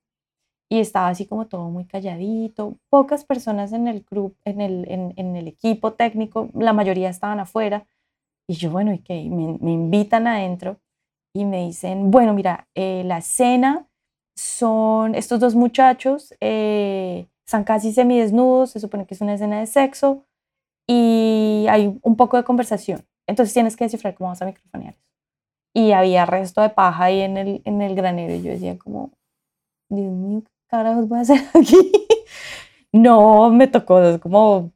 y 0.71 0.81
estaba 0.81 1.09
así 1.09 1.27
como 1.27 1.47
todo 1.49 1.71
muy 1.71 1.87
calladito, 1.87 2.79
pocas 2.91 3.25
personas 3.25 3.73
en 3.73 3.89
el 3.89 4.05
grupo, 4.11 4.37
en 4.45 4.61
el, 4.61 4.87
en, 5.17 5.37
el 5.37 5.49
equipo 5.49 5.95
técnico, 5.95 6.51
la 6.55 6.73
mayoría 6.73 7.09
estaban 7.11 7.41
afuera. 7.41 7.87
Y 8.49 8.55
yo, 8.55 8.71
bueno, 8.71 8.93
y 8.93 9.01
que 9.01 9.15
me, 9.31 9.59
me, 9.61 9.73
invitan 9.73 10.27
adentro 10.27 10.79
y 11.35 11.45
me 11.45 11.67
dicen, 11.67 12.11
bueno, 12.11 12.35
mira, 12.35 12.69
eh, 12.75 13.03
la 13.05 13.19
escena 13.19 13.89
son 14.37 15.15
estos 15.15 15.41
dos 15.41 15.55
muchachos, 15.55 16.35
eh, 16.41 17.27
están 17.47 17.65
casi 17.65 17.93
semidesnudos, 17.93 18.71
se 18.71 18.81
supone 18.81 19.07
que 19.07 19.15
es 19.15 19.21
una 19.21 19.35
escena 19.35 19.61
de 19.61 19.67
sexo 19.67 20.25
y 20.87 21.67
hay 21.71 21.99
un 22.03 22.17
poco 22.17 22.37
de 22.37 22.45
conversación. 22.45 23.07
Entonces 23.27 23.55
tienes 23.55 23.77
que 23.77 23.85
descifrar 23.85 24.15
cómo 24.15 24.31
vas 24.31 24.43
a 24.43 24.47
microfonear. 24.47 24.97
Y 25.73 25.93
había 25.93 26.27
resto 26.27 26.61
de 26.61 26.71
paja 26.71 27.05
ahí 27.05 27.21
en 27.21 27.37
el, 27.37 27.63
en 27.65 27.83
el 27.83 27.95
granero 27.95 28.35
y 28.35 28.43
yo 28.43 28.51
decía 28.51 28.77
como, 28.79 29.13
Dios 29.89 30.13
mío, 30.13 30.43
¿qué 30.43 30.51
carajos 30.69 31.09
voy 31.09 31.19
a 31.19 31.23
hacer 31.23 31.41
aquí? 31.55 31.93
no, 32.93 33.51
me 33.51 33.69
tocó, 33.69 34.01
es 34.03 34.19
como, 34.19 34.73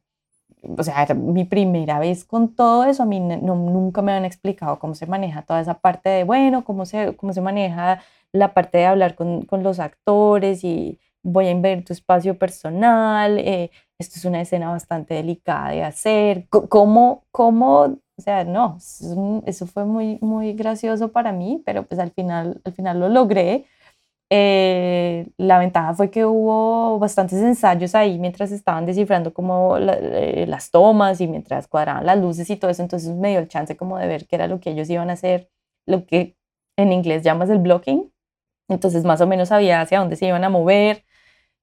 o 0.63 0.83
sea, 0.83 1.03
era 1.03 1.13
mi 1.13 1.43
primera 1.43 1.99
vez 1.99 2.23
con 2.23 2.55
todo 2.55 2.85
eso, 2.85 3.03
a 3.03 3.05
mí 3.05 3.19
no, 3.19 3.55
nunca 3.55 4.01
me 4.01 4.13
han 4.13 4.25
explicado 4.25 4.79
cómo 4.79 4.95
se 4.95 5.07
maneja 5.07 5.41
toda 5.41 5.59
esa 5.59 5.79
parte 5.79 6.09
de, 6.09 6.23
bueno, 6.23 6.63
cómo 6.63 6.85
se, 6.85 7.17
cómo 7.17 7.33
se 7.33 7.41
maneja 7.41 8.01
la 8.31 8.53
parte 8.53 8.77
de 8.77 8.85
hablar 8.85 9.15
con, 9.15 9.41
con 9.43 9.63
los 9.63 9.79
actores 9.79 10.63
y 10.63 10.99
voy 11.23 11.47
a 11.47 11.51
invertir 11.51 11.85
tu 11.85 11.93
espacio 11.93 12.37
personal, 12.37 13.37
eh, 13.39 13.71
esto 13.99 14.15
es 14.17 14.25
una 14.25 14.41
escena 14.41 14.69
bastante 14.69 15.13
delicada 15.13 15.71
de 15.71 15.83
hacer, 15.83 16.47
¿cómo, 16.49 17.25
cómo, 17.31 17.81
o 18.17 18.21
sea, 18.21 18.43
no, 18.43 18.77
eso 19.45 19.67
fue 19.67 19.85
muy, 19.85 20.17
muy 20.21 20.53
gracioso 20.53 21.11
para 21.11 21.31
mí, 21.31 21.61
pero 21.65 21.83
pues 21.83 21.99
al 21.99 22.11
final, 22.11 22.61
al 22.63 22.73
final 22.73 22.99
lo 22.99 23.09
logré. 23.09 23.65
Eh, 24.33 25.27
la 25.37 25.59
ventaja 25.59 25.93
fue 25.93 26.09
que 26.09 26.25
hubo 26.25 26.97
bastantes 26.99 27.41
ensayos 27.41 27.95
ahí 27.95 28.17
mientras 28.17 28.51
estaban 28.53 28.85
descifrando 28.85 29.33
como 29.33 29.75
eh, 29.77 30.45
las 30.47 30.71
tomas 30.71 31.19
y 31.19 31.27
mientras 31.27 31.67
cuadraban 31.67 32.05
las 32.05 32.17
luces 32.17 32.49
y 32.49 32.55
todo 32.55 32.71
eso, 32.71 32.81
entonces 32.81 33.13
me 33.15 33.31
dio 33.31 33.39
el 33.39 33.49
chance 33.49 33.75
como 33.75 33.97
de 33.97 34.07
ver 34.07 34.27
qué 34.27 34.37
era 34.37 34.47
lo 34.47 34.61
que 34.61 34.71
ellos 34.71 34.89
iban 34.89 35.09
a 35.09 35.13
hacer, 35.13 35.49
lo 35.85 36.05
que 36.05 36.37
en 36.77 36.93
inglés 36.93 37.23
llamas 37.23 37.49
el 37.49 37.59
blocking, 37.59 38.09
entonces 38.69 39.03
más 39.03 39.19
o 39.21 39.27
menos 39.27 39.49
sabía 39.49 39.81
hacia 39.81 39.99
dónde 39.99 40.15
se 40.15 40.27
iban 40.27 40.45
a 40.45 40.49
mover, 40.49 41.03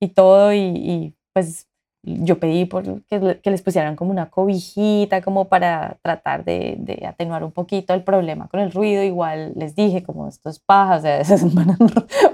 y 0.00 0.08
todo, 0.08 0.52
y, 0.54 1.14
pues 1.32 1.66
yo 2.04 2.38
pedí 2.38 2.64
por 2.64 3.02
que, 3.04 3.40
que, 3.42 3.50
les 3.50 3.62
pusieran 3.62 3.96
como 3.96 4.10
una 4.12 4.30
cobijita, 4.30 5.20
como 5.20 5.46
para 5.46 5.98
tratar 6.02 6.44
de, 6.44 6.76
de, 6.78 7.06
atenuar 7.06 7.44
un 7.44 7.52
poquito 7.52 7.92
el 7.92 8.02
problema 8.02 8.48
con 8.48 8.60
el 8.60 8.72
ruido. 8.72 9.02
Igual 9.02 9.52
les 9.56 9.74
dije, 9.74 10.02
como 10.02 10.28
estos 10.28 10.58
pajas, 10.60 11.00
o 11.00 11.24
sea, 11.24 11.48
van, 11.52 11.70
a, 11.70 11.78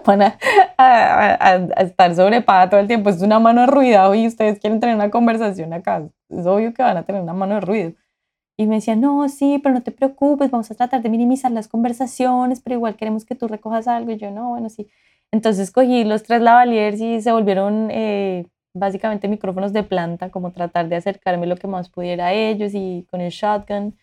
van 0.05 0.22
a, 0.22 0.38
a, 0.79 1.83
estar 1.83 2.14
sobre 2.14 2.42
paja 2.42 2.70
todo 2.70 2.81
el 2.81 2.87
tiempo. 2.87 3.11
Es 3.11 3.22
una 3.22 3.38
mano 3.40 3.62
de 3.62 3.66
ruido 3.68 4.14
y 4.14 4.27
ustedes 4.27 4.61
quieren 4.61 4.81
tener 4.81 4.94
una 4.94 5.11
conversación 5.11 5.72
acá. 5.72 6.07
Es 6.29 6.46
obvio 6.46 6.72
que 6.74 6.83
van 6.83 6.98
a 6.98 7.05
tener 7.05 7.22
una 7.22 7.33
mano 7.33 7.55
de 7.55 7.61
ruido. 7.62 7.92
Y 8.57 8.66
me 8.66 8.77
decían, 8.77 9.00
no, 9.00 9.29
sí, 9.29 9.59
pero 9.62 9.74
no 9.74 9.83
te 9.83 9.90
preocupes, 9.90 10.50
vamos 10.50 10.70
a 10.70 10.74
tratar 10.77 11.03
de 11.03 11.09
minimizar 11.09 11.51
las 11.51 11.66
conversaciones, 11.66 12.61
pero 12.61 12.74
igual 12.74 12.95
queremos 12.97 13.24
que 13.24 13.34
tú 13.34 13.49
recojas 13.49 13.89
algo. 13.89 14.12
Y 14.12 14.16
yo, 14.16 14.30
no, 14.30 14.51
bueno, 14.51 14.68
sí. 14.68 14.89
Entonces 15.33 15.70
cogí 15.70 16.05
los 16.05 16.22
tres 16.22 16.41
lavaliers 16.43 17.01
y 17.01 17.20
se 17.20 17.33
volvieron 17.33 17.91
eh, 17.91 18.47
básicamente 18.75 19.29
micrófonos 19.29 19.72
de 19.72 19.83
planta, 19.83 20.31
como 20.31 20.53
tratar 20.53 20.89
de 20.89 20.97
acercarme 20.97 21.47
lo 21.47 21.57
que 21.57 21.66
más 21.68 21.89
pudiera 21.91 22.29
a 22.29 22.33
ellos 22.33 22.72
y 22.75 23.07
con 23.11 23.20
el 23.20 23.31
shotgun. 23.31 23.97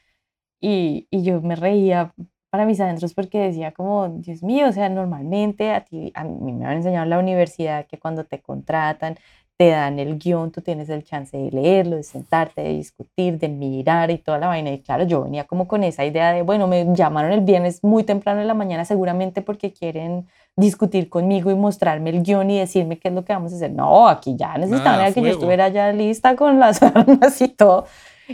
y, 0.62 1.08
y 1.12 1.24
yo 1.24 1.42
me 1.42 1.56
reía 1.56 2.14
para 2.52 2.66
mis 2.66 2.80
adentros 2.82 3.14
porque 3.14 3.40
decía 3.40 3.72
como, 3.74 4.10
Dios 4.10 4.44
mío, 4.44 4.68
o 4.70 4.72
sea, 4.74 4.90
normalmente 4.90 5.72
a 5.72 5.86
ti, 5.86 6.12
a 6.16 6.24
mí 6.26 6.54
me 6.54 6.66
han 6.66 6.78
enseñado 6.78 7.04
en 7.06 7.10
la 7.12 7.20
universidad 7.20 7.88
que 7.88 8.00
cuando 8.00 8.26
te 8.26 8.42
contratan, 8.42 9.18
te 9.58 9.70
dan 9.70 10.00
el 10.00 10.18
guion, 10.18 10.52
tú 10.52 10.62
tienes 10.62 10.90
el 10.90 11.04
chance 11.04 11.38
de 11.38 11.52
leerlo, 11.52 11.96
de 11.98 12.04
sentarte, 12.04 12.62
de 12.62 12.70
discutir, 12.74 13.38
de 13.40 13.48
mirar 13.50 14.10
y 14.12 14.18
toda 14.18 14.40
la 14.40 14.48
vaina. 14.48 14.72
Y 14.72 14.82
claro, 14.82 15.04
yo 15.06 15.24
venía 15.24 15.46
como 15.46 15.68
con 15.68 15.84
esa 15.84 16.04
idea 16.06 16.34
de, 16.34 16.42
bueno, 16.42 16.68
me 16.68 16.86
llamaron 16.96 17.32
el 17.32 17.42
viernes 17.42 17.84
muy 17.84 18.04
temprano 18.04 18.42
en 18.42 18.48
la 18.48 18.54
mañana 18.56 18.86
seguramente 18.86 19.42
porque 19.42 19.72
quieren 19.74 20.28
discutir 20.58 21.10
conmigo 21.10 21.50
y 21.52 21.56
mostrarme 21.56 22.10
el 22.10 22.24
guion 22.24 22.50
y 22.50 22.60
decirme 22.60 23.00
qué 23.00 23.08
es 23.08 23.14
lo 23.14 23.24
que 23.24 23.34
vamos 23.34 23.54
a 23.54 23.56
hacer. 23.56 23.72
No, 23.72 24.08
aquí 24.08 24.36
ya 24.36 24.58
necesitaban 24.58 25.14
que 25.14 25.22
yo 25.22 25.28
estuviera 25.28 25.70
ya 25.70 25.92
lista 25.92 26.36
con 26.36 26.60
las 26.60 26.82
armas 26.84 27.42
y 27.42 27.48
todo. 27.50 27.86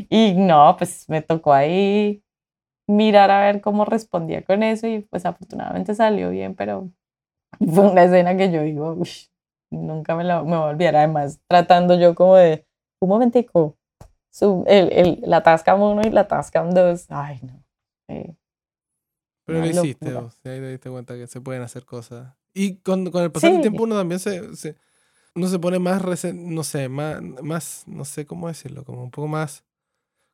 Y 0.10 0.34
no, 0.34 0.76
pues 0.78 1.08
me 1.10 1.22
tocó 1.22 1.54
ahí 1.54 2.24
mirar 2.88 3.32
a 3.32 3.42
ver 3.42 3.62
cómo 3.62 3.86
respondía 3.86 4.44
con 4.44 4.64
eso 4.64 4.88
y 4.88 5.02
pues 5.02 5.26
afortunadamente 5.26 5.94
salió 5.94 6.30
bien, 6.30 6.56
pero 6.56 6.90
fue 7.60 7.90
una 7.90 8.04
escena 8.04 8.38
que 8.38 8.52
yo 8.52 8.62
digo, 8.62 8.94
uy, 8.94 9.10
nunca 9.72 10.16
me, 10.16 10.24
la, 10.24 10.44
me 10.44 10.58
voy 10.58 10.68
a 10.68 10.72
olvidar. 10.72 10.96
Además, 10.96 11.40
tratando 11.48 12.00
yo 12.00 12.16
como 12.16 12.36
de, 12.36 12.66
un 13.02 13.10
momentico, 13.10 13.78
el, 14.66 14.92
el, 14.92 15.20
la 15.24 15.42
Tascam 15.42 15.82
1 15.82 16.02
y 16.06 16.10
la 16.12 16.28
Tascam 16.28 16.72
2. 16.72 17.06
Ay, 17.10 17.40
no. 17.44 17.64
Eh, 18.10 18.36
Pero 19.48 19.60
lo 19.60 19.66
hiciste, 19.66 20.14
vos, 20.14 20.36
ahí 20.44 20.60
te 20.60 20.70
diste 20.72 20.90
cuenta 20.90 21.16
que 21.16 21.26
se 21.26 21.40
pueden 21.40 21.62
hacer 21.62 21.86
cosas. 21.86 22.36
Y 22.54 22.76
con, 22.78 23.10
con 23.12 23.24
el 23.24 23.32
pasar 23.32 23.54
del 23.54 23.62
tiempo 23.62 23.84
uno 23.84 23.96
también 23.96 24.20
se, 24.20 24.56
se, 24.58 24.76
uno 25.36 25.48
se 25.48 25.58
pone 25.58 25.80
más, 25.80 26.04
no 26.34 26.64
sé, 26.64 26.90
más, 26.90 27.22
más, 27.42 27.84
no 27.88 28.04
sé 28.04 28.26
cómo 28.26 28.50
decirlo, 28.50 28.84
como 28.84 29.04
un 29.04 29.10
poco 29.10 29.30
más 29.30 29.64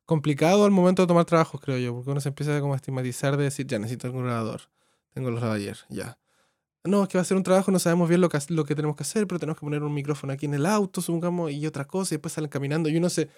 complicado 0.04 0.64
al 0.64 0.72
momento 0.72 1.02
de 1.02 1.08
tomar 1.08 1.24
trabajos, 1.26 1.60
creo 1.60 1.78
yo, 1.78 1.94
porque 1.94 2.10
uno 2.10 2.20
se 2.20 2.30
empieza 2.30 2.60
como 2.60 2.72
a 2.72 2.76
estigmatizar 2.76 3.36
de 3.36 3.44
decir, 3.44 3.66
ya 3.66 3.78
necesito 3.78 4.10
un 4.10 4.24
grabador, 4.24 4.62
tengo 5.12 5.30
los 5.30 5.42
ayer, 5.44 5.78
ya 5.88 6.18
no, 6.84 7.02
es 7.02 7.08
que 7.08 7.16
va 7.16 7.22
a 7.22 7.24
ser 7.24 7.36
un 7.36 7.42
trabajo, 7.42 7.70
no 7.70 7.78
sabemos 7.78 8.08
bien 8.08 8.20
lo 8.20 8.28
que, 8.28 8.38
lo 8.48 8.64
que 8.64 8.74
tenemos 8.74 8.96
que 8.96 9.04
hacer, 9.04 9.26
pero 9.26 9.38
tenemos 9.38 9.58
que 9.58 9.64
poner 9.64 9.82
un 9.82 9.94
micrófono 9.94 10.34
aquí 10.34 10.46
en 10.46 10.54
el 10.54 10.66
auto, 10.66 11.00
supongamos, 11.00 11.50
y 11.50 11.66
otra 11.66 11.86
cosa, 11.86 12.14
y 12.14 12.16
después 12.16 12.32
salen 12.34 12.50
caminando, 12.50 12.90
y 12.90 12.96
uno 12.98 13.08
se 13.08 13.30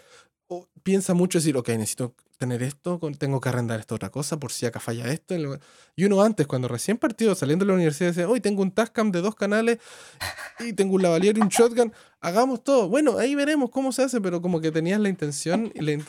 piensa 0.83 1.15
mucho 1.15 1.39
decir, 1.39 1.57
ok, 1.57 1.69
necesito 1.71 2.15
tener 2.39 2.63
esto, 2.63 3.01
tengo 3.19 3.41
que 3.41 3.49
arrendar 3.49 3.81
esta 3.81 3.95
otra 3.95 4.11
cosa 4.11 4.39
por 4.39 4.53
si 4.53 4.67
acá 4.67 4.81
falla 4.81 5.11
esto. 5.13 5.35
Y 5.97 6.05
uno 6.05 6.23
antes, 6.23 6.47
cuando 6.47 6.69
recién 6.69 6.99
partido, 6.99 7.35
saliendo 7.35 7.65
de 7.65 7.69
la 7.69 7.75
universidad, 7.75 8.11
decía, 8.11 8.29
hoy 8.29 8.41
tengo 8.41 8.63
un 8.63 8.71
Tascam 8.71 9.11
de 9.11 9.23
dos 9.23 9.35
canales 9.35 9.79
y 10.61 10.73
tengo 10.75 10.95
un 10.95 11.03
lavalier 11.03 11.39
y 11.39 11.41
un 11.41 11.49
shotgun, 11.49 11.93
hagamos 12.21 12.63
todo. 12.63 12.89
Bueno, 12.89 13.19
ahí 13.19 13.35
veremos 13.35 13.71
cómo 13.71 13.93
se 13.93 14.03
hace, 14.03 14.21
pero 14.21 14.43
como 14.43 14.61
que 14.61 14.71
tenías 14.71 15.01
la 15.01 15.09
intención. 15.09 15.73
Y 15.75 15.81
la 15.81 16.03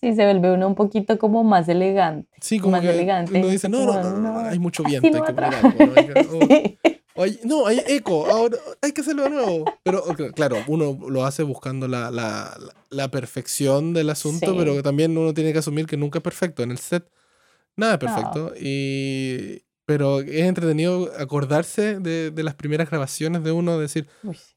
sí, 0.00 0.14
se 0.14 0.24
vuelve 0.24 0.52
uno 0.52 0.68
un 0.68 0.74
poquito 0.74 1.18
como 1.18 1.42
más 1.44 1.68
elegante. 1.68 2.28
Sí, 2.40 2.58
como 2.58 2.72
más 2.72 2.82
que 2.82 2.90
elegante. 2.90 3.38
uno 3.38 3.48
dice, 3.48 3.68
no, 3.68 3.86
no, 3.86 4.18
no, 4.18 4.38
hay 4.38 4.58
mucho 4.58 4.84
viento, 4.84 5.08
hay 5.08 5.22
que 5.22 5.32
poner 5.32 5.54
algo. 5.54 5.72
no, 5.78 5.94
hay 6.84 6.95
eco, 7.16 8.26
ahora 8.26 8.56
hay 8.82 8.92
que 8.92 9.00
hacerlo 9.00 9.24
de 9.24 9.30
nuevo. 9.30 9.64
Pero 9.82 10.02
claro, 10.34 10.62
uno 10.66 10.98
lo 11.08 11.24
hace 11.24 11.42
buscando 11.42 11.88
la, 11.88 12.10
la, 12.10 12.56
la 12.90 13.10
perfección 13.10 13.92
del 13.92 14.10
asunto, 14.10 14.56
pero 14.56 14.82
también 14.82 15.16
uno 15.16 15.34
tiene 15.34 15.52
que 15.52 15.58
asumir 15.58 15.86
que 15.86 15.96
nunca 15.96 16.18
es 16.18 16.22
perfecto. 16.22 16.62
En 16.62 16.70
el 16.70 16.78
set, 16.78 17.08
nada 17.76 17.94
es 17.94 17.98
perfecto. 17.98 18.52
Y, 18.60 19.62
pero 19.86 20.18
es 20.20 20.42
entretenido 20.42 21.08
acordarse 21.18 22.00
de, 22.00 22.32
de, 22.32 22.42
las 22.42 22.54
primeras 22.54 22.90
grabaciones 22.90 23.44
de 23.44 23.52
uno, 23.52 23.78
decir, 23.78 24.08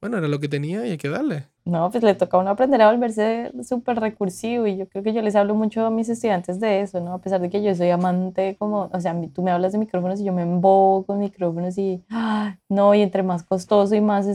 bueno, 0.02 0.18
era 0.18 0.28
lo 0.28 0.40
que 0.40 0.50
tenía 0.50 0.86
y 0.88 0.92
hay 0.92 0.98
que 0.98 1.08
darle. 1.08 1.46
No, 1.66 1.92
pues 1.92 2.04
le 2.04 2.16
toca 2.16 2.36
a 2.36 2.40
uno 2.40 2.50
aprender 2.50 2.82
a 2.82 2.90
volverse 2.92 3.52
súper 3.64 4.00
recursivo 4.00 4.66
y 4.66 4.76
yo 4.76 4.88
creo 4.90 5.04
que 5.04 5.14
yo 5.14 5.22
les 5.22 5.36
hablo 5.36 5.54
mucho 5.54 5.86
a 5.86 5.92
mis 5.92 6.10
estudiantes 6.10 6.60
de 6.60 6.82
eso, 6.82 7.00
¿no? 7.00 7.14
A 7.14 7.22
pesar 7.22 7.42
de 7.42 7.50
que 7.52 7.62
yo 7.62 7.76
soy 7.76 7.92
amante, 7.92 8.56
como, 8.58 8.90
o 8.92 9.00
sea, 9.00 9.16
tú 9.32 9.44
me 9.44 9.52
hablas 9.52 9.74
de 9.74 9.78
micrófonos 9.78 10.20
y 10.20 10.24
yo 10.24 10.34
me 10.34 10.42
embobo 10.42 11.06
con 11.06 11.20
micrófonos 11.20 11.78
y, 11.78 12.04
¡ah! 12.10 12.58
no, 12.68 12.96
y 12.96 13.02
entre 13.02 13.22
más 13.22 13.44
costoso 13.44 13.94
y 13.94 14.02
más 14.02 14.26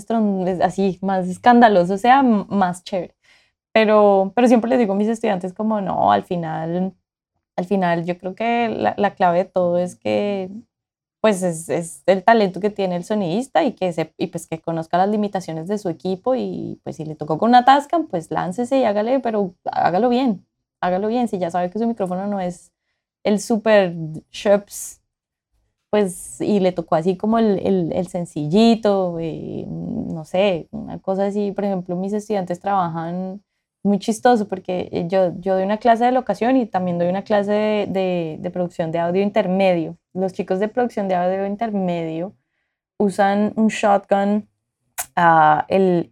así, 0.63 0.99
más 1.03 1.29
escandaloso 1.29 1.99
sea, 1.99 2.23
más 2.23 2.85
chévere. 2.85 3.17
Pero, 3.73 4.33
pero 4.37 4.47
siempre 4.47 4.71
les 4.71 4.79
digo 4.79 4.93
a 4.93 4.97
mis 4.97 5.09
estudiantes 5.09 5.53
como, 5.53 5.81
no, 5.81 6.13
al 6.13 6.23
final, 6.23 6.95
al 7.57 7.65
final 7.65 8.05
yo 8.05 8.17
creo 8.19 8.37
que 8.37 8.69
la, 8.69 8.95
la 8.97 9.15
clave 9.15 9.39
de 9.39 9.45
todo 9.47 9.79
es 9.79 9.97
que 9.97 10.51
pues 11.25 11.43
es, 11.43 12.03
el 12.05 12.23
talento 12.23 12.61
que 12.61 12.69
tiene 12.69 12.97
el 12.97 13.05
sonidista 13.05 13.65
y 13.65 13.73
que, 13.73 13.95
se, 13.95 14.13
y 14.19 14.27
pues 14.27 14.47
que 14.47 14.61
conozca 14.61 14.99
las 14.99 15.09
limitaciones 15.09 15.67
de 15.69 15.79
su 15.79 15.89
equipo 15.89 16.35
y 16.35 16.79
pues 16.85 16.97
si 16.97 17.07
le 17.07 17.15
tocó 17.15 17.39
con 17.39 17.49
una 17.49 17.65
Tascam, 17.65 18.09
pues 18.09 18.31
láncese 18.31 18.81
y 18.81 18.85
hágale, 18.85 19.21
pero 19.21 19.55
hágalo 19.65 20.11
bien, 20.11 20.47
hágalo 20.83 21.09
bien. 21.09 21.27
Si 21.29 21.39
ya 21.39 21.51
sabe 21.51 21.71
que 21.71 21.79
su 21.79 21.87
micrófono 21.87 22.27
no 22.27 22.41
es 22.41 22.73
el 23.23 23.41
super 23.41 23.95
Shops, 24.33 25.01
pues 25.89 26.43
y 26.43 26.61
le 26.61 26.73
tocó 26.73 26.95
así 26.95 27.17
como 27.17 27.39
el, 27.39 27.59
el, 27.67 27.93
el 27.95 28.07
sencillito, 28.09 29.17
eh, 29.19 29.65
no 29.67 30.27
sé, 30.27 30.69
una 30.73 30.99
cosa 30.99 31.25
así, 31.25 31.53
por 31.53 31.65
ejemplo, 31.65 31.97
mis 31.97 32.13
estudiantes 32.13 32.61
trabajan 32.61 33.43
muy 33.85 33.99
chistoso 33.99 34.49
porque 34.49 34.89
eh, 34.91 35.07
yo, 35.09 35.33
yo 35.41 35.55
doy 35.55 35.63
una 35.63 35.77
clase 35.77 36.07
de 36.07 36.13
locación 36.13 36.57
y 36.57 36.67
también 36.67 36.99
doy 36.99 37.09
una 37.09 37.23
clase 37.23 37.87
de, 37.89 38.39
de, 38.41 38.51
producción 38.51 38.91
de 38.91 38.99
audio 38.99 39.23
intermedio. 39.23 39.99
Los 40.15 40.33
chicos 40.33 40.59
de 40.59 40.69
producción 40.69 41.07
de 41.07 41.15
audio 41.15 41.47
intermedio 41.47 42.35
usan 42.97 43.53
un 43.57 43.69
shotgun, 43.69 44.49
uh, 45.19 45.63
el, 45.69 46.11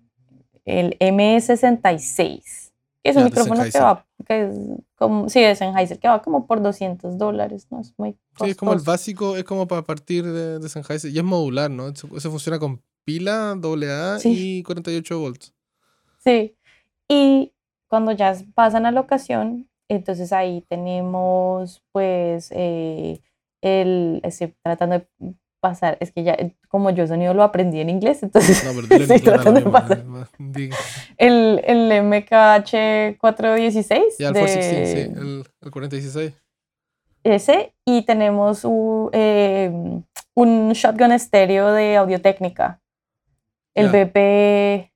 el 0.66 0.98
M66, 0.98 2.72
que 3.02 3.10
es 3.10 3.16
un 3.16 3.24
micrófono 3.24 3.62
que 3.64 3.80
va, 3.80 4.06
que 4.26 4.48
es 4.48 4.56
como, 4.96 5.30
sí, 5.30 5.40
es 5.40 5.58
Sennheiser, 5.58 5.98
que 5.98 6.08
va 6.08 6.20
como 6.20 6.46
por 6.46 6.60
200 6.60 7.16
dólares, 7.16 7.68
¿no? 7.70 7.80
Es 7.80 7.94
muy 7.96 8.18
Sí, 8.38 8.50
es 8.50 8.56
como 8.56 8.74
el 8.74 8.80
básico, 8.80 9.34
es 9.36 9.44
como 9.44 9.66
para 9.66 9.82
partir 9.82 10.26
de, 10.26 10.58
de 10.58 10.68
Sennheiser, 10.68 11.10
y 11.10 11.16
es 11.16 11.24
modular, 11.24 11.70
¿no? 11.70 11.88
Eso, 11.88 12.06
funciona 12.06 12.58
con 12.58 12.82
pila, 13.04 13.52
AA 13.52 14.18
y 14.24 14.62
48 14.62 15.18
volts. 15.18 15.54
Sí, 16.18 16.54
y 17.08 17.52
cuando 17.92 18.12
ya 18.12 18.34
pasan 18.54 18.86
a 18.86 18.90
la 18.90 19.00
ocasión, 19.00 19.68
entonces 19.86 20.32
ahí 20.32 20.64
tenemos 20.66 21.82
pues 21.92 22.48
eh, 22.52 23.20
el, 23.60 24.22
estoy 24.24 24.54
tratando 24.64 24.98
de 24.98 25.34
pasar, 25.60 25.98
es 26.00 26.10
que 26.10 26.22
ya 26.22 26.34
como 26.68 26.88
yo 26.88 27.06
sonido 27.06 27.34
lo 27.34 27.42
aprendí 27.42 27.80
en 27.80 27.90
inglés, 27.90 28.22
entonces 28.22 28.64
no, 28.64 28.80
pero 28.88 28.96
estoy 29.02 29.20
tratando 29.20 29.60
de 29.60 29.70
pasar. 29.70 30.04
El, 31.18 31.60
el 31.66 32.02
MKH 32.02 33.18
416. 33.20 34.16
Ya, 34.18 34.28
el 34.28 34.34
416, 34.36 34.88
sí, 34.88 34.98
el, 34.98 35.44
el 35.60 35.70
416. 35.70 36.32
Ese, 37.24 37.74
y 37.84 38.06
tenemos 38.06 38.64
un, 38.64 39.10
em, 39.12 40.02
un 40.34 40.72
shotgun 40.72 41.12
estéreo 41.12 41.72
de 41.72 41.98
audio 41.98 42.22
técnica. 42.22 42.80
El 43.74 43.90
BP 43.90 44.91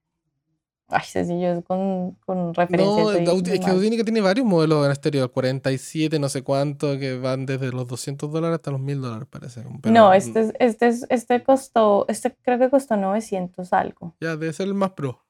Ay, 0.89 1.05
sencillo, 1.05 1.63
con, 1.65 2.13
con 2.25 2.55
referencia. 2.55 3.21
No, 3.23 3.33
es 3.41 3.61
que 3.61 3.71
Audínica 3.71 4.05
tiene 4.05 4.21
varios 4.21 4.47
modelos 4.47 4.87
en 4.87 4.93
estéreo, 4.93 5.33
47, 5.33 6.19
no 6.21 6.29
sé 6.29 6.43
cuánto, 6.43 6.97
que 6.99 7.19
van 7.19 7.45
desde 7.45 7.73
los 7.73 7.89
200 7.89 8.31
dólares 8.31 8.57
hasta 8.57 8.71
los 8.71 8.81
1000 8.81 9.01
dólares, 9.01 9.29
parece. 9.29 9.65
no, 9.91 10.13
este, 10.13 10.53
este, 10.61 10.93
este 11.09 11.43
costó, 11.43 12.07
este 12.09 12.37
creo 12.43 12.59
que 12.59 12.71
costó 12.71 12.97
900 12.97 13.73
algo. 13.73 14.15
Ya, 14.21 14.37
debe 14.37 14.53
ser 14.53 14.69
el 14.69 14.75
más 14.75 14.93
pro. 14.93 15.25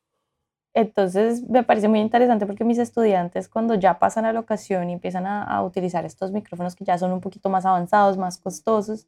Entonces, 0.74 1.48
me 1.48 1.62
parece 1.62 1.88
muy 1.88 2.00
interesante 2.00 2.44
porque 2.44 2.62
mis 2.62 2.76
estudiantes, 2.76 3.48
cuando 3.48 3.74
ya 3.76 3.98
pasan 3.98 4.26
a 4.26 4.34
la 4.34 4.40
ocasión 4.40 4.90
y 4.90 4.92
empiezan 4.92 5.24
a, 5.24 5.42
a 5.42 5.62
utilizar 5.62 6.04
estos 6.04 6.32
micrófonos 6.32 6.76
que 6.76 6.84
ya 6.84 6.98
son 6.98 7.12
un 7.12 7.22
poquito 7.22 7.48
más 7.48 7.64
avanzados, 7.64 8.18
más 8.18 8.36
costosos, 8.36 9.06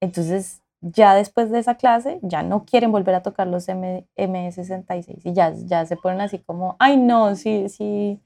entonces 0.00 0.62
ya 0.80 1.14
después 1.14 1.50
de 1.50 1.58
esa 1.58 1.74
clase 1.76 2.20
ya 2.22 2.42
no 2.42 2.64
quieren 2.64 2.92
volver 2.92 3.14
a 3.14 3.22
tocar 3.22 3.46
los 3.46 3.68
M, 3.68 4.06
MS66 4.16 5.20
y 5.24 5.32
ya, 5.32 5.52
ya 5.52 5.84
se 5.86 5.96
ponen 5.96 6.20
así 6.20 6.38
como, 6.38 6.76
ay 6.78 6.96
no, 6.96 7.34
si, 7.34 7.68
si, 7.68 8.20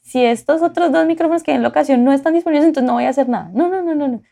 si 0.00 0.24
estos 0.24 0.62
otros 0.62 0.92
dos 0.92 1.06
micrófonos 1.06 1.42
que 1.42 1.52
en 1.52 1.62
la 1.62 1.68
ocasión 1.68 2.04
no 2.04 2.12
están 2.12 2.34
disponibles, 2.34 2.66
entonces 2.66 2.86
no 2.86 2.94
voy 2.94 3.04
a 3.04 3.10
hacer 3.10 3.28
nada. 3.28 3.50
No, 3.52 3.68
no, 3.68 3.82
no, 3.82 3.94
no, 3.94 4.08
no. 4.08 4.22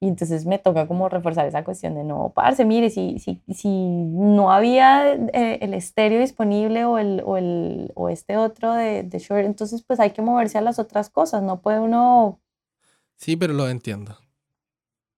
Y 0.00 0.08
entonces 0.08 0.44
me 0.44 0.58
toca 0.58 0.86
como 0.86 1.08
reforzar 1.08 1.46
esa 1.46 1.64
cuestión 1.64 1.94
de 1.94 2.04
no, 2.04 2.32
parce, 2.34 2.66
mire, 2.66 2.90
si, 2.90 3.18
si, 3.20 3.42
si 3.48 3.86
no 3.86 4.52
había 4.52 5.14
eh, 5.14 5.58
el 5.62 5.72
estéreo 5.72 6.20
disponible 6.20 6.84
o, 6.84 6.98
el, 6.98 7.22
o, 7.24 7.38
el, 7.38 7.90
o 7.94 8.10
este 8.10 8.36
otro 8.36 8.74
de, 8.74 9.02
de 9.02 9.18
Shure, 9.18 9.46
entonces 9.46 9.82
pues 9.82 10.00
hay 10.00 10.10
que 10.10 10.20
moverse 10.20 10.58
a 10.58 10.60
las 10.60 10.78
otras 10.78 11.08
cosas, 11.08 11.42
no 11.42 11.62
puede 11.62 11.80
uno... 11.80 12.38
Sí, 13.16 13.36
pero 13.36 13.54
lo 13.54 13.66
entiendo. 13.68 14.16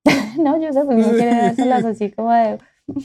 no, 0.39 0.61
yo 0.61 0.73
sé, 0.73 0.85
pues 0.85 0.99
no 0.99 1.11
quiere 1.11 1.35
dárselas 1.35 1.85
así 1.85 2.11
como 2.11 2.33
de... 2.33 2.59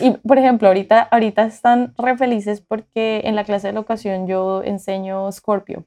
Y, 0.00 0.10
por 0.10 0.36
ejemplo, 0.36 0.68
ahorita, 0.68 1.00
ahorita 1.00 1.46
están 1.46 1.94
re 1.96 2.18
felices 2.18 2.60
porque 2.60 3.22
en 3.24 3.34
la 3.34 3.44
clase 3.44 3.68
de 3.68 3.72
locación 3.72 4.26
yo 4.26 4.62
enseño 4.62 5.32
Scorpio, 5.32 5.86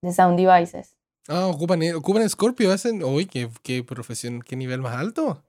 de 0.00 0.12
Sound 0.12 0.38
Devices. 0.38 0.96
Ah, 1.28 1.46
ocupan, 1.46 1.80
ocupan 1.94 2.28
Scorpio, 2.28 2.72
hacen... 2.72 3.04
Uy, 3.04 3.26
qué, 3.26 3.50
qué 3.62 3.82
profesión, 3.82 4.40
qué 4.40 4.56
nivel 4.56 4.80
más 4.80 4.96
alto. 4.96 5.42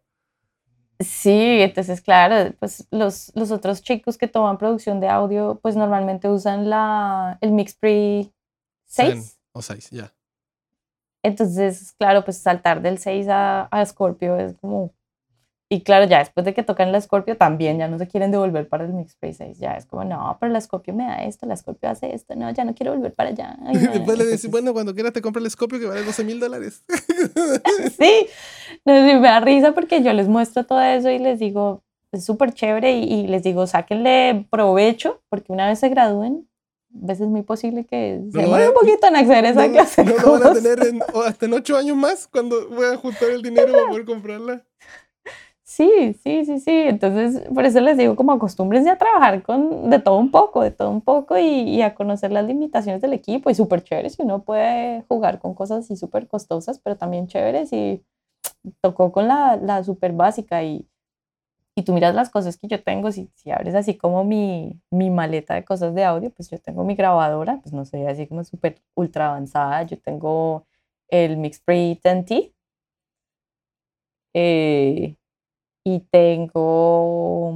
Sí, 0.99 1.61
entonces 1.61 1.99
claro, 2.01 2.53
pues 2.59 2.87
los, 2.89 3.31
los 3.35 3.51
otros 3.51 3.81
chicos 3.81 4.17
que 4.17 4.27
toman 4.27 4.57
producción 4.57 5.01
de 5.01 5.09
audio, 5.09 5.59
pues 5.61 5.75
normalmente 5.75 6.29
usan 6.29 6.69
la, 6.69 7.37
el 7.41 7.51
Mix 7.51 7.75
Pre 7.75 8.31
6. 8.85 9.39
O 9.51 9.61
6, 9.61 9.89
ya. 9.91 10.14
Entonces, 11.25 11.91
claro, 11.97 12.23
pues 12.23 12.37
saltar 12.37 12.83
del 12.83 12.99
6 12.99 13.27
a, 13.29 13.63
a 13.63 13.85
Scorpio 13.85 14.37
es 14.37 14.53
como... 14.61 14.93
Y 15.67 15.81
claro, 15.81 16.05
ya 16.05 16.19
después 16.19 16.45
de 16.45 16.53
que 16.53 16.61
tocan 16.61 16.91
la 16.91 17.01
Scorpio 17.01 17.35
también 17.35 17.79
ya 17.79 17.87
no 17.87 17.97
se 17.97 18.07
quieren 18.07 18.29
devolver 18.29 18.69
para 18.69 18.85
el 18.85 18.93
Mix 18.93 19.15
Play 19.15 19.33
6. 19.33 19.57
Ya 19.57 19.71
es 19.71 19.87
como, 19.87 20.03
no, 20.03 20.37
pero 20.39 20.51
la 20.53 20.61
Scorpio 20.61 20.93
me 20.93 21.05
da 21.05 21.23
esto, 21.23 21.47
la 21.47 21.57
Scorpio 21.57 21.89
hace 21.89 22.13
esto, 22.13 22.35
no, 22.35 22.51
ya 22.51 22.63
no 22.63 22.75
quiero 22.75 22.93
volver 22.93 23.15
para 23.15 23.29
allá. 23.29 23.57
Ay, 23.65 23.75
no. 23.77 23.91
Después 23.91 24.19
le 24.19 24.25
decís, 24.25 24.51
bueno, 24.51 24.73
cuando 24.73 24.93
quieras 24.93 25.13
te 25.13 25.23
compra 25.23 25.41
el 25.41 25.49
Scorpio 25.49 25.79
que 25.79 25.87
vale 25.87 26.03
12 26.03 26.23
mil 26.23 26.39
dólares. 26.39 26.83
sí, 27.99 28.27
no, 28.85 28.93
sí, 28.93 29.15
me 29.15 29.27
da 29.27 29.39
risa 29.39 29.71
porque 29.71 30.03
yo 30.03 30.13
les 30.13 30.27
muestro 30.27 30.63
todo 30.67 30.81
eso 30.81 31.09
y 31.09 31.17
les 31.17 31.39
digo, 31.39 31.81
es 32.11 32.23
súper 32.23 32.53
chévere 32.53 32.99
y, 32.99 33.11
y 33.11 33.27
les 33.27 33.41
digo, 33.41 33.65
sáquenle 33.65 34.45
provecho 34.51 35.23
porque 35.29 35.51
una 35.51 35.67
vez 35.67 35.79
se 35.79 35.89
gradúen, 35.89 36.47
veces 36.95 37.21
es 37.25 37.27
muy 37.29 37.43
posible 37.43 37.85
que 37.85 38.21
se 38.31 38.37
lo 38.37 38.41
demoren 38.43 38.67
van 38.67 38.73
un 38.75 38.79
poquito 38.81 39.07
en 39.07 39.15
acceder 39.15 39.45
a 39.45 39.49
esa 39.49 39.67
no, 39.67 39.73
clase 39.73 40.03
de 40.03 40.09
no 40.11 40.17
lo 40.17 40.31
van 40.31 40.43
a 40.43 40.49
cosas. 40.49 40.63
tener 40.63 40.87
en- 40.87 41.03
hasta 41.25 41.45
en 41.45 41.53
8 41.53 41.77
años 41.77 41.97
más 41.97 42.27
cuando 42.27 42.69
voy 42.69 42.85
a 42.85 42.97
juntar 42.97 43.29
el 43.31 43.41
dinero 43.41 43.71
para 43.71 43.87
poder 43.89 44.05
comprarla. 44.05 44.63
Sí, 45.67 46.15
sí, 46.23 46.45
sí, 46.45 46.59
sí. 46.59 46.71
Entonces, 46.71 47.41
por 47.53 47.65
eso 47.65 47.81
les 47.81 47.97
digo, 47.97 48.15
como 48.15 48.31
acostúmbrense 48.33 48.89
a 48.91 48.99
trabajar 48.99 49.41
con 49.41 49.89
de 49.89 49.97
todo 49.97 50.19
un 50.19 50.29
poco, 50.29 50.61
de 50.61 50.69
todo 50.69 50.91
un 50.91 51.01
poco 51.01 51.39
y, 51.39 51.43
y 51.43 51.81
a 51.81 51.95
conocer 51.95 52.31
las 52.31 52.45
limitaciones 52.45 53.01
del 53.01 53.13
equipo. 53.13 53.49
Y 53.49 53.55
súper 53.55 53.83
chévere 53.83 54.11
si 54.11 54.21
uno 54.21 54.43
puede 54.43 55.03
jugar 55.07 55.39
con 55.39 55.55
cosas 55.55 55.79
así 55.83 55.95
súper 55.97 56.27
costosas, 56.27 56.77
pero 56.79 56.97
también 56.97 57.25
chévere 57.27 57.65
si 57.65 58.05
tocó 58.79 59.11
con 59.11 59.27
la, 59.27 59.57
la 59.57 59.83
súper 59.83 60.11
básica 60.11 60.63
y, 60.63 60.87
y 61.75 61.83
tú 61.83 61.93
miras 61.93 62.15
las 62.15 62.29
cosas 62.29 62.57
que 62.57 62.67
yo 62.67 62.81
tengo, 62.83 63.11
si, 63.11 63.29
si 63.35 63.51
abres 63.51 63.75
así 63.75 63.97
como 63.97 64.23
mi, 64.23 64.79
mi 64.91 65.09
maleta 65.09 65.55
de 65.55 65.65
cosas 65.65 65.93
de 65.93 66.05
audio, 66.05 66.31
pues 66.31 66.49
yo 66.49 66.57
tengo 66.59 66.85
mi 66.85 66.95
grabadora, 66.95 67.59
pues 67.61 67.73
no 67.73 67.83
sé, 67.85 68.07
así 68.07 68.27
como 68.27 68.43
súper 68.45 68.81
ultra 68.95 69.27
avanzada. 69.27 69.83
Yo 69.83 69.99
tengo 69.99 70.65
el 71.09 71.37
Mixpre 71.37 71.75
10T. 72.01 72.53
Eh, 74.33 75.15
y 75.85 75.99
tengo 76.11 77.53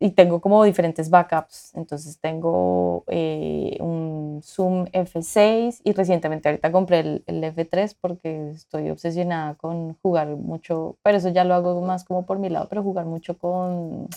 y 0.00 0.10
tengo 0.10 0.40
como 0.40 0.64
diferentes 0.64 1.10
backups. 1.10 1.74
Entonces 1.74 2.18
tengo 2.20 3.04
eh, 3.08 3.76
un 3.80 4.40
Zoom 4.44 4.86
F6 4.92 5.80
y 5.84 5.92
recientemente 5.92 6.48
ahorita 6.48 6.70
compré 6.70 7.00
el, 7.00 7.24
el 7.26 7.42
F3 7.42 7.96
porque 8.00 8.50
estoy 8.50 8.90
obsesionada 8.90 9.54
con 9.54 9.94
jugar 9.94 10.28
mucho, 10.28 10.96
pero 11.02 11.18
eso 11.18 11.30
ya 11.30 11.44
lo 11.44 11.54
hago 11.54 11.80
más 11.82 12.04
como 12.04 12.26
por 12.26 12.38
mi 12.38 12.48
lado, 12.48 12.68
pero 12.68 12.82
jugar 12.82 13.06
mucho 13.06 13.36
con 13.36 14.08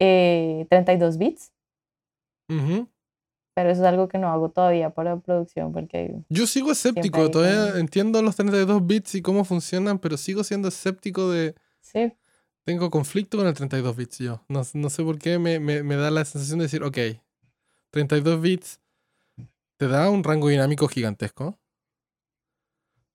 eh, 0.00 0.66
32 0.68 1.18
bits. 1.18 1.52
Ujú. 2.48 2.88
Pero 3.54 3.70
eso 3.70 3.82
es 3.82 3.86
algo 3.86 4.08
que 4.08 4.18
no 4.18 4.28
hago 4.30 4.48
todavía 4.48 4.90
para 4.90 5.16
producción 5.20 5.72
porque 5.72 6.16
Yo 6.28 6.48
sigo 6.48 6.72
escéptico, 6.72 7.30
todavía 7.30 7.78
entiendo 7.78 8.20
los 8.20 8.34
32 8.34 8.84
bits 8.84 9.14
y 9.14 9.22
cómo 9.22 9.44
funcionan, 9.44 10.00
pero 10.00 10.16
sigo 10.16 10.42
siendo 10.42 10.66
escéptico 10.66 11.30
de... 11.30 11.54
sí, 11.80 12.12
Tengo 12.64 12.90
conflicto 12.90 13.36
con 13.38 13.46
el 13.46 13.54
32 13.54 13.96
bits 13.96 14.18
yo. 14.18 14.42
No, 14.48 14.62
no 14.74 14.90
sé 14.90 15.02
por 15.02 15.18
qué 15.18 15.38
me, 15.38 15.60
me- 15.60 15.96
da 15.96 16.10
la 16.10 16.24
sensación 16.24 16.58
de 16.58 16.64
decir, 16.64 16.82
ok, 16.82 16.98
32 17.90 18.40
bits 18.40 18.80
te 19.76 19.88
da 19.88 20.08
un 20.10 20.24
rango 20.24 20.48
dinámico 20.48 20.88
gigantesco, 20.88 21.58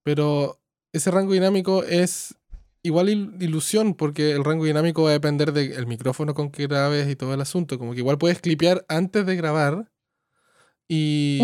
pero 0.04 0.60
ese 0.94 1.12
rango 1.12 1.34
dinámico 1.34 1.84
es 1.84 2.36
igual 2.84 3.10
il- 3.10 3.36
ilusión, 3.42 3.94
porque 3.96 4.32
el 4.32 4.44
rango 4.44 4.66
dinámico 4.66 5.04
va 5.04 5.10
a 5.10 5.14
depender 5.14 5.52
del 5.54 5.88
micrófono 5.88 6.34
con 6.34 6.52
que 6.52 6.68
grabes 6.68 7.10
y 7.10 7.16
todo 7.16 7.34
el 7.34 7.42
asunto. 7.42 7.78
Como 7.80 7.94
que 7.94 8.00
igual 8.00 8.18
puedes 8.18 8.40
clipear 8.42 8.86
antes 8.88 9.26
de 9.26 9.36
grabar 9.36 9.92
y. 10.88 11.40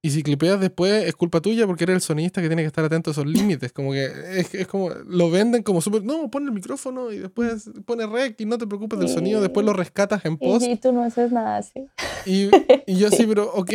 y 0.00 0.10
si 0.10 0.22
clipeas 0.22 0.60
después 0.60 1.04
es 1.06 1.14
culpa 1.16 1.40
tuya 1.40 1.66
porque 1.66 1.84
eres 1.84 1.94
el 1.96 2.00
sonidista 2.02 2.40
que 2.40 2.46
tiene 2.48 2.62
que 2.62 2.68
estar 2.68 2.84
atento 2.84 3.10
a 3.10 3.12
esos 3.12 3.26
límites. 3.26 3.72
Como 3.72 3.92
que 3.92 4.04
es, 4.36 4.54
es 4.54 4.66
como, 4.68 4.90
lo 4.90 5.30
venden 5.30 5.62
como 5.62 5.80
súper, 5.80 6.04
no, 6.04 6.30
pon 6.30 6.44
el 6.44 6.52
micrófono 6.52 7.10
y 7.10 7.18
después 7.18 7.68
pone 7.84 8.06
rec 8.06 8.40
y 8.40 8.46
no 8.46 8.58
te 8.58 8.66
preocupes 8.66 8.98
del 9.00 9.08
sonido, 9.08 9.40
después 9.40 9.66
lo 9.66 9.72
rescatas 9.72 10.24
en 10.24 10.34
y, 10.34 10.36
post. 10.36 10.66
y 10.66 10.76
tú 10.76 10.92
no 10.92 11.02
haces 11.02 11.32
nada 11.32 11.56
así. 11.58 11.88
Y, 12.26 12.48
y 12.86 12.96
yo 12.96 13.10
sí, 13.10 13.26
pero 13.26 13.52
ok. 13.52 13.72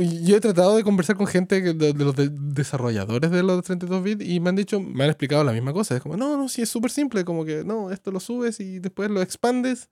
Y 0.00 0.24
Yo 0.24 0.36
he 0.36 0.40
tratado 0.40 0.76
de 0.76 0.84
conversar 0.84 1.16
con 1.16 1.26
gente 1.26 1.60
de, 1.60 1.72
de 1.92 2.04
los 2.04 2.14
de- 2.14 2.30
desarrolladores 2.30 3.30
de 3.32 3.42
los 3.42 3.62
32 3.64 4.02
bits 4.02 4.24
y 4.24 4.38
me 4.38 4.50
han 4.50 4.56
dicho, 4.56 4.80
me 4.80 5.02
han 5.04 5.10
explicado 5.10 5.42
la 5.42 5.52
misma 5.52 5.72
cosa. 5.72 5.96
Es 5.96 6.02
como, 6.02 6.16
no, 6.16 6.36
no, 6.36 6.48
sí, 6.48 6.62
es 6.62 6.68
súper 6.68 6.90
simple. 6.92 7.24
Como 7.24 7.44
que, 7.44 7.64
no, 7.64 7.90
esto 7.90 8.10
lo 8.12 8.20
subes 8.20 8.60
y 8.60 8.78
después 8.78 9.10
lo 9.10 9.20
expandes 9.22 9.88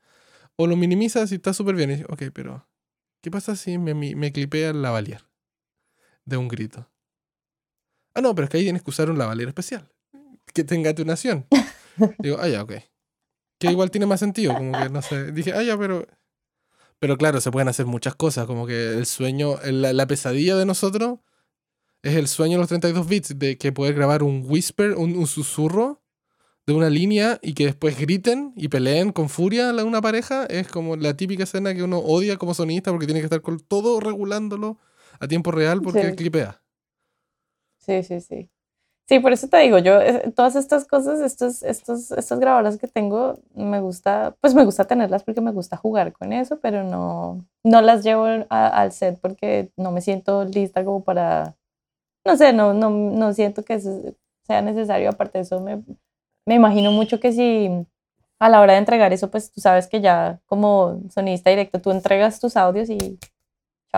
o 0.56 0.66
lo 0.68 0.76
minimizas 0.76 1.32
y 1.32 1.36
está 1.36 1.52
súper 1.52 1.74
bien. 1.74 1.90
Y 1.90 1.96
yo, 1.98 2.06
ok, 2.08 2.22
pero, 2.32 2.68
¿qué 3.20 3.32
pasa 3.32 3.56
si 3.56 3.78
me, 3.78 3.94
me, 3.94 4.14
me 4.14 4.30
clipea 4.32 4.70
el 4.70 4.80
lavalier 4.82 5.22
de 6.26 6.36
un 6.36 6.48
grito? 6.48 6.90
Ah, 8.14 8.20
no, 8.20 8.34
pero 8.34 8.44
es 8.44 8.50
que 8.50 8.58
ahí 8.58 8.64
tienes 8.64 8.82
que 8.82 8.90
usar 8.90 9.10
un 9.10 9.18
lavalier 9.18 9.48
especial 9.48 9.90
que 10.52 10.64
tenga 10.64 10.90
atenuación. 10.90 11.46
Digo, 12.18 12.38
ah, 12.40 12.48
ya, 12.48 12.62
ok. 12.62 12.72
Que 13.58 13.70
igual 13.70 13.90
tiene 13.90 14.06
más 14.06 14.20
sentido, 14.20 14.54
como 14.54 14.72
que 14.72 14.88
no 14.88 15.02
sé. 15.02 15.32
Dije, 15.32 15.52
ah, 15.52 15.62
ya, 15.62 15.78
pero. 15.78 16.06
Pero 16.98 17.18
claro, 17.18 17.40
se 17.40 17.50
pueden 17.50 17.68
hacer 17.68 17.84
muchas 17.84 18.14
cosas, 18.14 18.46
como 18.46 18.66
que 18.66 18.94
el 18.94 19.04
sueño, 19.04 19.56
la, 19.64 19.92
la 19.92 20.06
pesadilla 20.06 20.56
de 20.56 20.64
nosotros 20.64 21.18
es 22.02 22.16
el 22.16 22.26
sueño 22.26 22.54
de 22.54 22.60
los 22.60 22.68
32 22.68 23.06
bits, 23.06 23.38
de 23.38 23.58
que 23.58 23.70
poder 23.70 23.94
grabar 23.94 24.22
un 24.22 24.44
whisper, 24.46 24.94
un, 24.94 25.14
un 25.14 25.26
susurro 25.26 26.02
de 26.66 26.72
una 26.72 26.88
línea 26.88 27.38
y 27.42 27.52
que 27.52 27.66
después 27.66 27.98
griten 27.98 28.54
y 28.56 28.68
peleen 28.68 29.12
con 29.12 29.28
furia 29.28 29.72
la 29.74 29.84
una 29.84 30.00
pareja. 30.00 30.46
Es 30.46 30.68
como 30.68 30.96
la 30.96 31.16
típica 31.16 31.44
escena 31.44 31.74
que 31.74 31.82
uno 31.82 31.98
odia 31.98 32.38
como 32.38 32.54
sonista 32.54 32.90
porque 32.90 33.06
tiene 33.06 33.20
que 33.20 33.26
estar 33.26 33.42
con 33.42 33.60
todo 33.60 34.00
regulándolo 34.00 34.78
a 35.20 35.28
tiempo 35.28 35.50
real 35.50 35.80
porque 35.82 36.10
Sí. 36.10 36.16
clipea. 36.16 36.62
Sí, 37.78 38.02
sí, 38.02 38.20
sí. 38.20 38.50
Sí, 39.08 39.20
por 39.20 39.32
eso 39.32 39.48
te 39.48 39.58
digo, 39.58 39.78
yo 39.78 40.00
eh, 40.00 40.32
todas 40.34 40.56
estas 40.56 40.86
cosas, 40.86 41.20
estos, 41.20 41.62
estos, 41.62 42.10
estas 42.12 42.40
grabadoras 42.40 42.78
que 42.78 42.88
tengo, 42.88 43.38
me 43.54 43.80
gusta, 43.80 44.36
pues 44.40 44.54
me 44.54 44.64
gusta 44.64 44.86
tenerlas 44.86 45.24
porque 45.24 45.40
me 45.40 45.52
gusta 45.52 45.76
jugar 45.76 46.12
con 46.12 46.32
eso, 46.32 46.58
pero 46.60 46.84
no, 46.84 47.44
no 47.64 47.82
las 47.82 48.02
llevo 48.04 48.26
a- 48.50 48.68
al 48.68 48.92
set 48.92 49.20
porque 49.20 49.70
no 49.76 49.92
me 49.92 50.00
siento 50.00 50.44
lista 50.44 50.84
como 50.84 51.04
para, 51.04 51.56
no 52.24 52.36
sé, 52.36 52.52
no, 52.52 52.74
no, 52.74 52.90
no 52.90 53.32
siento 53.34 53.64
que 53.64 53.80
sea 53.80 54.62
necesario. 54.62 55.10
Aparte 55.10 55.38
de 55.38 55.42
eso, 55.42 55.60
me, 55.60 55.82
me 56.46 56.54
imagino 56.56 56.92
mucho 56.92 57.20
que 57.20 57.32
si 57.32 57.70
a 58.40 58.48
la 58.48 58.60
hora 58.60 58.74
de 58.74 58.80
entregar 58.80 59.12
eso, 59.12 59.30
pues 59.30 59.52
tú 59.52 59.60
sabes 59.60 59.88
que 59.88 60.00
ya 60.00 60.40
como 60.46 61.00
sonista 61.10 61.50
directo, 61.50 61.80
tú 61.80 61.90
entregas 61.92 62.40
tus 62.40 62.56
audios 62.56 62.90
y 62.90 63.18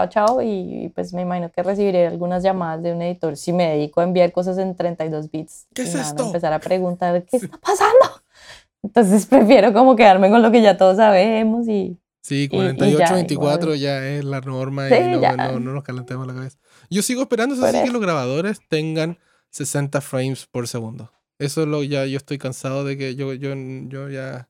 chao, 0.06 0.08
chao, 0.08 0.42
y 0.42 0.90
pues 0.94 1.12
me 1.12 1.22
imagino 1.22 1.50
que 1.50 1.62
recibiré 1.62 2.06
algunas 2.06 2.42
llamadas 2.42 2.82
de 2.82 2.92
un 2.92 3.02
editor 3.02 3.36
si 3.36 3.52
me 3.52 3.68
dedico 3.70 4.00
a 4.00 4.04
enviar 4.04 4.32
cosas 4.32 4.58
en 4.58 4.76
32 4.76 5.30
bits. 5.30 5.66
¿Qué 5.74 5.82
y 5.82 5.86
es 5.86 5.94
esto? 5.94 6.26
empezar 6.26 6.52
a 6.52 6.58
preguntar, 6.58 7.24
¿qué 7.24 7.36
está 7.38 7.58
pasando? 7.58 8.22
Entonces 8.82 9.26
prefiero 9.26 9.72
como 9.72 9.96
quedarme 9.96 10.30
con 10.30 10.42
lo 10.42 10.50
que 10.50 10.62
ya 10.62 10.76
todos 10.76 10.96
sabemos 10.96 11.66
y 11.68 11.98
Sí, 12.20 12.42
y 12.42 12.48
48, 12.48 12.98
ya, 12.98 13.12
24 13.14 13.74
igual. 13.74 13.78
ya 13.78 14.06
es 14.06 14.24
la 14.24 14.40
norma 14.40 14.88
Sí, 14.88 14.94
y 14.96 15.16
no, 15.16 15.36
no, 15.36 15.60
no 15.60 15.72
nos 15.72 15.82
calentemos 15.82 16.26
la 16.26 16.34
cabeza. 16.34 16.58
Yo 16.90 17.00
sigo 17.02 17.22
esperando 17.22 17.54
eso 17.54 17.66
sí, 17.66 17.84
que 17.84 17.90
los 17.90 18.02
grabadores 18.02 18.60
tengan 18.68 19.18
60 19.50 20.00
frames 20.02 20.46
por 20.46 20.68
segundo. 20.68 21.10
Eso 21.38 21.62
es 21.62 21.68
lo 21.68 21.82
ya 21.84 22.04
yo 22.04 22.16
estoy 22.16 22.36
cansado 22.36 22.84
de 22.84 22.98
que 22.98 23.14
yo, 23.14 23.32
yo, 23.32 23.54
yo 23.88 24.10
ya 24.10 24.48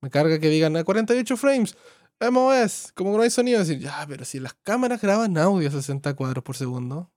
me 0.00 0.10
carga 0.10 0.38
que 0.38 0.48
digan 0.48 0.76
a 0.76 0.84
48 0.84 1.36
frames. 1.36 1.76
MOS, 2.20 2.92
como 2.94 3.12
que 3.12 3.16
no 3.18 3.22
hay 3.22 3.30
sonido, 3.30 3.60
decir, 3.60 3.78
ya, 3.78 4.04
pero 4.08 4.24
si 4.24 4.40
las 4.40 4.54
cámaras 4.54 5.00
graban 5.00 5.36
audio 5.38 5.68
a 5.68 5.72
60 5.72 6.14
cuadros 6.14 6.42
por 6.44 6.56
segundo, 6.56 7.10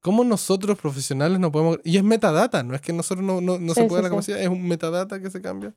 ¿cómo 0.00 0.24
nosotros 0.24 0.78
profesionales 0.78 1.38
no 1.38 1.50
podemos? 1.50 1.78
Y 1.84 1.96
es 1.96 2.04
metadata, 2.04 2.62
no 2.62 2.74
es 2.74 2.80
que 2.80 2.92
nosotros 2.92 3.24
no, 3.24 3.40
no, 3.40 3.58
no 3.58 3.74
se 3.74 3.82
Sí, 3.82 3.88
pueda 3.88 4.00
sí, 4.00 4.04
la 4.04 4.08
sí. 4.08 4.12
capacidad, 4.12 4.40
es 4.40 4.48
un 4.48 4.66
metadata 4.68 5.20
que 5.20 5.30
se 5.30 5.40
cambia. 5.40 5.72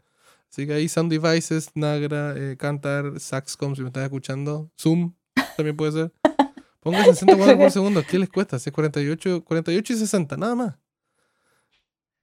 Así 0.51 0.67
que 0.67 0.73
ahí 0.73 0.88
Sound 0.88 1.11
Devices, 1.11 1.69
Nagra, 1.73 2.34
eh, 2.38 2.55
Cantar, 2.57 3.19
Saxcom, 3.19 3.76
si 3.76 3.82
me 3.82 3.88
estás 3.88 4.03
escuchando, 4.03 4.69
Zoom 4.80 5.13
también 5.57 5.76
puede 5.78 5.91
ser. 5.91 6.11
Ponga 6.82 7.03
60 7.03 7.36
cuadros 7.38 7.57
por 7.57 7.71
segundo, 7.71 8.03
¿qué 8.07 8.19
les 8.19 8.30
cuesta? 8.30 8.59
Si 8.59 8.69
es 8.69 8.73
48, 8.73 9.43
48 9.43 9.93
y 9.93 9.95
60, 9.95 10.38
nada 10.38 10.53
más. 10.55 10.76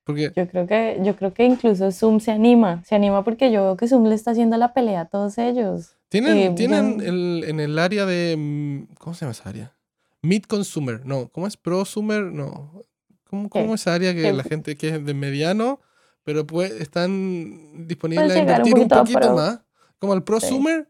Porque 0.04 0.32
yo 0.34 0.48
creo 0.48 0.66
que 0.66 0.98
yo 1.02 1.16
creo 1.16 1.32
que 1.32 1.44
incluso 1.44 1.90
Zoom 1.92 2.20
se 2.20 2.30
anima, 2.32 2.82
se 2.84 2.94
anima 2.94 3.22
porque 3.24 3.52
yo 3.52 3.62
veo 3.62 3.76
que 3.76 3.86
Zoom 3.88 4.06
le 4.06 4.14
está 4.14 4.32
haciendo 4.32 4.56
la 4.56 4.72
pelea 4.72 5.02
a 5.02 5.04
todos 5.06 5.38
ellos. 5.38 5.96
Tienen, 6.12 6.38
Eh, 6.38 6.52
tienen 6.56 6.98
ya- 7.00 7.06
el- 7.06 7.44
en 7.48 7.60
el 7.60 7.78
área 7.78 8.06
de. 8.06 8.36
mm, 8.38 8.94
¿Cómo 8.98 9.14
se 9.14 9.20
llama 9.24 9.32
esa 9.32 9.48
área? 9.48 9.74
Mid 10.22 10.44
consumer, 10.44 11.04
no. 11.04 11.28
¿Cómo 11.28 11.46
es 11.48 11.56
prosumer? 11.56 12.22
No. 12.24 12.82
¿Cómo, 13.24 13.48
cómo 13.48 13.74
esa 13.74 13.94
área 13.94 14.14
que 14.14 14.22
¿Qué? 14.22 14.32
la 14.32 14.44
gente 14.44 14.76
que 14.76 14.88
es 14.90 15.04
de 15.04 15.14
mediano, 15.14 15.80
pero 16.22 16.46
pues 16.46 16.70
están 16.72 17.86
disponibles 17.88 18.30
a 18.30 18.38
invertir 18.38 18.74
un 18.78 18.88
poquito 18.88 19.34
más? 19.34 19.60
Como 19.98 20.14
el 20.14 20.22
prosumer. 20.22 20.88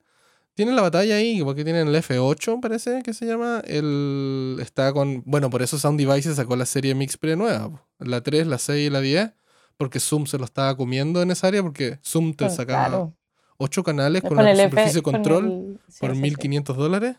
Tienen 0.55 0.77
la 0.77 0.83
batalla 0.83 1.15
ahí, 1.17 1.43
porque 1.43 1.65
tienen 1.65 1.89
el 1.89 1.95
F8, 1.95 2.61
parece 2.61 3.03
que 3.03 3.15
se 3.15 3.25
llama. 3.25 3.63
El, 3.65 4.59
está 4.61 4.93
con. 4.93 5.23
Bueno, 5.25 5.49
por 5.49 5.63
eso 5.63 5.79
Sound 5.79 5.99
Devices 5.99 6.37
sacó 6.37 6.57
la 6.57 6.67
serie 6.67 6.95
Mixpre 6.95 7.37
nueva. 7.37 7.87
La 7.99 8.21
3, 8.23 8.47
la 8.47 8.59
6 8.59 8.89
y 8.89 8.91
la 8.91 9.01
10. 9.01 9.31
Porque 9.79 9.99
Zoom 9.99 10.27
se 10.27 10.37
lo 10.37 10.45
estaba 10.45 10.77
comiendo 10.77 11.23
en 11.23 11.31
esa 11.31 11.47
área. 11.47 11.63
Porque 11.63 11.99
Zoom 12.05 12.35
te 12.35 12.45
Pues, 12.45 12.57
sacaba 12.57 12.87
claro. 12.89 13.15
8 13.63 13.83
canales 13.83 14.23
con, 14.23 14.31
Con 14.31 14.41
una 14.41 14.51
el 14.51 14.61
F- 14.61 14.69
superficie 14.71 14.99
de 14.99 15.03
con 15.03 15.13
control 15.15 15.45
el- 15.47 15.81
sí, 15.89 16.01
por 16.01 16.11
sí, 16.11 16.17
sí. 16.17 16.23
1500 16.23 16.77
dólares. 16.77 17.17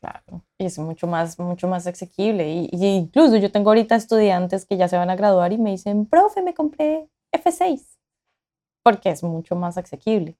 Claro, 0.00 0.42
y 0.58 0.66
es 0.66 0.78
mucho 0.78 1.06
más, 1.06 1.38
mucho 1.38 1.68
más 1.68 1.86
asequible. 1.86 2.48
Y, 2.52 2.68
y 2.72 2.86
incluso 2.96 3.36
yo 3.36 3.50
tengo 3.50 3.70
ahorita 3.70 3.96
estudiantes 3.96 4.66
que 4.66 4.76
ya 4.76 4.88
se 4.88 4.96
van 4.96 5.10
a 5.10 5.16
graduar 5.16 5.52
y 5.52 5.58
me 5.58 5.70
dicen, 5.70 6.06
profe, 6.06 6.42
me 6.42 6.54
compré 6.54 7.08
F6, 7.32 7.96
porque 8.82 9.10
es 9.10 9.22
mucho 9.22 9.56
más 9.56 9.78
asequible. 9.78 10.36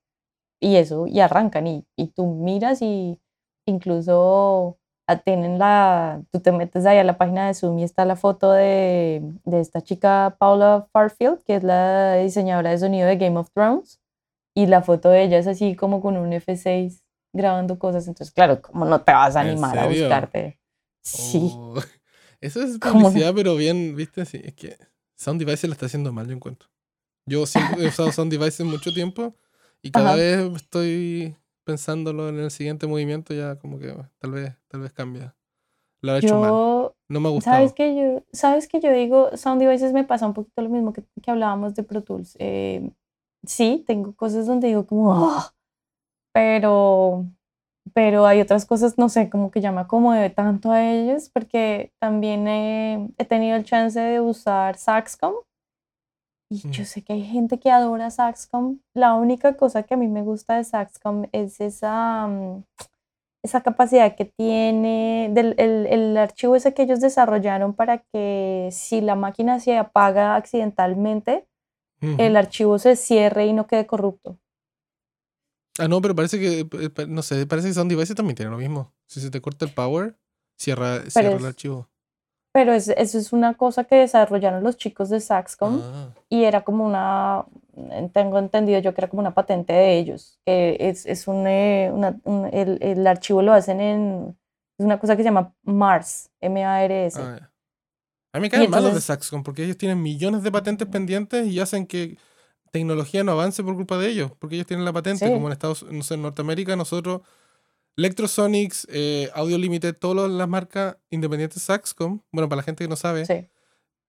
Y 0.60 0.76
eso, 0.76 1.06
y 1.06 1.20
arrancan, 1.20 1.66
y, 1.66 1.86
y 1.96 2.08
tú 2.08 2.26
miras 2.26 2.80
y 2.82 3.18
incluso 3.66 4.78
tienen 5.24 5.58
la, 5.58 6.22
tú 6.32 6.40
te 6.40 6.50
metes 6.52 6.84
ahí 6.84 6.98
a 6.98 7.04
la 7.04 7.16
página 7.16 7.46
de 7.46 7.54
Zoom 7.54 7.78
y 7.78 7.84
está 7.84 8.04
la 8.04 8.16
foto 8.16 8.50
de, 8.52 9.22
de 9.44 9.60
esta 9.60 9.80
chica 9.80 10.36
Paula 10.38 10.88
Farfield, 10.92 11.42
que 11.44 11.56
es 11.56 11.62
la 11.62 12.14
diseñadora 12.16 12.70
de 12.70 12.78
sonido 12.78 13.06
de 13.06 13.16
Game 13.16 13.38
of 13.38 13.50
Thrones, 13.52 14.00
y 14.56 14.66
la 14.66 14.82
foto 14.82 15.10
de 15.10 15.22
ella 15.22 15.38
es 15.38 15.46
así 15.46 15.76
como 15.76 16.00
con 16.00 16.16
un 16.16 16.32
F6 16.32 17.02
grabando 17.32 17.78
cosas, 17.78 18.08
entonces 18.08 18.34
claro, 18.34 18.62
como 18.62 18.86
no 18.86 19.02
te 19.02 19.12
vas 19.12 19.36
a 19.36 19.42
¿En 19.42 19.48
animar 19.48 19.78
a 19.78 19.86
buscarte. 19.86 20.58
Sí, 21.02 21.52
Oh, 21.54 21.74
Eso 22.40 22.62
es 22.62 22.78
¿Cómo 22.78 23.02
publicidad, 23.02 23.32
pero 23.34 23.54
bien, 23.54 23.94
¿viste? 23.94 24.24
Sí, 24.24 24.40
es 24.42 24.54
que 24.54 24.76
Sound 25.16 25.38
Devices 25.40 25.64
lo 25.68 25.72
está 25.72 25.86
haciendo 25.86 26.12
mal, 26.12 26.26
yo 26.26 26.32
encuentro. 26.32 26.68
Yo 27.26 27.44
siempre 27.46 27.84
he 27.84 27.88
usado 27.88 28.10
Sound 28.12 28.32
Devices 28.32 28.64
mucho 28.66 28.92
tiempo 28.92 29.34
y 29.82 29.90
cada 29.90 30.14
Ajá. 30.14 30.16
vez 30.16 30.56
estoy 30.56 31.36
pensándolo 31.64 32.28
en 32.28 32.38
el 32.38 32.50
siguiente 32.50 32.86
movimiento, 32.86 33.34
ya 33.34 33.56
como 33.56 33.78
que 33.78 33.94
tal 34.18 34.30
vez, 34.30 34.54
tal 34.68 34.80
vez 34.80 34.92
cambia. 34.92 35.36
Lo 36.02 36.12
ha 36.12 36.18
hecho 36.18 36.36
mal. 36.36 36.60
No 37.08 37.20
me 37.20 37.28
ha 37.28 37.32
gustado. 37.32 37.56
sabes 37.56 37.72
que 37.72 37.96
yo, 37.96 38.24
sabes 38.32 38.68
que 38.68 38.80
yo 38.80 38.92
digo, 38.92 39.36
Sound 39.36 39.60
Devices 39.60 39.92
me 39.92 40.04
pasa 40.04 40.26
un 40.26 40.34
poquito 40.34 40.62
lo 40.62 40.68
mismo 40.70 40.92
que, 40.92 41.04
que 41.22 41.30
hablábamos 41.30 41.74
de 41.74 41.82
Pro 41.82 42.02
Tools. 42.02 42.36
Eh, 42.38 42.90
sí, 43.46 43.84
tengo 43.86 44.14
cosas 44.14 44.46
donde 44.46 44.68
digo 44.68 44.86
como, 44.86 45.12
"Ah", 45.14 45.52
pero, 46.34 47.26
pero 47.94 48.26
hay 48.26 48.40
otras 48.40 48.66
cosas, 48.66 48.98
no 48.98 49.08
sé, 49.08 49.30
como 49.30 49.50
que 49.50 49.60
ya 49.60 49.72
me 49.72 49.80
acomodé 49.82 50.30
tanto 50.30 50.72
a 50.72 50.84
ellos 50.84 51.30
porque 51.32 51.92
también 52.00 52.48
he, 52.48 53.10
he 53.18 53.24
tenido 53.26 53.56
el 53.56 53.64
chance 53.64 54.00
de 54.00 54.20
usar 54.20 54.76
Saxcom 54.78 55.34
y 56.50 56.58
yo 56.70 56.82
Mm. 56.82 56.86
sé 56.86 57.02
que 57.02 57.12
hay 57.12 57.24
gente 57.24 57.58
que 57.58 57.70
adora 57.70 58.10
Saxcom. 58.10 58.78
La 58.94 59.14
única 59.14 59.56
cosa 59.56 59.82
que 59.82 59.94
a 59.94 59.96
mí 59.96 60.06
me 60.08 60.22
gusta 60.22 60.56
de 60.56 60.64
Saxcom 60.64 61.24
es 61.32 61.60
esa, 61.60 62.26
mm, 62.28 62.62
esa 63.44 63.62
capacidad 63.62 64.16
que 64.16 64.26
tiene 64.26 65.30
del 65.32 65.54
el, 65.58 65.86
el 65.86 66.16
archivo 66.16 66.56
ese 66.56 66.74
que 66.74 66.82
ellos 66.82 67.00
desarrollaron 67.00 67.74
para 67.74 67.98
que 68.12 68.68
si 68.72 69.00
la 69.00 69.14
máquina 69.16 69.60
se 69.60 69.76
apaga 69.78 70.36
accidentalmente, 70.36 71.46
Ujú. 72.02 72.16
el 72.18 72.36
archivo 72.36 72.78
se 72.78 72.94
cierre 72.96 73.46
y 73.46 73.52
no 73.52 73.66
quede 73.66 73.86
corrupto. 73.86 74.38
Ah, 75.78 75.88
no, 75.88 76.00
pero 76.00 76.14
parece 76.14 76.38
que, 76.38 76.60
eh, 76.60 77.06
no 77.06 77.22
sé, 77.22 77.46
parece 77.46 77.68
que 77.68 77.74
Sound 77.74 77.90
Devices 77.90 78.16
también 78.16 78.34
tiene 78.36 78.50
lo 78.50 78.56
mismo. 78.56 78.92
Si 79.06 79.20
se 79.20 79.30
te 79.30 79.40
corta 79.42 79.64
el 79.66 79.72
power, 79.72 80.16
cierra, 80.58 81.00
cierra 81.10 81.30
el 81.32 81.36
es- 81.36 81.44
archivo. 81.44 81.88
Pero 82.52 82.72
es- 82.72 82.88
eso 82.88 83.18
es 83.18 83.34
una 83.34 83.52
cosa 83.52 83.84
que 83.84 83.96
desarrollaron 83.96 84.62
los 84.64 84.78
chicos 84.78 85.10
de 85.10 85.20
Saxcom. 85.20 85.80
Ah, 85.82 86.08
y 86.30 86.44
era 86.44 86.64
como 86.64 86.86
una, 86.86 87.44
tengo 88.14 88.38
entendido 88.38 88.78
yo 88.80 88.94
que 88.94 89.02
era 89.02 89.08
como 89.08 89.20
una 89.20 89.34
patente 89.34 89.74
de 89.74 89.98
ellos, 89.98 90.38
que 90.46 90.78
es, 90.80 91.04
es 91.04 91.28
un, 91.28 91.46
eh, 91.46 91.90
una- 91.92 92.18
un- 92.24 92.46
el, 92.54 92.78
el 92.82 93.06
archivo 93.06 93.42
lo 93.42 93.52
hacen 93.52 93.80
en, 93.82 94.38
es 94.78 94.86
una 94.86 94.98
cosa 94.98 95.14
que 95.16 95.22
se 95.22 95.28
llama 95.28 95.52
MARS, 95.64 96.30
M-A-R-S. 96.40 97.20
ah, 97.20 97.36
ya. 97.40 97.52
A 98.36 98.38
mí 98.38 98.42
me 98.42 98.50
caen 98.50 98.70
mal 98.70 98.82
los 98.84 98.94
de 98.94 99.00
Saxcom 99.00 99.42
porque 99.42 99.64
ellos 99.64 99.78
tienen 99.78 100.02
millones 100.02 100.42
de 100.42 100.52
patentes 100.52 100.86
pendientes 100.88 101.46
y 101.46 101.58
hacen 101.58 101.86
que 101.86 102.18
tecnología 102.70 103.24
no 103.24 103.32
avance 103.32 103.62
por 103.62 103.74
culpa 103.74 103.96
de 103.96 104.08
ellos, 104.10 104.32
porque 104.38 104.56
ellos 104.56 104.66
tienen 104.66 104.84
la 104.84 104.92
patente, 104.92 105.24
Sí. 105.26 105.32
como 105.32 105.46
en 105.48 105.52
Estados 105.52 105.84
no 105.90 106.02
sé, 106.02 106.14
en 106.14 106.22
Norteamérica, 106.22 106.76
nosotros, 106.76 107.22
Electrosonics, 107.96 108.86
eh, 108.90 109.30
Audio 109.34 109.56
Limited, 109.56 109.96
todas 109.98 110.30
las 110.30 110.48
marcas 110.48 110.98
independientes 111.08 111.62
Saxcom, 111.62 112.20
bueno, 112.30 112.46
para 112.48 112.58
la 112.58 112.62
gente 112.62 112.84
que 112.84 112.88
no 112.88 112.96
sabe, 112.96 113.24
Sí, 113.24 113.48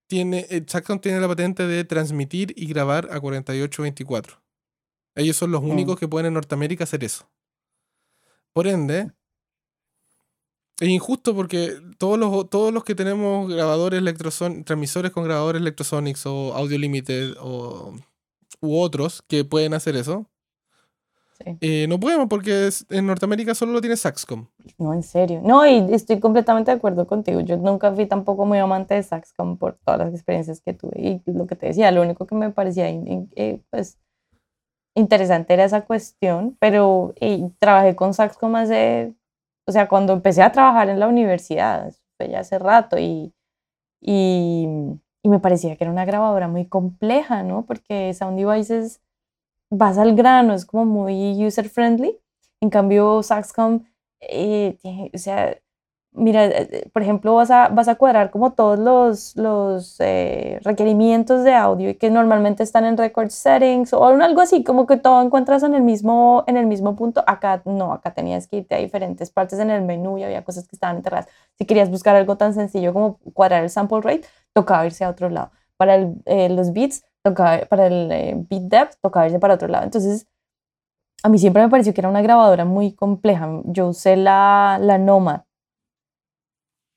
tiene, 0.08 0.46
eh, 0.50 0.62
Saxcom 0.66 0.98
tiene 1.00 1.20
la 1.20 1.28
patente 1.28 1.66
de 1.66 1.84
transmitir 1.84 2.52
y 2.54 2.66
grabar 2.66 3.08
a 3.10 3.20
4824. 3.20 4.42
Ellos 5.14 5.36
son 5.38 5.52
los 5.52 5.62
Mm. 5.62 5.70
únicos 5.70 5.98
que 5.98 6.06
pueden 6.06 6.26
en 6.26 6.34
Norteamérica 6.34 6.84
hacer 6.84 7.02
eso. 7.02 7.30
Por 8.52 8.66
ende, 8.66 9.10
es 10.80 10.88
injusto 10.88 11.34
porque 11.34 11.72
todos 11.98 12.18
los, 12.18 12.48
todos 12.50 12.72
los 12.72 12.84
que 12.84 12.94
tenemos 12.94 13.48
grabadores 13.52 13.98
electroson 13.98 14.64
transmisores 14.64 15.10
con 15.10 15.24
grabadores 15.24 15.60
Electrosonics 15.60 16.24
o 16.26 16.54
Audio 16.54 16.78
Limited 16.78 17.34
o, 17.40 17.94
u 18.60 18.78
otros 18.80 19.22
que 19.28 19.44
pueden 19.44 19.74
hacer 19.74 19.96
eso, 19.96 20.26
sí. 21.44 21.56
eh, 21.60 21.86
no 21.88 21.98
podemos 21.98 22.28
porque 22.28 22.68
es- 22.68 22.86
en 22.90 23.06
Norteamérica 23.06 23.54
solo 23.54 23.72
lo 23.72 23.80
tiene 23.80 23.96
Saxcom. 23.96 24.46
No, 24.78 24.92
en 24.94 25.02
serio. 25.02 25.40
No, 25.44 25.66
y 25.66 25.92
estoy 25.92 26.20
completamente 26.20 26.70
de 26.70 26.76
acuerdo 26.76 27.06
contigo. 27.06 27.40
Yo 27.40 27.56
nunca 27.56 27.92
fui 27.92 28.06
tampoco 28.06 28.44
muy 28.46 28.58
amante 28.58 28.94
de 28.94 29.02
Saxcom 29.02 29.56
por 29.56 29.78
todas 29.84 29.98
las 30.00 30.14
experiencias 30.14 30.60
que 30.60 30.74
tuve. 30.74 31.00
Y 31.00 31.22
lo 31.32 31.46
que 31.46 31.56
te 31.56 31.66
decía, 31.66 31.90
lo 31.90 32.02
único 32.02 32.26
que 32.26 32.34
me 32.34 32.50
parecía 32.50 32.88
eh, 32.88 33.60
pues, 33.70 33.98
interesante 34.94 35.54
era 35.54 35.64
esa 35.64 35.82
cuestión, 35.84 36.56
pero 36.60 37.12
eh, 37.20 37.48
trabajé 37.58 37.94
con 37.96 38.14
Saxcom 38.14 38.54
hace, 38.56 39.14
o 39.68 39.72
sea, 39.72 39.86
cuando 39.86 40.14
empecé 40.14 40.42
a 40.42 40.50
trabajar 40.50 40.88
en 40.88 40.98
la 40.98 41.08
universidad, 41.08 41.92
ya 42.18 42.40
hace 42.40 42.58
rato, 42.58 42.98
y, 42.98 43.34
y, 44.00 44.66
me 45.24 45.40
parecía 45.40 45.76
que 45.76 45.84
era 45.84 45.92
una 45.92 46.06
grabadora 46.06 46.48
muy 46.48 46.64
compleja, 46.66 47.42
¿no? 47.42 47.66
Porque 47.66 48.14
Sound 48.14 48.38
Devices 48.38 49.02
vas 49.70 49.98
al 49.98 50.14
grano, 50.16 50.54
es 50.54 50.64
como 50.64 50.86
muy 50.86 51.46
user 51.46 51.68
friendly. 51.68 52.18
En 52.62 52.70
cambio, 52.70 53.22
Saxcom 53.22 53.84
eh, 54.20 54.78
o 55.14 55.18
sea, 55.18 55.58
mira, 56.12 56.46
eh, 56.46 56.68
eh, 56.72 56.90
por 56.92 57.02
ejemplo, 57.02 57.34
vas 57.34 57.50
a, 57.50 57.68
vas 57.68 57.88
a 57.88 57.94
cuadrar 57.96 58.30
como 58.30 58.52
todos 58.52 58.78
los, 58.78 59.36
los 59.36 59.96
eh, 60.00 60.58
requerimientos 60.62 61.44
de 61.44 61.54
audio 61.54 61.90
y 61.90 61.94
que 61.94 62.10
normalmente 62.10 62.62
están 62.62 62.84
en 62.84 62.96
record 62.96 63.30
settings 63.30 63.92
o 63.92 64.04
algo 64.04 64.40
así, 64.40 64.64
como 64.64 64.86
que 64.86 64.96
todo 64.96 65.22
encuentras 65.22 65.62
en 65.62 65.74
el 65.74 65.82
mismo, 65.82 66.44
en 66.46 66.56
el 66.56 66.66
mismo 66.66 66.96
punto. 66.96 67.22
Acá 67.26 67.62
no, 67.64 67.92
acá 67.92 68.12
tenías 68.14 68.48
que 68.48 68.58
irte 68.58 68.74
a 68.74 68.78
diferentes 68.78 69.30
partes 69.30 69.58
en 69.58 69.70
el 69.70 69.82
menú 69.82 70.18
y 70.18 70.24
había 70.24 70.44
cosas 70.44 70.66
que 70.66 70.76
estaban 70.76 70.96
enterradas. 70.96 71.28
Si 71.58 71.64
querías 71.66 71.90
buscar 71.90 72.16
algo 72.16 72.36
tan 72.36 72.54
sencillo 72.54 72.92
como 72.92 73.18
cuadrar 73.34 73.62
el 73.62 73.70
sample 73.70 74.00
rate, 74.00 74.22
tocaba 74.52 74.86
irse 74.86 75.04
a 75.04 75.10
otro 75.10 75.28
lado. 75.30 75.50
Para 75.76 75.94
el, 75.96 76.14
eh, 76.26 76.48
los 76.48 76.72
beats, 76.72 77.04
tocaba, 77.22 77.64
para 77.66 77.86
el 77.86 78.10
eh, 78.12 78.34
beat 78.48 78.62
depth, 78.64 78.94
tocaba 79.00 79.26
irse 79.26 79.38
para 79.38 79.54
otro 79.54 79.68
lado. 79.68 79.84
Entonces, 79.84 80.26
a 81.22 81.28
mí 81.28 81.38
siempre 81.38 81.62
me 81.62 81.68
pareció 81.68 81.94
que 81.94 82.00
era 82.00 82.08
una 82.08 82.22
grabadora 82.22 82.64
muy 82.64 82.92
compleja. 82.92 83.48
Yo 83.64 83.88
usé 83.88 84.16
la, 84.16 84.78
la 84.80 84.98
Nomad 84.98 85.42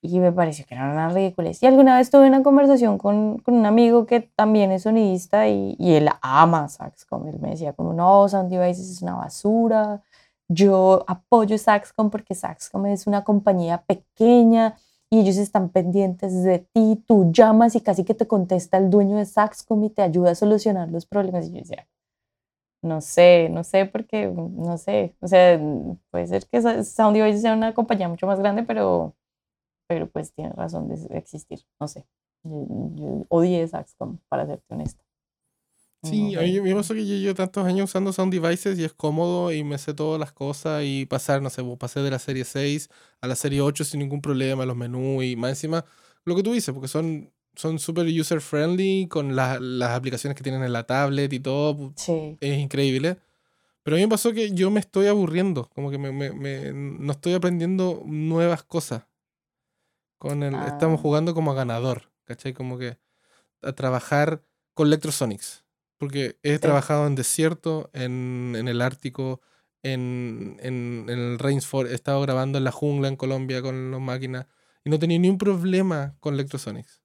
y 0.02 0.20
me 0.20 0.32
pareció 0.32 0.66
que 0.66 0.76
era 0.76 0.92
una 0.92 1.10
ridiculez. 1.10 1.62
Y 1.62 1.68
alguna 1.68 1.98
vez 1.98 2.10
tuve 2.10 2.28
una 2.28 2.44
conversación 2.44 2.98
con, 2.98 3.38
con 3.40 3.54
un 3.56 3.66
amigo 3.66 4.06
que 4.06 4.22
también 4.22 4.72
es 4.72 4.84
sonidista 4.84 5.48
y, 5.48 5.76
y 5.78 5.94
él 5.94 6.10
ama 6.22 6.68
Saxcom. 6.70 7.28
Él 7.28 7.40
me 7.40 7.52
decía 7.52 7.74
como, 7.74 7.94
no, 7.94 8.28
Sound 8.28 8.50
Devices 8.50 8.90
es 8.90 9.02
una 9.02 9.16
basura. 9.16 10.02
Yo 10.50 11.04
apoyo 11.08 11.58
Saxcom 11.58 12.10
porque 12.10 12.36
Saxcom 12.36 12.88
es 12.88 13.08
una 13.08 13.24
compañía 13.24 13.84
pequeña 13.84 14.76
y 15.10 15.20
ellos 15.20 15.38
están 15.38 15.70
pendientes 15.70 16.44
de 16.44 16.60
ti. 16.60 17.04
Tú 17.08 17.32
llamas 17.32 17.76
y 17.76 17.82
casi 17.82 18.04
que 18.04 18.16
te 18.16 18.28
contesta 18.28 18.78
el 18.78 18.90
dueño 18.90 19.18
de 19.18 19.26
Saxcom 19.26 19.84
y 19.84 19.90
te 19.92 20.02
ayuda 20.02 20.32
a 20.32 20.36
solucionar 20.36 20.90
los 20.90 21.06
problemas. 21.06 21.46
Y 21.48 21.52
yo 21.52 21.60
decía, 21.60 21.88
no 22.82 23.02
sé, 23.02 23.50
no 23.50 23.64
sé, 23.64 23.86
porque, 23.86 24.28
no 24.28 24.78
sé, 24.78 25.16
o 25.22 25.28
sea, 25.28 25.60
puede 26.10 26.28
ser 26.28 26.48
que 26.48 26.62
Sound 26.84 27.16
Devices 27.16 27.42
sea 27.42 27.54
una 27.54 27.74
compañía 27.74 28.10
mucho 28.10 28.26
más 28.28 28.40
grande, 28.40 28.64
pero, 28.64 29.14
pero 29.92 30.10
pues 30.10 30.32
tiene 30.32 30.54
razón 30.54 30.88
de 30.88 30.96
existir, 31.18 31.60
no 31.82 31.88
sé. 31.90 32.06
Yo, 32.46 32.66
yo 32.96 33.26
odié 33.28 33.68
Saxcom, 33.68 34.20
para 34.30 34.46
serte 34.46 34.74
honesta. 34.74 35.04
Sí, 36.02 36.34
No 36.34 36.40
a 36.40 36.44
mí 36.44 36.54
sé. 36.54 36.62
me 36.62 36.74
pasó 36.74 36.94
que 36.94 37.06
yo 37.06 37.16
llevo 37.16 37.36
tantos 37.36 37.66
años 37.66 37.90
usando 37.90 38.14
Sound 38.14 38.34
Devices 38.34 38.80
y 38.80 38.86
es 38.86 38.94
cómodo 38.94 39.52
y 39.52 39.66
me 39.66 39.78
sé 39.78 39.94
todas 39.94 40.18
las 40.18 40.32
cosas 40.32 40.84
y 40.86 41.06
pasar, 41.06 41.42
no 41.42 41.50
sé, 41.50 41.62
pues, 41.62 41.78
pasé 41.78 42.00
de 42.00 42.10
la 42.10 42.20
serie 42.20 42.46
6 42.46 42.90
a 43.20 43.28
la 43.28 43.36
serie 43.36 43.60
8 43.60 43.84
sin 43.84 44.00
ningún 44.00 44.22
problema, 44.22 44.66
los 44.66 44.78
menús 44.78 45.26
y 45.26 45.36
más 45.36 45.50
encima 45.52 45.84
lo 46.24 46.36
que 46.38 46.44
tú 46.44 46.54
dices, 46.54 46.74
porque 46.74 46.88
son 46.88 47.32
son 47.54 47.80
súper 47.80 48.06
user 48.08 48.40
friendly 48.40 49.08
con 49.10 49.36
la- 49.36 49.60
las 49.60 49.90
aplicaciones 49.92 50.38
que 50.38 50.44
tienen 50.44 50.64
en 50.64 50.72
la 50.72 50.86
tablet 50.88 51.34
y 51.34 51.40
todo, 51.42 51.94
Sí, 51.98 52.38
es 52.40 52.58
increíble. 52.60 53.18
Pero 53.84 53.96
a 53.96 54.00
mí 54.00 54.04
me 54.06 54.10
pasó 54.10 54.32
que 54.34 54.52
yo 54.52 54.72
me 54.72 54.80
estoy 54.80 55.08
aburriendo, 55.08 55.70
como 55.76 55.92
que 55.92 55.98
me, 55.98 56.12
me- 56.12 56.32
me- 56.34 56.72
no 56.74 57.12
estoy 57.14 57.34
aprendiendo 57.34 58.04
nuevas 58.06 58.64
cosas. 58.64 59.04
Con 60.22 60.44
el, 60.44 60.54
estamos 60.54 61.00
Ah. 61.00 61.02
jugando 61.02 61.34
como 61.34 61.52
a 61.52 61.56
ganador, 61.56 62.12
¿cachai? 62.26 62.54
Como 62.54 62.78
que 62.78 63.00
a 63.64 63.74
trabajar 63.74 64.44
con 64.76 64.86
Electrosonics. 64.86 65.66
Porque 65.98 66.38
he 66.44 66.54
Sí. 66.54 66.60
trabajado 66.60 67.08
en 67.08 67.16
desierto, 67.16 67.90
en, 67.94 68.54
en 68.56 68.68
el 68.68 68.82
Ártico, 68.84 69.42
en, 69.82 70.58
en, 70.62 71.08
en 71.10 71.20
el 71.20 71.40
Rainforest, 71.40 71.92
he 71.92 71.96
estado 71.96 72.22
grabando 72.22 72.60
en 72.60 72.66
la 72.66 72.72
jungla 72.72 73.08
en 73.08 73.16
Colombia 73.16 73.64
con 73.64 73.90
las 73.90 74.00
máquinas 74.00 74.46
y 74.84 74.92
no 74.92 75.00
tenía 75.00 75.18
ni 75.18 75.28
un 75.28 75.40
problema 75.40 76.16
con 76.20 76.36
Electrosonics. 76.36 77.02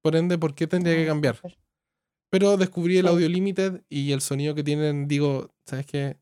Por 0.00 0.14
ende, 0.14 0.38
¿por 0.38 0.54
qué 0.54 0.68
tendría 0.68 0.94
que 0.94 1.04
Ah, 1.04 1.06
cambiar? 1.08 1.40
Pero 2.30 2.56
descubrí 2.56 2.98
el 2.98 3.08
audio 3.08 3.28
limited 3.28 3.82
y 3.88 4.12
el 4.12 4.20
sonido 4.20 4.54
que 4.54 4.62
tienen, 4.62 5.08
digo, 5.08 5.52
¿sabes 5.66 5.86
qué? 5.86 6.18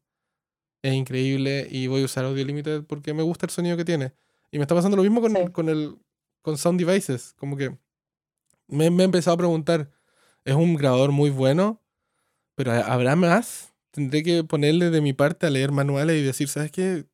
Es 0.83 0.95
increíble 0.95 1.68
y 1.70 1.89
voy 1.89 2.03
a 2.03 2.07
usar 2.07 2.24
audio 2.24 2.45
limited 2.45 2.85
porque 2.85 3.12
me 3.12 3.22
gusta 3.22 3.45
el 3.47 3.51
sonido 3.51 3.76
que 3.76 3.85
tiene. 3.85 4.14
Y 4.51 4.59
me 4.59 4.64
está 4.64 4.74
pasando 4.74 4.97
lo 4.97 5.03
mismo 5.03 5.20
con, 5.20 5.37
Sí. 5.37 5.49
con 5.53 5.68
el 5.68 5.97
con 6.43 6.59
Sound 6.59 6.80
Devices. 6.80 7.34
Como 7.38 7.57
que 7.57 7.76
me, 8.68 8.90
me 8.90 9.03
he 9.05 9.07
empezado 9.07 9.34
a 9.34 9.38
preguntar, 9.38 9.90
¿es 10.45 10.55
un 10.55 10.76
grabador 10.76 11.12
muy 11.12 11.30
bueno? 11.30 11.82
¿Pero 12.57 12.72
ha- 12.72 12.93
habrá 12.93 13.16
más? 13.16 13.74
Tendré 13.93 14.22
que 14.22 14.45
ponerle 14.45 14.90
de 14.90 15.01
mi 15.03 15.12
parte 15.14 15.47
a 15.47 15.51
leer 15.51 15.72
manuales 15.72 16.16
y 16.18 16.24
decir, 16.24 16.49
¿sabes 16.49 16.72
qué? 16.72 17.07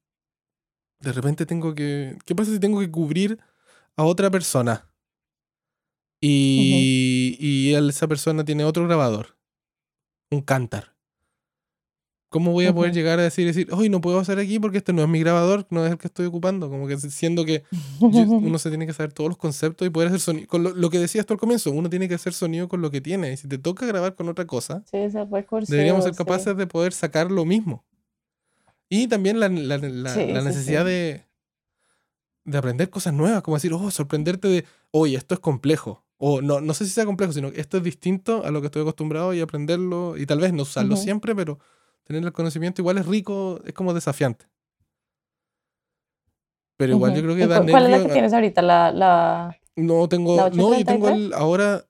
De 1.00 1.12
repente 1.12 1.46
tengo 1.46 1.74
que... 1.74 2.16
¿Qué 2.24 2.34
pasa 2.34 2.52
si 2.52 2.60
tengo 2.60 2.80
que 2.80 2.90
cubrir 2.90 3.38
a 3.96 4.04
otra 4.04 4.30
persona? 4.30 4.90
Y, 6.20 7.36
y 7.38 7.74
él- 7.74 7.90
esa 7.90 8.08
persona 8.08 8.44
tiene 8.44 8.64
otro 8.64 8.86
grabador, 8.86 9.36
un 10.30 10.42
Cantar. 10.42 10.96
¿Cómo 12.30 12.52
voy 12.52 12.66
a 12.66 12.74
poder 12.74 12.90
Ujú. 12.90 12.96
llegar 12.98 13.18
a 13.18 13.22
decir, 13.22 13.46
decir, 13.46 13.68
hoy 13.72 13.88
no 13.88 14.02
puedo 14.02 14.18
hacer 14.18 14.38
aquí 14.38 14.58
porque 14.58 14.78
este 14.78 14.92
no 14.92 15.02
es 15.02 15.08
mi 15.08 15.20
grabador, 15.20 15.66
no 15.70 15.86
es 15.86 15.92
el 15.92 15.96
que 15.98 16.08
estoy 16.08 16.26
ocupando? 16.26 16.68
Como 16.68 16.86
que 16.86 16.98
siendo 16.98 17.44
que 17.46 17.62
uno 18.02 18.58
se 18.58 18.68
tiene 18.68 18.86
que 18.86 18.92
saber 18.92 19.12
todos 19.14 19.28
los 19.30 19.38
conceptos 19.38 19.86
y 19.86 19.90
poder 19.90 20.08
hacer 20.08 20.20
sonido. 20.20 20.46
Con 20.46 20.62
lo, 20.62 20.70
lo 20.74 20.90
que 20.90 20.98
decías 20.98 21.24
tú 21.24 21.32
al 21.34 21.40
comienzo, 21.40 21.70
uno 21.70 21.88
tiene 21.88 22.06
que 22.06 22.14
hacer 22.14 22.34
sonido 22.34 22.68
con 22.68 22.82
lo 22.82 22.90
que 22.90 23.00
tiene. 23.00 23.32
Y 23.32 23.36
si 23.38 23.48
te 23.48 23.56
toca 23.56 23.86
grabar 23.86 24.14
con 24.14 24.28
otra 24.28 24.46
cosa, 24.46 24.82
Sí, 24.90 24.98
deberíamos 25.68 26.04
ser 26.04 26.12
sí. 26.12 26.18
capaces 26.18 26.56
de 26.56 26.66
poder 26.66 26.92
sacar 26.92 27.30
lo 27.30 27.44
mismo. 27.46 27.84
Y 28.90 29.06
también 29.08 29.40
la, 29.40 29.48
la- 29.48 29.78
la- 29.78 30.14
Sí, 30.14 30.26
la 30.32 30.40
sí, 30.40 30.46
necesidad 30.46 30.82
sí. 30.84 30.90
de, 30.90 31.24
de 32.44 32.58
aprender 32.58 32.90
cosas 32.90 33.12
nuevas, 33.14 33.42
como 33.42 33.56
decir, 33.56 33.72
oh, 33.72 33.90
sorprenderte 33.90 34.48
de, 34.48 34.64
oye, 34.90 35.16
esto 35.16 35.34
es 35.34 35.40
complejo. 35.40 36.04
O 36.16 36.42
no, 36.42 36.60
no 36.60 36.74
sé 36.74 36.84
si 36.84 36.90
sea 36.90 37.04
complejo, 37.04 37.32
sino 37.32 37.52
que 37.52 37.60
esto 37.60 37.76
es 37.76 37.82
distinto 37.84 38.44
a 38.44 38.50
lo 38.50 38.60
que 38.60 38.66
estoy 38.66 38.82
acostumbrado 38.82 39.32
y 39.34 39.40
aprenderlo, 39.40 40.16
y 40.16 40.26
tal 40.26 40.40
vez 40.40 40.52
no 40.52 40.62
usarlo 40.62 40.94
Ujú. 40.94 41.02
siempre, 41.02 41.34
pero 41.34 41.58
tener 42.08 42.24
el 42.24 42.32
conocimiento 42.32 42.80
igual 42.82 42.98
es 42.98 43.06
rico, 43.06 43.60
es 43.64 43.72
como 43.74 43.94
desafiante. 43.94 44.46
Pero 46.78 46.94
igual 46.94 47.14
yo 47.14 47.22
creo 47.22 47.36
¿Y 47.36 47.40
que 47.40 47.46
da 47.46 47.60
cu- 47.60 47.70
¿Cuál 47.70 47.84
es 47.86 47.90
la 47.90 48.06
que 48.06 48.12
tienes 48.12 48.32
ahorita? 48.32 48.62
La, 48.62 48.92
la... 48.92 49.56
No 49.76 50.08
tengo. 50.08 50.36
¿La 50.36 50.50
No, 50.50 50.74
yo 50.78 50.84
tengo 50.84 51.06
833? 51.06 51.16
el. 51.16 51.32
Ahora. 51.34 51.84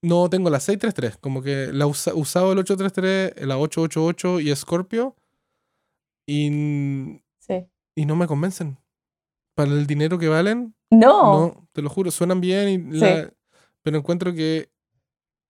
No 0.00 0.30
tengo 0.30 0.48
la 0.48 0.60
633. 0.60 1.18
Como 1.18 1.42
que 1.42 1.70
la 1.72 1.86
usa, 1.88 2.14
usado 2.14 2.52
el 2.52 2.58
833, 2.58 3.44
la 3.46 3.58
888 3.58 4.38
y 4.40 4.54
Scorpio. 4.54 5.16
Y, 6.28 7.20
Sí. 7.40 7.66
y 7.96 8.06
no 8.06 8.14
me 8.14 8.28
convencen. 8.28 8.78
Para 9.56 9.72
el 9.72 9.88
dinero 9.88 10.16
que 10.18 10.28
valen, 10.28 10.76
No. 10.92 11.46
no, 11.48 11.68
te 11.72 11.82
lo 11.82 11.90
juro, 11.90 12.12
suenan 12.12 12.40
bien. 12.40 12.94
Y 12.94 12.98
la- 12.98 13.32
pero 13.82 13.98
encuentro 13.98 14.32
que 14.32 14.70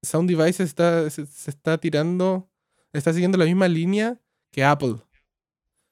Sound 0.02 0.30
Devices 0.30 0.60
está, 0.60 1.10
se, 1.10 1.26
se 1.26 1.50
está 1.50 1.76
tirando. 1.76 2.47
Está 2.92 3.12
siguiendo 3.12 3.38
la 3.38 3.44
misma 3.44 3.68
línea 3.68 4.20
que 4.50 4.64
Apple. 4.64 4.96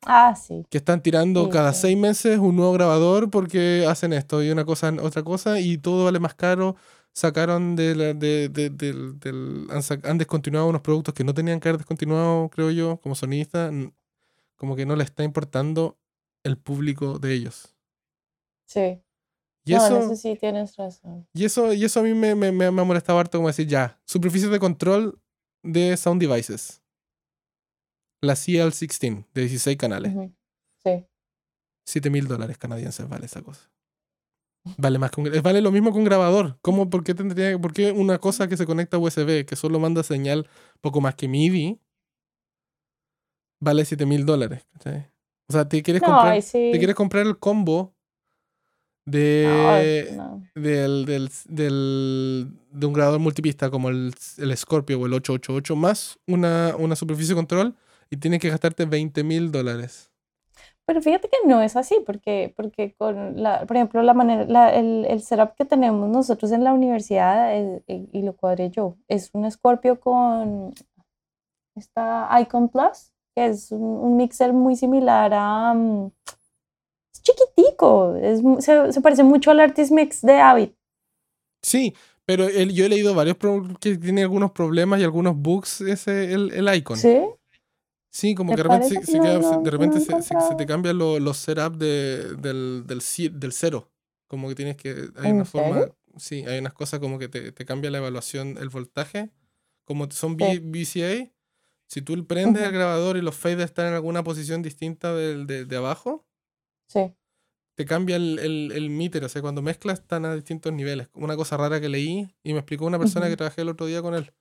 Ah, 0.05 0.35
sí. 0.37 0.65
Que 0.71 0.79
están 0.79 1.03
tirando 1.03 1.45
Sí, 1.45 1.51
cada 1.51 1.73
sí. 1.73 1.81
seis 1.83 1.99
meses 1.99 2.39
un 2.39 2.57
nuevo 2.57 2.73
grabador 2.73 3.31
porque 3.31 3.87
hacen 3.89 4.13
esto 4.13 4.43
y 4.43 4.51
una 4.51 4.65
cosa, 4.65 4.95
otra 5.03 5.23
cosa, 5.23 5.59
y 5.61 5.79
todo 5.79 6.05
vale 6.05 6.21
más 6.21 6.35
caro. 6.35 6.77
Sacaron 7.13 7.77
de 7.77 7.95
la- 7.95 8.15
de- 8.15 8.49
de- 8.49 8.71
del, 8.71 9.19
del- 9.19 9.67
han, 10.05 10.19
descontinuado 10.19 10.69
unos 10.69 10.83
productos 10.83 11.15
que 11.15 11.25
no 11.25 11.33
tenían 11.35 11.61
que 11.61 11.69
haber 11.69 11.79
descontinuado, 11.79 12.49
creo 12.51 12.71
yo, 12.71 12.99
como 13.01 13.15
sonidista. 13.15 13.69
n- 13.69 13.93
Como 14.57 14.75
que 14.77 14.87
no 14.87 14.97
le 14.97 15.05
está 15.05 15.23
importando 15.25 15.99
el 16.45 16.57
público 16.57 17.19
de 17.19 17.35
ellos. 17.35 17.75
Sí. 18.67 19.03
Y 19.67 19.73
no, 19.75 19.85
eso, 19.85 19.97
en 19.97 20.03
eso 20.05 20.17
sí 20.17 20.37
tienes 20.41 20.77
razón. 20.77 21.27
y 21.35 21.45
eso, 21.45 21.73
y 21.73 21.85
eso 21.85 22.01
a 22.01 22.03
mí 22.05 22.15
me, 22.15 22.35
me, 22.35 22.53
me, 22.53 22.67
ha 22.67 22.71
molestado 22.71 23.19
harto 23.19 23.37
como 23.39 23.49
decir, 23.49 23.67
ya, 23.67 24.01
superficie 24.07 24.49
de 24.49 24.59
control 24.59 25.21
de 25.63 25.97
Sound 25.97 26.21
Devices. 26.23 26.83
La 28.23 28.35
CL16 28.35 29.27
de 29.35 29.41
16 29.43 29.77
canales. 29.77 30.15
Ujú. 30.15 30.33
Sí. 30.85 31.07
7 31.87 32.11
mil 32.11 32.27
dólares 32.27 32.59
canadienses 32.59 33.09
vale 33.09 33.27
esa 33.27 33.43
cosa. 33.43 33.71
Vale 34.79 34.99
más 34.99 35.13
que 35.13 35.21
un, 35.21 35.31
vale 35.43 35.61
lo 35.61 35.71
mismo 35.71 35.93
que 35.93 35.99
un 35.99 36.05
grabador. 36.05 36.59
¿Cómo, 36.61 36.91
por 36.91 37.05
qué 37.05 37.15
tendría, 37.15 37.57
por 37.59 37.73
qué 37.73 37.93
una 37.93 38.19
cosa 38.19 38.49
que 38.49 38.57
se 38.57 38.67
conecta 38.67 38.97
a 38.97 39.01
USB, 39.01 39.45
que 39.45 39.55
solo 39.55 39.79
manda 39.79 40.03
señal 40.03 40.49
poco 40.81 41.01
más 41.01 41.15
que 41.15 41.29
MIDI, 41.29 41.79
vale 43.61 43.85
7 43.85 44.07
mil 44.07 44.27
dólares? 44.27 44.67
¿cachai? 44.73 45.09
O 45.49 45.53
sea, 45.53 45.69
te 45.69 45.83
quieres 45.83 46.03
No, 46.03 46.09
comprar, 46.09 46.43
sí. 46.43 46.71
te 46.73 46.79
quieres 46.79 46.97
comprar 46.97 47.25
el 47.27 47.39
combo 47.39 47.95
No, 49.07 49.13
de, 49.13 50.15
no. 50.17 50.43
del, 50.57 51.05
del, 51.07 51.31
del- 51.49 52.49
de 52.73 52.87
un 52.87 52.93
grabador 52.93 53.21
multipista 53.21 53.71
como 53.71 53.89
el, 53.91 54.13
el 54.39 54.57
Scorpio 54.57 54.99
o 55.01 55.07
el 55.07 55.13
888 55.15 55.77
más 55.77 56.19
una, 56.27 56.75
una 56.77 56.97
superficie 56.97 57.35
de 57.35 57.39
control 57.39 57.77
y 58.11 58.17
tienes 58.19 58.41
que 58.41 58.51
gastarte 58.51 58.85
20 58.85 59.25
mil 59.25 59.51
dólares. 59.53 60.11
Pero 60.87 61.03
fíjate 61.03 61.29
que 61.29 61.49
no 61.49 61.61
es 61.61 61.75
así, 61.77 61.97
porque, 62.07 62.55
porque 62.57 62.95
con 62.97 63.43
la, 63.43 63.67
por 63.67 63.77
ejemplo, 63.77 64.03
la 64.03 64.15
manera, 64.15 64.45
la- 64.47 64.73
el, 64.75 65.05
el 65.09 65.21
setup 65.21 65.55
que 65.57 65.65
tenemos 65.65 66.09
nosotros 66.09 66.53
en 66.53 66.63
la 66.63 66.73
universidad, 66.73 67.53
y 67.89 68.23
lo 68.23 68.37
cuadré 68.37 68.71
yo, 68.71 68.97
es 69.09 69.31
un 69.33 69.51
Scorpio 69.51 69.99
con 69.99 70.73
esta 71.75 72.29
Icon 72.41 72.69
Plus, 72.69 73.13
que 73.35 73.47
es 73.47 73.73
un, 73.73 73.83
un 73.83 74.17
mixer 74.17 74.53
muy 74.53 74.77
similar 74.77 75.33
a... 75.35 75.75
mm, 75.75 76.11
es 77.13 77.23
chiquitico, 77.23 78.15
es, 78.17 78.41
se, 78.65 78.93
se 78.93 79.01
parece 79.01 79.25
mucho 79.25 79.51
al 79.51 79.61
Artist 79.61 79.91
Mix 79.91 80.23
de 80.23 80.35
Avid. 80.41 80.71
Sí, 81.63 81.95
pero 82.25 82.49
yo 82.49 82.87
he 82.87 82.89
leído 82.89 83.15
varios 83.15 83.37
que 83.81 83.97
tiene 83.97 84.23
algunos 84.23 84.53
problemas 84.53 85.01
y 85.01 85.05
algunos 85.05 85.37
bugs 85.37 85.81
ese 85.81 86.33
el, 86.33 86.53
el 86.53 86.75
icon. 86.77 86.97
¿Sí? 86.97 87.19
Sí, 88.19 88.35
como 88.35 88.53
¿Te 88.53 88.57
que 88.57 88.63
de 88.63 88.75
repente, 88.75 89.01
se, 89.05 89.13
se 89.13 89.21
queda- 89.21 89.39
no, 89.41 89.61
de 89.63 89.71
repente 89.71 89.99
no 90.09 90.23
se, 90.23 90.33
se- 90.41 90.55
te 90.57 90.65
cambian 90.65 90.97
lo- 90.97 91.19
los 91.21 91.37
setups 91.37 91.79
de, 91.79 92.35
del, 92.39 92.85
del, 92.87 93.03
del 93.41 93.53
cero. 93.53 93.91
Como 94.27 94.49
que 94.49 94.55
tienes 94.55 94.77
que. 94.77 95.11
Hay 95.17 95.29
¿En 95.31 95.37
una 95.37 95.45
forma. 95.45 95.79
serio? 95.81 95.97
Sí, 96.17 96.45
hay 96.47 96.59
unas 96.61 96.73
cosas 96.73 96.99
como 97.01 97.19
que 97.19 97.29
te, 97.29 97.53
te 97.53 97.65
cambia 97.67 97.91
la 97.91 97.99
evaluación, 97.99 98.57
el 98.59 98.71
voltaje. 98.71 99.29
Como 99.85 100.11
son 100.11 100.39
Sí. 100.39 100.61
VCA, 100.61 101.31
si 101.89 102.01
tú 102.01 102.27
prendes 102.27 102.63
el 102.63 102.69
Ujú. 102.71 102.77
grabador 102.79 103.17
y 103.19 103.21
los 103.21 103.37
fades 103.37 103.67
están 103.67 103.89
en 103.89 103.95
alguna 103.95 104.25
posición 104.25 104.63
distinta 104.63 105.13
del, 105.15 105.47
de, 105.47 105.67
de 105.67 105.77
abajo, 105.77 106.27
Sí. 106.89 107.13
te 107.75 107.85
cambia 107.85 108.17
el, 108.17 108.39
el, 108.39 108.73
el 108.73 108.89
meter. 108.89 109.25
O 109.25 109.29
sea, 109.29 109.43
cuando 109.43 109.61
mezclas 109.61 110.01
están 110.01 110.25
a 110.25 110.35
distintos 110.35 110.73
niveles. 110.73 111.09
Una 111.13 111.37
cosa 111.37 111.59
rara 111.59 111.83
que 111.83 111.91
leí 111.91 112.35
y 112.43 112.53
me 112.55 112.61
explicó 112.61 112.87
una 112.87 112.99
persona 112.99 113.27
Ujú. 113.27 113.33
que 113.33 113.37
trabajé 113.37 113.61
el 113.61 113.69
otro 113.69 113.85
día 113.85 114.01
con 114.01 114.15
él. 114.15 114.33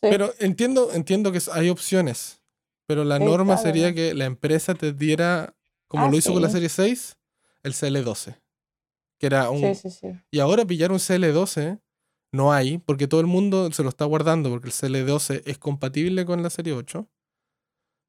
Sí. 0.00 0.08
Pero 0.12 0.32
entiendo, 0.38 0.92
entiendo 0.92 1.32
que 1.32 1.40
hay 1.52 1.70
opciones. 1.70 2.40
Pero 2.88 3.04
la 3.04 3.18
norma 3.18 3.56
sería 3.58 3.94
que 3.94 4.14
la 4.14 4.24
empresa 4.24 4.74
te 4.74 4.92
diera, 4.92 5.54
como 5.86 6.06
Ah, 6.06 6.10
lo 6.10 6.16
hizo 6.16 6.32
con 6.32 6.42
la 6.42 6.48
serie 6.48 6.68
6, 6.70 7.16
el 7.62 7.74
CL12. 7.74 8.40
Que 9.20 9.26
era 9.26 9.50
un. 9.50 9.60
Sí, 9.74 9.74
sí, 9.74 9.90
sí. 9.90 10.06
Y 10.30 10.38
ahora 10.40 10.64
pillar 10.64 10.90
un 10.90 10.98
CL12 10.98 11.80
no 12.32 12.52
hay, 12.52 12.78
porque 12.78 13.06
todo 13.06 13.20
el 13.20 13.26
mundo 13.26 13.70
se 13.72 13.82
lo 13.82 13.90
está 13.90 14.04
guardando, 14.06 14.48
porque 14.50 14.68
el 14.68 14.72
CL12 14.72 15.42
es 15.44 15.58
compatible 15.58 16.24
con 16.24 16.42
la 16.42 16.50
serie 16.50 16.72
8. 16.72 17.06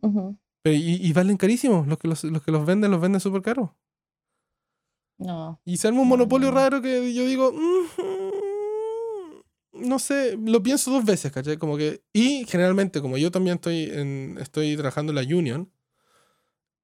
Ujú. 0.01 0.37
Pero, 0.61 0.75
y, 0.75 0.95
y 1.05 1.13
valen 1.13 1.35
carísimos. 1.37 1.85
Los 1.87 1.97
que 1.97 2.07
los, 2.07 2.23
los 2.23 2.41
que 2.41 2.51
los 2.51 2.65
venden, 2.65 2.89
los 2.91 3.01
venden 3.01 3.19
súper 3.19 3.41
caros. 3.41 3.71
No. 5.17 5.59
Y 5.65 5.75
se 5.77 5.87
arma 5.89 5.99
un 6.01 6.07
No, 6.07 6.15
no, 6.15 6.17
monopolio 6.19 6.49
no. 6.51 6.55
raro 6.55 6.81
que 6.81 7.13
yo 7.13 7.25
digo. 7.25 7.51
"Mm, 7.51 8.38
no 9.81 9.99
sé, 9.99 10.37
lo 10.43 10.61
pienso 10.63 10.91
dos 10.91 11.05
veces, 11.05 11.31
¿cachai? 11.31 11.57
Como 11.57 11.77
que. 11.77 12.01
Y 12.13 12.45
generalmente, 12.47 13.01
como 13.01 13.17
yo 13.17 13.31
también 13.31 13.55
estoy 13.55 13.83
en, 13.91 14.37
estoy 14.39 14.75
trabajando 14.75 15.11
en 15.11 15.15
la 15.15 15.35
Union. 15.37 15.71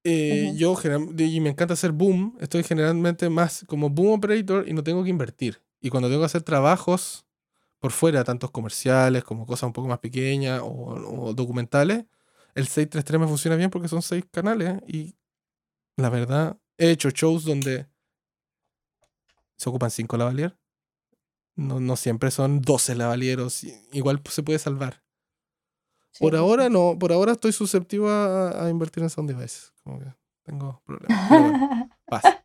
eh. 0.03 0.53
Yo 0.55 0.75
general- 0.75 1.19
y 1.19 1.39
me 1.39 1.49
encanta 1.49 1.73
hacer 1.73 1.91
boom, 1.91 2.37
estoy 2.39 2.63
generalmente 2.63 3.29
más 3.29 3.65
como 3.67 3.89
boom 3.89 4.13
operator 4.13 4.67
y 4.67 4.73
no 4.73 4.83
tengo 4.83 5.03
que 5.03 5.09
invertir. 5.09 5.61
Y 5.81 5.89
cuando 5.89 6.09
tengo 6.09 6.21
que 6.21 6.25
hacer 6.27 6.43
trabajos 6.43 7.25
por 7.79 7.91
fuera, 7.91 8.23
tantos 8.23 8.51
comerciales 8.51 9.23
como 9.23 9.45
cosas 9.45 9.67
un 9.67 9.73
poco 9.73 9.87
más 9.87 9.99
pequeñas 9.99 10.61
o, 10.63 10.67
o 10.67 11.33
documentales, 11.33 12.05
el 12.55 12.67
633 12.67 13.19
me 13.21 13.27
funciona 13.27 13.55
bien 13.57 13.69
porque 13.69 13.87
son 13.87 14.01
seis 14.01 14.25
canales 14.31 14.79
y 14.87 15.15
la 15.97 16.09
verdad 16.09 16.57
he 16.77 16.91
hecho 16.91 17.09
shows 17.11 17.43
donde 17.45 17.87
se 19.57 19.69
ocupan 19.69 19.91
5 19.91 20.17
lavalier. 20.17 20.57
No, 21.55 21.79
no 21.79 21.95
siempre 21.95 22.31
son 22.31 22.61
12 22.61 22.95
lavalieros. 22.95 23.63
Igual 23.91 24.21
pues, 24.21 24.35
se 24.35 24.43
puede 24.43 24.59
salvar. 24.59 25.01
Sí, 26.11 26.23
por 26.23 26.33
sí, 26.33 26.37
ahora 26.37 26.69
no, 26.69 26.97
por 26.99 27.11
ahora 27.11 27.33
estoy 27.33 27.51
susceptible 27.51 28.09
a, 28.09 28.65
a 28.65 28.69
invertir 28.69 29.03
en 29.03 29.09
sound 29.09 29.29
devices. 29.29 29.73
Como 29.83 29.99
que 29.99 30.05
tengo 30.43 30.81
problemas. 30.85 31.29
Bueno, 31.29 31.89
pasa. 32.05 32.43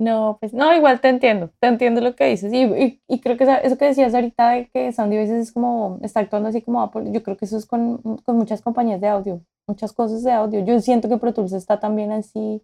No, 0.00 0.38
pues 0.40 0.54
no, 0.54 0.72
igual 0.76 1.00
te 1.00 1.08
entiendo, 1.08 1.50
te 1.58 1.66
entiendo 1.66 2.00
lo 2.00 2.14
que 2.14 2.26
dices. 2.26 2.52
Y, 2.52 2.62
y, 2.62 3.02
y 3.08 3.20
creo 3.20 3.36
que 3.36 3.44
eso 3.64 3.76
que 3.76 3.86
decías 3.86 4.14
ahorita 4.14 4.50
de 4.50 4.68
que 4.68 4.92
Sound 4.92 5.12
Devices 5.12 5.48
es 5.48 5.52
como, 5.52 5.98
está 6.02 6.20
actuando 6.20 6.48
así 6.48 6.62
como 6.62 6.80
Apple, 6.82 7.10
yo 7.10 7.22
creo 7.24 7.36
que 7.36 7.46
eso 7.46 7.56
es 7.56 7.66
con, 7.66 7.98
con 7.98 8.36
muchas 8.36 8.62
compañías 8.62 9.00
de 9.00 9.08
audio, 9.08 9.42
muchas 9.66 9.92
cosas 9.92 10.22
de 10.22 10.30
audio. 10.30 10.64
Yo 10.64 10.80
siento 10.80 11.08
que 11.08 11.16
Pro 11.16 11.34
Tools 11.34 11.52
está 11.52 11.80
también 11.80 12.12
así 12.12 12.62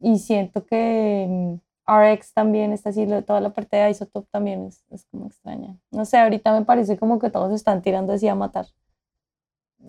y 0.00 0.18
siento 0.18 0.64
que 0.64 1.26
mm, 1.28 1.65
RX 1.86 2.32
también 2.34 2.72
está 2.72 2.90
así, 2.90 3.06
toda 3.26 3.40
la 3.40 3.50
parte 3.50 3.76
de 3.76 3.90
Isotope 3.90 4.28
también 4.30 4.66
es, 4.66 4.84
es 4.90 5.04
como 5.06 5.26
extraña. 5.26 5.76
No 5.90 6.04
sé, 6.04 6.18
ahorita 6.18 6.52
me 6.58 6.64
parece 6.64 6.96
como 6.98 7.18
que 7.18 7.30
todos 7.30 7.52
están 7.52 7.82
tirando 7.82 8.12
así 8.12 8.28
a 8.28 8.34
matar. 8.34 8.66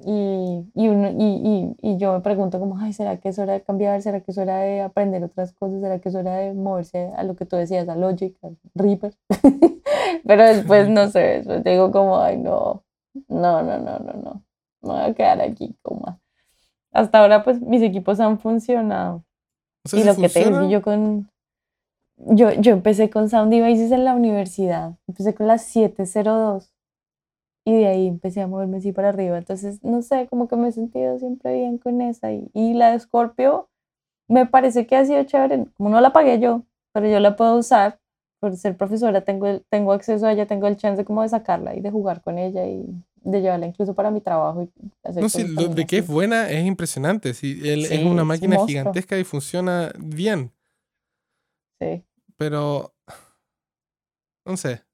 Y, 0.05 0.69
y, 0.75 0.87
uno, 0.89 1.09
y, 1.09 1.75
y, 1.81 1.91
y, 1.93 1.97
yo 1.97 2.13
me 2.13 2.19
pregunto 2.19 2.59
como, 2.59 2.77
ay, 2.77 2.93
¿será 2.93 3.17
que 3.17 3.29
es 3.29 3.39
hora 3.39 3.53
de 3.53 3.61
cambiar? 3.61 4.01
¿Será 4.01 4.21
que 4.21 4.29
es 4.29 4.37
hora 4.37 4.59
de 4.59 4.81
aprender 4.81 5.23
otras 5.23 5.53
cosas? 5.53 5.81
¿Será 5.81 5.99
que 5.99 6.09
es 6.09 6.15
hora 6.15 6.35
de 6.35 6.53
moverse 6.53 7.11
a 7.15 7.23
lo 7.23 7.35
que 7.35 7.45
tú 7.45 7.55
decías, 7.55 7.89
a 7.89 7.95
Logic, 7.95 8.37
a 8.43 8.49
Reaper? 8.75 9.15
Pero 10.25 10.43
después, 10.43 10.87
no 10.89 11.07
sé, 11.09 11.19
después 11.19 11.63
digo 11.63 11.91
como, 11.91 12.19
ay, 12.19 12.37
no, 12.37 12.83
no, 13.27 13.63
no, 13.63 13.79
no, 13.79 13.99
no, 13.99 14.13
no, 14.13 14.43
me 14.81 14.89
voy 14.89 15.01
a 15.01 15.13
quedar 15.13 15.41
aquí 15.41 15.75
como... 15.81 16.19
Hasta 16.91 17.19
ahora, 17.19 17.43
pues, 17.43 17.59
mis 17.61 17.81
equipos 17.81 18.19
han 18.19 18.39
funcionado. 18.39 19.23
y 19.91 20.03
lo 20.03 20.15
que 20.15 20.29
te 20.29 20.69
yo 20.69 20.81
con... 20.81 21.29
Yo, 22.17 22.51
yo 22.51 22.73
empecé 22.73 23.09
con 23.09 23.29
Sound 23.29 23.51
Devices 23.51 23.91
en 23.91 24.03
la 24.03 24.15
universidad, 24.15 24.97
empecé 25.07 25.35
con 25.35 25.47
las 25.47 25.63
702 25.63 26.73
y 27.63 27.75
de 27.75 27.87
ahí 27.87 28.07
empecé 28.07 28.41
a 28.41 28.47
moverme 28.47 28.77
así 28.77 28.91
para 28.91 29.09
arriba. 29.09 29.37
Entonces, 29.37 29.83
no 29.83 30.01
sé, 30.01 30.27
como 30.27 30.47
que 30.47 30.55
me 30.55 30.69
he 30.69 30.71
sentido 30.71 31.19
siempre 31.19 31.53
bien 31.53 31.77
con 31.77 32.01
esa. 32.01 32.31
Y, 32.31 32.49
y 32.53 32.73
la 32.73 32.91
de 32.91 32.99
Scorpio 32.99 33.69
me 34.27 34.45
parece 34.45 34.87
que 34.87 34.95
ha 34.95 35.05
sido 35.05 35.23
chévere. 35.23 35.65
Como 35.75 35.89
no 35.89 36.01
la 36.01 36.13
pagué 36.13 36.39
yo, 36.39 36.63
pero 36.93 37.07
yo 37.07 37.19
la 37.19 37.35
puedo 37.35 37.57
usar 37.57 37.99
por 38.39 38.55
ser 38.55 38.77
profesora, 38.77 39.21
tengo, 39.21 39.61
tengo 39.69 39.93
acceso 39.93 40.27
a 40.27 40.31
ella, 40.31 40.45
tengo 40.45 40.67
el 40.67 40.77
chance 40.77 41.03
como 41.03 41.23
de 41.23 41.29
sacarla 41.29 41.75
y 41.75 41.81
de 41.81 41.89
jugar 41.89 42.21
con 42.21 42.37
ella 42.37 42.67
y 42.67 42.85
de 43.15 43.41
llevarla 43.41 43.65
incluso 43.65 43.93
para 43.93 44.11
mi 44.11 44.21
trabajo. 44.21 44.63
Y 44.63 44.69
hacer 45.03 45.23
no, 45.23 45.29
sí, 45.29 45.43
de 45.43 45.85
que 45.85 45.97
es 45.97 46.07
buena 46.07 46.49
es 46.49 46.65
impresionante. 46.65 47.33
Sí, 47.33 47.59
él, 47.63 47.85
es 47.85 48.03
una 48.03 48.23
máquina 48.23 48.57
gigantesca 48.65 49.17
y 49.17 49.23
funciona 49.23 49.91
bien. 49.97 50.51
Sí. 51.79 52.03
Pero 52.37 52.93
no 54.47 54.55
sé, 54.55 54.85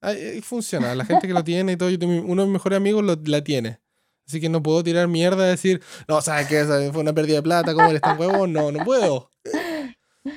funciona. 0.42 0.96
La 0.96 1.06
gente 1.06 1.28
que 1.28 1.34
lo 1.34 1.44
tiene 1.44 1.74
y 1.74 1.78
todo, 1.78 1.90
uno 1.90 2.42
de 2.42 2.48
mis 2.48 2.54
mejores 2.54 2.78
amigos 2.78 3.04
lo, 3.04 3.16
la 3.26 3.44
tiene. 3.44 3.80
Así 4.28 4.42
que 4.42 4.50
no 4.50 4.64
puedo 4.64 4.84
tirar 4.84 5.08
mierda 5.08 5.46
y 5.46 5.52
decir, 5.52 5.82
no, 6.08 6.22
¿sabes 6.22 6.48
qué? 6.48 6.64
Fue 6.92 7.02
una 7.02 7.14
pérdida 7.14 7.36
de 7.36 7.44
plata, 7.44 7.74
¿cómo 7.74 7.90
eres 7.90 8.02
tan 8.02 8.20
huevo? 8.20 8.48
No, 8.48 8.72
no 8.72 8.84
puedo. 8.84 9.30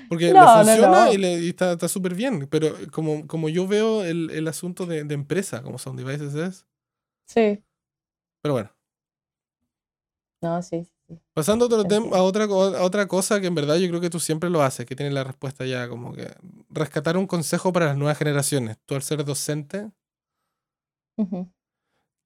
Porque 0.09 0.33
le 0.33 0.41
funciona 0.41 1.13
y, 1.13 1.49
está 1.49 1.89
súper 1.89 2.15
bien. 2.15 2.47
Pero 2.49 2.75
como, 2.93 3.27
como 3.27 3.49
yo 3.49 3.67
veo 3.67 4.05
el, 4.05 4.31
el 4.31 4.49
asunto 4.49 4.85
de, 4.85 5.05
de, 5.05 5.15
empresa, 5.15 5.63
como 5.63 5.79
Sound 5.79 5.99
Devices 5.99 6.35
es. 6.35 6.67
Sí. 7.27 7.63
Pero 8.43 8.55
bueno. 8.55 8.71
No, 10.43 10.61
sí. 10.63 10.87
Pasando 11.33 11.67
otro 11.67 11.85
a, 12.15 12.23
otra, 12.23 12.45
a 12.45 12.83
otra 12.83 13.07
cosa 13.07 13.41
que 13.41 13.47
en 13.47 13.55
verdad 13.55 13.77
yo 13.77 13.89
creo 13.89 14.01
que 14.01 14.11
tú 14.11 14.19
siempre 14.19 14.51
lo 14.51 14.63
haces, 14.63 14.87
que 14.87 14.97
tienes 14.97 15.15
la 15.15 15.23
respuesta 15.23 15.65
ya, 15.65 15.89
como 15.89 16.13
que 16.13 16.29
rescatar 16.71 17.17
un 17.17 17.27
consejo 17.27 17.73
para 17.73 17.87
las 17.87 17.97
nuevas 17.97 18.19
generaciones. 18.19 18.79
Tú 18.87 18.95
al 18.95 19.03
ser 19.03 19.25
docente, 19.25 19.91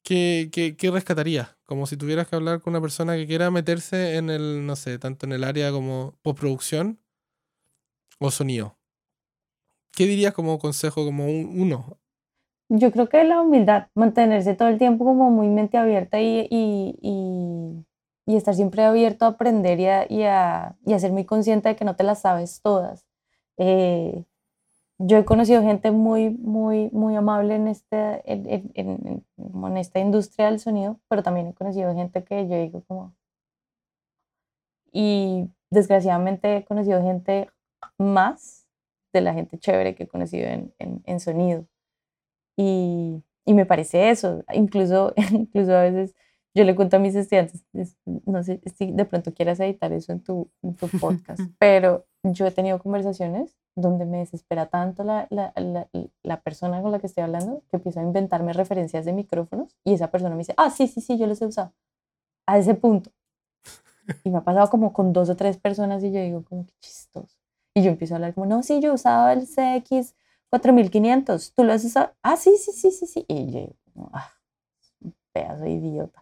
¿qué, 0.02 0.48
qué, 0.52 0.76
qué 0.76 0.90
rescatarías? 0.90 1.56
Como 1.66 1.86
si 1.86 1.96
tuvieras 1.96 2.28
que 2.28 2.36
hablar 2.36 2.60
con 2.60 2.72
una 2.72 2.80
persona 2.80 3.16
que 3.16 3.26
quiera 3.26 3.50
meterse 3.50 4.16
en 4.16 4.30
el, 4.30 4.64
no 4.64 4.76
sé, 4.76 4.98
tanto 4.98 5.26
en 5.26 5.32
el 5.32 5.44
área 5.44 5.70
como 5.72 6.14
postproducción 6.22 6.98
o 8.18 8.30
sonido. 8.30 8.76
¿Qué 9.92 10.06
dirías 10.06 10.32
como 10.32 10.58
consejo, 10.58 11.04
como 11.04 11.26
uno? 11.26 11.98
Yo 12.70 12.92
creo 12.92 13.08
que 13.08 13.24
la 13.24 13.42
humildad, 13.42 13.88
mantenerse 13.94 14.54
todo 14.54 14.68
el 14.68 14.78
tiempo 14.78 15.04
como 15.04 15.30
muy 15.30 15.48
mente 15.48 15.76
abierta 15.76 16.20
y, 16.20 16.46
y 16.48 16.94
y 17.02 17.84
estar 18.36 18.54
siempre 18.54 18.84
abierto 18.84 19.24
a 19.24 19.28
aprender 19.28 19.80
y 19.80 19.86
a, 19.86 20.06
y 20.10 20.22
a, 20.22 20.76
y 20.84 20.98
ser 20.98 21.12
muy 21.12 21.24
consciente 21.24 21.70
de 21.70 21.76
que 21.76 21.84
no 21.84 21.96
te 21.96 22.04
las 22.04 22.20
sabes 22.20 22.60
todas. 22.62 23.06
Eh, 23.58 24.24
yo 24.98 25.16
he 25.16 25.24
conocido 25.24 25.62
gente 25.62 25.90
muy, 25.90 26.30
muy, 26.30 26.90
muy 26.92 27.16
amable 27.16 27.54
en, 27.54 27.68
este, 27.68 28.22
en, 28.30 28.70
en, 28.74 29.24
en, 29.36 29.76
esta 29.78 29.98
industria 29.98 30.46
del 30.46 30.60
sonido, 30.60 31.00
pero 31.08 31.22
también 31.22 31.48
he 31.48 31.54
conocido 31.54 31.94
gente 31.94 32.22
que 32.24 32.46
yo 32.48 32.56
digo 32.56 32.82
como... 32.86 33.14
Y 34.92 35.48
desgraciadamente 35.70 36.56
he 36.56 36.64
conocido 36.64 37.02
gente 37.02 37.48
más 37.96 38.66
de 39.12 39.20
la 39.22 39.32
gente 39.32 39.58
chévere 39.58 39.94
que 39.94 40.02
he 40.02 40.08
conocido 40.08 40.48
en, 40.48 41.20
sonido. 41.20 41.66
Y, 42.56 43.22
y 43.46 43.54
me 43.54 43.66
parece 43.66 44.10
eso, 44.10 44.44
incluso, 44.52 45.14
incluso 45.32 45.74
a 45.74 45.82
veces 45.82 46.14
yo 46.54 46.64
le 46.64 46.74
cuento 46.74 46.96
a 46.96 46.98
mis 46.98 47.14
estudiantes, 47.14 47.64
no 48.04 48.42
sé 48.42 48.60
si 48.76 48.90
de 48.90 49.04
pronto 49.04 49.32
quieras 49.32 49.60
editar 49.60 49.92
eso 49.92 50.12
en 50.12 50.20
tu, 50.20 50.50
en 50.62 50.74
tu 50.74 50.88
podcast, 50.88 51.40
pero 51.58 52.06
yo 52.22 52.46
he 52.46 52.50
tenido 52.50 52.78
conversaciones 52.78 53.56
donde 53.76 54.04
me 54.04 54.18
desespera 54.18 54.66
tanto 54.66 55.04
la, 55.04 55.26
la, 55.30 55.52
la, 55.56 55.88
la, 56.22 56.40
persona 56.40 56.82
con 56.82 56.90
la 56.90 56.98
que 56.98 57.06
estoy 57.06 57.22
hablando 57.22 57.62
que 57.70 57.76
empiezo 57.76 58.00
a 58.00 58.02
inventarme 58.02 58.52
referencias 58.52 59.04
de 59.04 59.12
micrófonos 59.12 59.76
y 59.84 59.94
esa 59.94 60.10
persona 60.10 60.34
me 60.34 60.40
dice, 60.40 60.54
ah, 60.56 60.70
sí, 60.70 60.88
sí, 60.88 61.00
sí, 61.00 61.16
yo 61.16 61.26
los 61.26 61.40
he 61.40 61.46
usado. 61.46 61.72
A 62.46 62.58
ese 62.58 62.74
punto. 62.74 63.10
Y 64.24 64.30
me 64.30 64.38
ha 64.38 64.44
pasado 64.44 64.68
como 64.70 64.92
con 64.92 65.12
dos 65.12 65.30
o 65.30 65.36
tres 65.36 65.56
personas 65.56 66.02
y 66.02 66.10
yo 66.10 66.20
digo, 66.20 66.44
como 66.44 66.66
que 66.66 66.72
chistoso. 66.80 67.38
Y 67.74 67.82
yo 67.82 67.90
empiezo 67.90 68.14
a 68.14 68.16
hablar 68.16 68.34
como, 68.34 68.46
no, 68.46 68.62
sí, 68.64 68.80
yo 68.80 68.90
he 68.90 68.94
usado 68.94 69.28
el 69.28 69.46
CX 69.46 70.14
4500, 70.50 71.54
¿tú 71.54 71.62
lo 71.62 71.72
has 71.72 71.84
usado? 71.84 72.12
Ah, 72.22 72.36
sí, 72.36 72.56
sí, 72.56 72.72
sí, 72.72 72.90
sí, 72.90 73.06
sí. 73.06 73.24
Y 73.28 73.52
yo, 73.52 73.68
ah, 74.12 74.32
un 75.00 75.14
pedazo 75.32 75.62
de 75.62 75.70
idiota. 75.70 76.19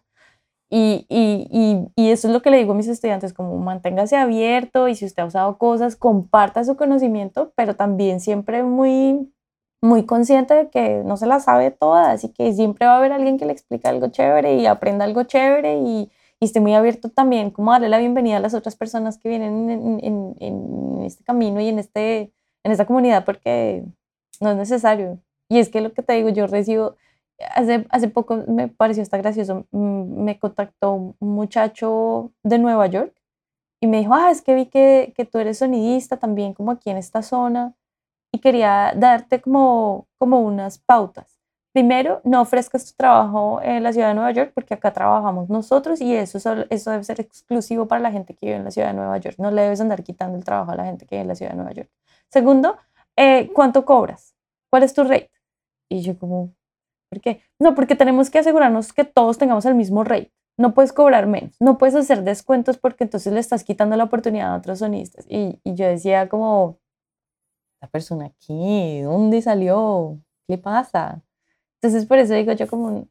Y, 0.71 1.07
y, 1.09 1.91
y, 1.95 2.09
eso 2.11 2.27
es 2.27 2.33
lo 2.33 2.43
que 2.43 2.51
le 2.51 2.57
digo 2.57 2.73
a 2.73 2.75
mis 2.75 2.87
estudiantes, 2.87 3.33
como 3.33 3.57
manténgase 3.57 4.15
abierto 4.15 4.87
y 4.87 4.95
si 4.95 5.05
usted 5.05 5.23
ha 5.23 5.25
usado 5.25 5.57
cosas, 5.57 5.95
comparta 5.95 6.63
su 6.63 6.77
conocimiento, 6.77 7.51
pero 7.55 7.75
también 7.75 8.19
siempre 8.19 8.61
muy, 8.61 9.33
muy 9.81 10.05
consciente 10.05 10.53
de 10.53 10.69
que 10.69 11.01
no 11.03 11.17
se 11.17 11.25
la 11.25 11.39
sabe 11.39 11.71
toda, 11.71 12.11
así 12.11 12.29
que 12.29 12.53
siempre 12.53 12.85
va 12.85 12.93
a 12.93 12.97
haber 12.97 13.13
alguien 13.13 13.39
que 13.39 13.45
le 13.45 13.53
explique 13.53 13.87
algo 13.87 14.09
chévere 14.09 14.57
y 14.57 14.67
aprenda 14.67 15.05
algo 15.05 15.23
chévere 15.23 15.79
y, 15.79 16.11
y 16.39 16.45
esté 16.45 16.59
muy 16.59 16.75
abierto 16.75 17.09
también, 17.09 17.49
como 17.49 17.71
darle 17.71 17.89
la 17.89 17.97
bienvenida 17.97 18.37
a 18.37 18.39
las 18.39 18.53
otras 18.53 18.75
personas 18.75 19.17
que 19.17 19.29
vienen 19.29 19.71
en, 19.71 19.99
en, 20.03 20.35
en 20.39 21.01
este 21.03 21.23
camino 21.23 21.59
y 21.61 21.69
en, 21.69 21.79
este, 21.79 22.31
en 22.63 22.71
esta 22.71 22.85
comunidad, 22.85 23.25
porque 23.25 23.85
no 24.39 24.51
es 24.51 24.57
necesario. 24.57 25.19
Y 25.49 25.57
es 25.57 25.69
que 25.69 25.81
lo 25.81 25.93
que 25.93 26.03
te 26.03 26.13
digo, 26.13 26.29
yo 26.29 26.45
recibo 26.45 26.95
hace, 27.53 27.85
hace 27.89 28.07
poco 28.09 28.43
me 28.47 28.67
pareció 28.67 29.03
hasta 29.03 29.17
gracioso, 29.17 29.65
mm, 29.71 30.23
me 30.23 30.39
contactó 30.39 30.93
un 30.93 31.15
muchacho 31.19 32.31
de 32.43 32.59
Nueva 32.59 32.87
York 32.87 33.13
y 33.81 33.87
me 33.87 33.99
dijo, 33.99 34.13
ah, 34.13 34.31
es 34.31 34.41
que 34.41 34.55
vi 34.55 34.65
que, 34.67 35.13
que 35.15 35.25
tú 35.25 35.39
eres 35.39 35.59
sonidista 35.59 36.17
también 36.17 36.53
como 36.53 36.71
aquí 36.71 36.89
en 36.89 36.97
esta 36.97 37.21
zona 37.21 37.75
y 38.31 38.39
quería 38.39 38.93
darte 38.95 39.41
como, 39.41 40.07
como 40.17 40.41
unas 40.41 40.79
pautas. 40.79 41.39
Primero, 41.71 42.19
no 42.23 42.41
ofrezcas 42.41 42.85
tu 42.85 42.93
trabajo 42.97 43.61
en 43.61 43.83
la 43.83 43.93
ciudad 43.93 44.09
de 44.09 44.15
Nueva 44.15 44.31
York 44.31 44.51
porque 44.55 44.73
acá 44.73 44.91
trabajamos 44.91 45.49
nosotros 45.49 46.01
y 46.01 46.15
eso, 46.15 46.37
eso 46.69 46.91
debe 46.91 47.03
ser 47.03 47.21
exclusivo 47.21 47.87
para 47.87 48.01
la 48.01 48.11
gente 48.11 48.33
que 48.33 48.47
vive 48.47 48.57
en 48.57 48.63
la 48.63 48.71
ciudad 48.71 48.87
de 48.89 48.95
Nueva 48.95 49.17
York. 49.19 49.35
No 49.37 49.51
le 49.51 49.61
debes 49.61 49.79
andar 49.79 50.03
quitando 50.03 50.37
el 50.37 50.43
trabajo 50.43 50.71
a 50.71 50.75
la 50.75 50.85
gente 50.85 51.05
que 51.05 51.15
vive 51.15 51.21
en 51.21 51.27
la 51.27 51.35
ciudad 51.35 51.51
de 51.51 51.57
Nueva 51.57 51.71
York. 51.71 51.89
Segundo, 52.29 52.77
eh, 53.15 53.51
¿cuánto 53.53 53.85
cobras? 53.85 54.35
¿Cuál 54.69 54.83
es 54.83 54.93
tu 54.93 55.03
rate? 55.03 55.31
Y 55.89 56.01
yo 56.01 56.17
como, 56.17 56.53
¿Por 57.09 57.21
qué? 57.21 57.41
No, 57.59 57.75
porque 57.75 57.95
tenemos 57.95 58.29
que 58.29 58.39
asegurarnos 58.39 58.93
que 58.93 59.03
todos 59.03 59.37
tengamos 59.37 59.65
el 59.65 59.75
mismo 59.75 60.03
rate. 60.03 60.31
No 60.57 60.73
puedes 60.73 60.91
cobrar 60.93 61.25
menos, 61.25 61.55
no 61.61 61.77
puedes 61.77 61.95
hacer 61.95 62.23
descuentos 62.23 62.77
porque 62.77 63.05
entonces 63.05 63.31
le 63.31 63.39
estás 63.39 63.63
quitando 63.63 63.95
la 63.95 64.03
oportunidad 64.03 64.53
a 64.53 64.57
otros 64.57 64.79
sonistas. 64.79 65.25
Y, 65.29 65.59
y 65.63 65.75
yo 65.75 65.87
decía 65.87 66.27
como, 66.27 66.79
la 67.81 67.87
persona 67.87 68.25
aquí, 68.25 69.01
¿dónde 69.01 69.41
salió? 69.41 70.19
¿Qué 70.47 70.57
pasa? 70.57 71.21
Entonces 71.81 72.05
por 72.05 72.17
eso 72.17 72.33
digo 72.33 72.51
yo 72.53 72.67
como, 72.67 73.07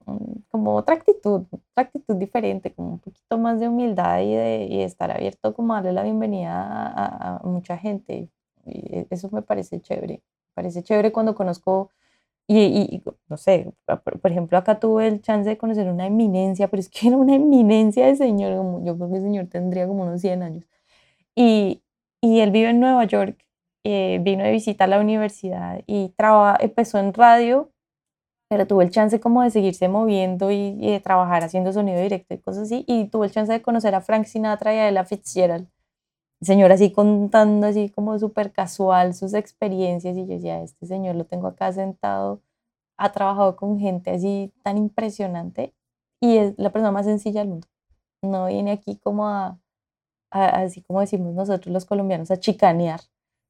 como 0.51 0.75
otra 0.77 0.97
actitud, 0.97 1.47
otra 1.51 1.85
actitud 1.85 2.17
diferente, 2.17 2.75
como 2.75 2.91
un 2.91 2.99
poquito 2.99 3.39
más 3.39 3.61
de 3.61 3.69
humildad 3.69 4.21
y 4.21 4.35
de, 4.35 4.85
estar 4.85 5.11
abierto 5.11 5.55
como 5.55 5.75
darle 5.75 5.93
la 5.93 6.03
bienvenida 6.03 6.53
a, 6.55 7.41
mucha 7.45 7.79
gente. 7.79 8.29
Y 8.67 9.07
eso 9.09 9.31
me 9.33 9.41
parece 9.41 9.81
chévere. 9.81 10.23
Parece 10.55 10.83
chévere 10.83 11.13
cuando 11.13 11.35
conozco 11.35 11.91
y, 12.49 12.59
y, 12.61 13.03
no 13.29 13.37
sé, 13.37 13.73
por, 13.87 14.31
ejemplo, 14.31 14.57
acá 14.59 14.81
tuve 14.81 15.07
el 15.07 15.21
chance 15.23 15.49
de 15.49 15.59
conocer 15.59 15.89
una 15.89 16.07
eminencia, 16.07 16.69
pero 16.69 16.81
es 16.81 16.89
que 16.89 17.09
era 17.09 17.17
una 17.19 17.35
eminencia 17.35 18.07
de 18.07 18.17
señor, 18.17 18.57
como, 18.57 18.85
yo 18.85 18.97
creo 18.97 19.11
que 19.11 19.17
el 19.19 19.23
señor 19.23 19.47
tendría 19.49 19.87
como 19.87 20.05
unos 20.05 20.21
100 20.23 20.43
años. 20.43 20.65
Y, 21.37 21.83
y 22.23 22.41
él 22.41 22.51
vive 22.51 22.71
en 22.71 22.81
Nueva 22.81 23.05
York, 23.05 23.39
eh, 23.85 24.19
vino 24.23 24.45
de 24.45 24.53
visita 24.53 24.85
a 24.85 24.87
la 24.89 25.01
universidad 25.01 25.83
y 25.87 26.13
empezó 26.61 26.99
en 26.99 27.15
radio, 27.15 27.71
pero 28.49 28.67
tuvo 28.67 28.83
el 28.83 28.91
chance 28.91 29.21
como 29.21 29.43
de 29.43 29.51
seguirse 29.51 29.89
moviendo 29.89 30.51
y, 30.51 30.77
de 30.77 31.01
trabajar 31.01 31.45
haciendo 31.45 31.73
sonido 31.73 32.01
directo 32.01 32.35
y 32.35 32.39
cosas 32.39 32.65
así, 32.65 32.85
y 32.89 33.07
tuvo 33.09 33.25
el 33.25 33.33
chance 33.33 33.53
de 33.53 33.63
conocer 33.63 33.95
a 33.95 34.01
Frank 34.01 34.27
Sinatra 34.27 34.75
y 34.75 34.79
a 34.79 34.89
Ella 34.89 35.05
Fitzgerald 35.05 35.69
señor 36.41 36.73
así 36.73 36.93
contando 36.93 37.67
así 37.67 37.91
como 37.91 38.19
súper 38.19 38.53
casual 38.53 39.15
sus 39.15 39.35
experiencias 39.35 40.17
y 40.17 40.21
yo 40.27 40.35
decía, 40.35 40.63
este 40.63 40.87
señor 40.87 41.17
lo 41.17 41.25
tengo 41.27 41.49
acá 41.49 41.73
sentado, 41.73 42.43
ha 42.99 43.13
trabajado 43.13 43.57
con 43.57 43.79
gente 43.79 44.11
así 44.11 44.53
tan 44.63 44.79
impresionante 44.79 45.75
y 46.21 46.39
es 46.39 46.55
la 46.59 46.71
persona 46.71 46.93
más 46.93 47.07
sencilla 47.07 47.41
del 47.41 47.51
mundo. 47.51 47.69
No 48.23 48.47
viene 48.47 48.73
aquí 48.73 48.97
como 48.97 49.29
a, 49.29 49.59
así 50.31 50.83
como 50.83 51.01
decimos 51.01 51.35
nosotros 51.35 51.73
los 51.73 51.87
colombianos, 51.87 52.31
a 52.31 52.39
chicanear, 52.39 53.01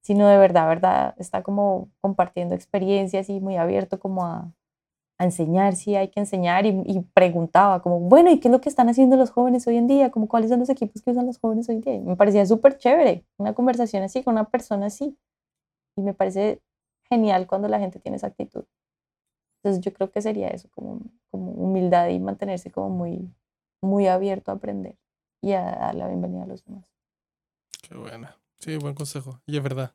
sino 0.02 0.28
de 0.28 0.38
verdad, 0.38 0.68
verdad, 0.68 1.14
está 1.18 1.42
como 1.42 1.90
compartiendo 2.00 2.54
experiencias 2.54 3.28
y 3.30 3.40
muy 3.40 3.56
abierto 3.56 3.98
como 3.98 4.26
a, 4.26 4.52
enseñar, 5.24 5.74
sí 5.74 5.96
hay 5.96 6.08
que 6.08 6.20
enseñar 6.20 6.64
y, 6.66 6.70
y, 6.86 7.00
preguntaba 7.12 7.82
como, 7.82 8.00
bueno, 8.00 8.30
¿y 8.30 8.38
qué 8.38 8.48
es 8.48 8.52
lo 8.52 8.60
que 8.60 8.68
están 8.68 8.88
haciendo 8.88 9.16
los 9.16 9.30
jóvenes 9.30 9.66
hoy 9.66 9.76
en 9.76 9.86
día? 9.86 10.10
Como, 10.10 10.28
¿Cuáles 10.28 10.50
son 10.50 10.60
los 10.60 10.68
equipos 10.68 11.02
que 11.02 11.10
usan 11.10 11.26
los 11.26 11.38
jóvenes 11.38 11.68
hoy 11.68 11.76
en 11.76 11.80
día? 11.80 11.94
Y 11.94 12.00
me 12.00 12.16
parecía 12.16 12.46
súper 12.46 12.78
chévere 12.78 13.24
una 13.36 13.54
conversación 13.54 14.02
así 14.02 14.22
con 14.22 14.34
una 14.34 14.44
persona 14.44 14.86
así. 14.86 15.18
Y 15.96 16.02
me 16.02 16.14
parece 16.14 16.62
genial 17.08 17.46
cuando 17.46 17.68
la 17.68 17.80
gente 17.80 17.98
tiene 17.98 18.16
esa 18.16 18.28
actitud. 18.28 18.64
Entonces 19.58 19.84
yo 19.84 19.92
creo 19.92 20.10
que 20.10 20.22
sería 20.22 20.48
eso, 20.48 20.68
como, 20.70 21.00
como 21.30 21.50
humildad 21.52 22.08
y 22.08 22.20
mantenerse 22.20 22.70
como 22.70 22.90
muy, 22.90 23.28
muy 23.82 24.06
abierto 24.06 24.52
a 24.52 24.54
aprender 24.54 24.96
y 25.42 25.52
a 25.52 25.62
dar 25.62 25.94
la 25.94 26.06
bienvenida 26.06 26.44
a 26.44 26.46
los 26.46 26.64
demás. 26.64 26.92
Qué 27.82 27.96
buena. 27.96 28.36
Sí, 28.58 28.76
buen 28.76 28.94
consejo. 28.94 29.40
Y 29.46 29.56
es 29.56 29.62
verdad. 29.62 29.94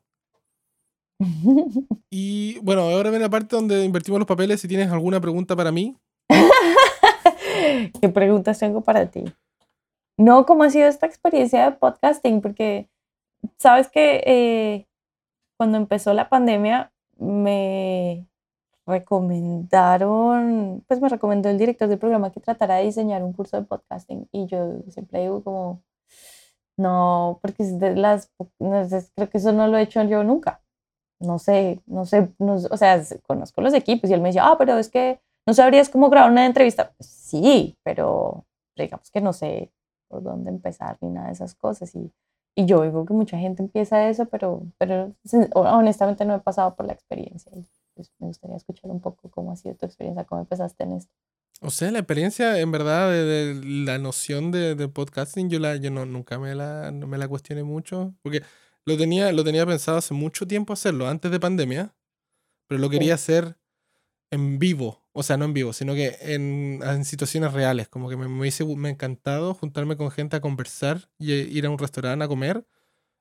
Y 2.10 2.58
bueno, 2.60 2.82
ahora 2.82 3.10
viene 3.10 3.24
la 3.24 3.30
parte 3.30 3.56
donde 3.56 3.84
invertimos 3.84 4.18
los 4.18 4.28
papeles. 4.28 4.60
Si 4.60 4.68
tienes 4.68 4.90
alguna 4.90 5.20
pregunta 5.20 5.56
para 5.56 5.72
mí. 5.72 5.96
¿Qué 8.00 8.08
preguntas 8.08 8.58
tengo 8.58 8.80
para 8.82 9.06
ti? 9.10 9.24
No, 10.16 10.46
¿cómo 10.46 10.64
ha 10.64 10.70
sido 10.70 10.88
esta 10.88 11.06
experiencia 11.06 11.64
de 11.64 11.76
podcasting? 11.76 12.40
Porque 12.40 12.88
sabes 13.58 13.88
que 13.88 14.22
eh, 14.26 14.86
cuando 15.56 15.78
empezó 15.78 16.14
la 16.14 16.28
pandemia 16.28 16.92
me 17.18 18.26
recomendaron, 18.86 20.84
pues 20.86 21.00
me 21.00 21.08
recomendó 21.08 21.48
el 21.48 21.58
director 21.58 21.88
del 21.88 21.98
programa 21.98 22.30
que 22.30 22.40
tratara 22.40 22.76
de 22.76 22.84
diseñar 22.84 23.22
un 23.22 23.32
curso 23.32 23.56
de 23.56 23.66
podcasting 23.66 24.28
y 24.30 24.46
yo 24.46 24.82
siempre 24.88 25.22
digo 25.22 25.42
como, 25.42 25.82
no, 26.76 27.38
porque 27.40 27.64
las, 27.96 28.30
creo 28.58 29.30
que 29.30 29.38
eso 29.38 29.52
no 29.52 29.68
lo 29.68 29.78
he 29.78 29.82
hecho 29.82 30.02
yo 30.04 30.22
nunca. 30.22 30.63
No 31.24 31.38
sé, 31.38 31.80
no 31.86 32.04
sé, 32.04 32.28
o 32.38 32.76
sea, 32.76 33.02
conozco 33.26 33.60
los 33.60 33.74
equipos 33.74 34.10
y 34.10 34.14
él 34.14 34.20
me 34.20 34.28
decía, 34.28 34.46
ah, 34.46 34.56
pero 34.58 34.78
es 34.78 34.88
que 34.88 35.20
no 35.46 35.54
sabrías 35.54 35.88
cómo 35.88 36.10
grabar 36.10 36.30
una 36.30 36.46
entrevista. 36.46 36.92
Sí, 37.00 37.76
pero 37.82 38.44
digamos 38.76 39.10
que 39.10 39.20
no 39.20 39.32
sé 39.32 39.70
por 40.08 40.22
dónde 40.22 40.50
empezar 40.50 40.96
ni 41.00 41.10
nada 41.10 41.28
de 41.28 41.32
esas 41.34 41.54
cosas. 41.54 41.94
Y, 41.94 42.12
y 42.54 42.66
yo 42.66 42.82
digo 42.82 43.04
que 43.04 43.14
mucha 43.14 43.38
gente 43.38 43.62
empieza 43.62 44.08
eso, 44.08 44.26
pero, 44.26 44.62
pero 44.78 45.12
honestamente 45.54 46.24
no 46.24 46.34
he 46.34 46.40
pasado 46.40 46.74
por 46.74 46.86
la 46.86 46.92
experiencia. 46.92 47.52
Pues 47.94 48.12
me 48.18 48.28
gustaría 48.28 48.56
escuchar 48.56 48.90
un 48.90 49.00
poco 49.00 49.30
cómo 49.30 49.52
ha 49.52 49.56
sido 49.56 49.74
tu 49.74 49.86
experiencia, 49.86 50.24
cómo 50.24 50.40
empezaste 50.40 50.84
en 50.84 50.92
esto. 50.92 51.12
O 51.60 51.70
sea, 51.70 51.90
la 51.90 52.00
experiencia, 52.00 52.58
en 52.58 52.70
verdad, 52.72 53.10
de, 53.10 53.60
la 53.64 53.98
noción 53.98 54.50
de, 54.50 54.74
de, 54.74 54.88
podcasting, 54.88 55.48
yo, 55.48 55.58
la, 55.60 55.76
yo 55.76 55.90
no, 55.90 56.04
nunca 56.04 56.38
me 56.38 56.54
la, 56.54 56.90
no 56.90 57.06
me 57.06 57.16
la 57.16 57.28
cuestioné 57.28 57.62
mucho, 57.62 58.12
porque 58.22 58.42
lo 58.86 58.96
tenía, 58.96 59.32
lo 59.32 59.44
tenía 59.44 59.66
pensado 59.66 59.98
hace 59.98 60.14
mucho 60.14 60.46
tiempo 60.46 60.72
hacerlo, 60.72 61.08
antes 61.08 61.30
de 61.30 61.40
pandemia, 61.40 61.94
pero 62.66 62.80
lo 62.80 62.90
quería 62.90 63.14
hacer 63.14 63.58
en 64.30 64.58
vivo, 64.58 65.04
o 65.12 65.22
sea, 65.22 65.36
no 65.36 65.44
en 65.44 65.54
vivo, 65.54 65.72
sino 65.72 65.94
que 65.94 66.16
en, 66.20 66.80
en 66.82 67.04
situaciones 67.04 67.52
reales, 67.52 67.88
como 67.88 68.08
que 68.08 68.16
me, 68.16 68.28
me 68.28 68.40
hubiese 68.40 68.64
me 68.64 68.90
encantado 68.90 69.54
juntarme 69.54 69.96
con 69.96 70.10
gente 70.10 70.36
a 70.36 70.40
conversar 70.40 71.08
y 71.18 71.32
ir 71.32 71.66
a 71.66 71.70
un 71.70 71.78
restaurante 71.78 72.24
a 72.24 72.28
comer 72.28 72.66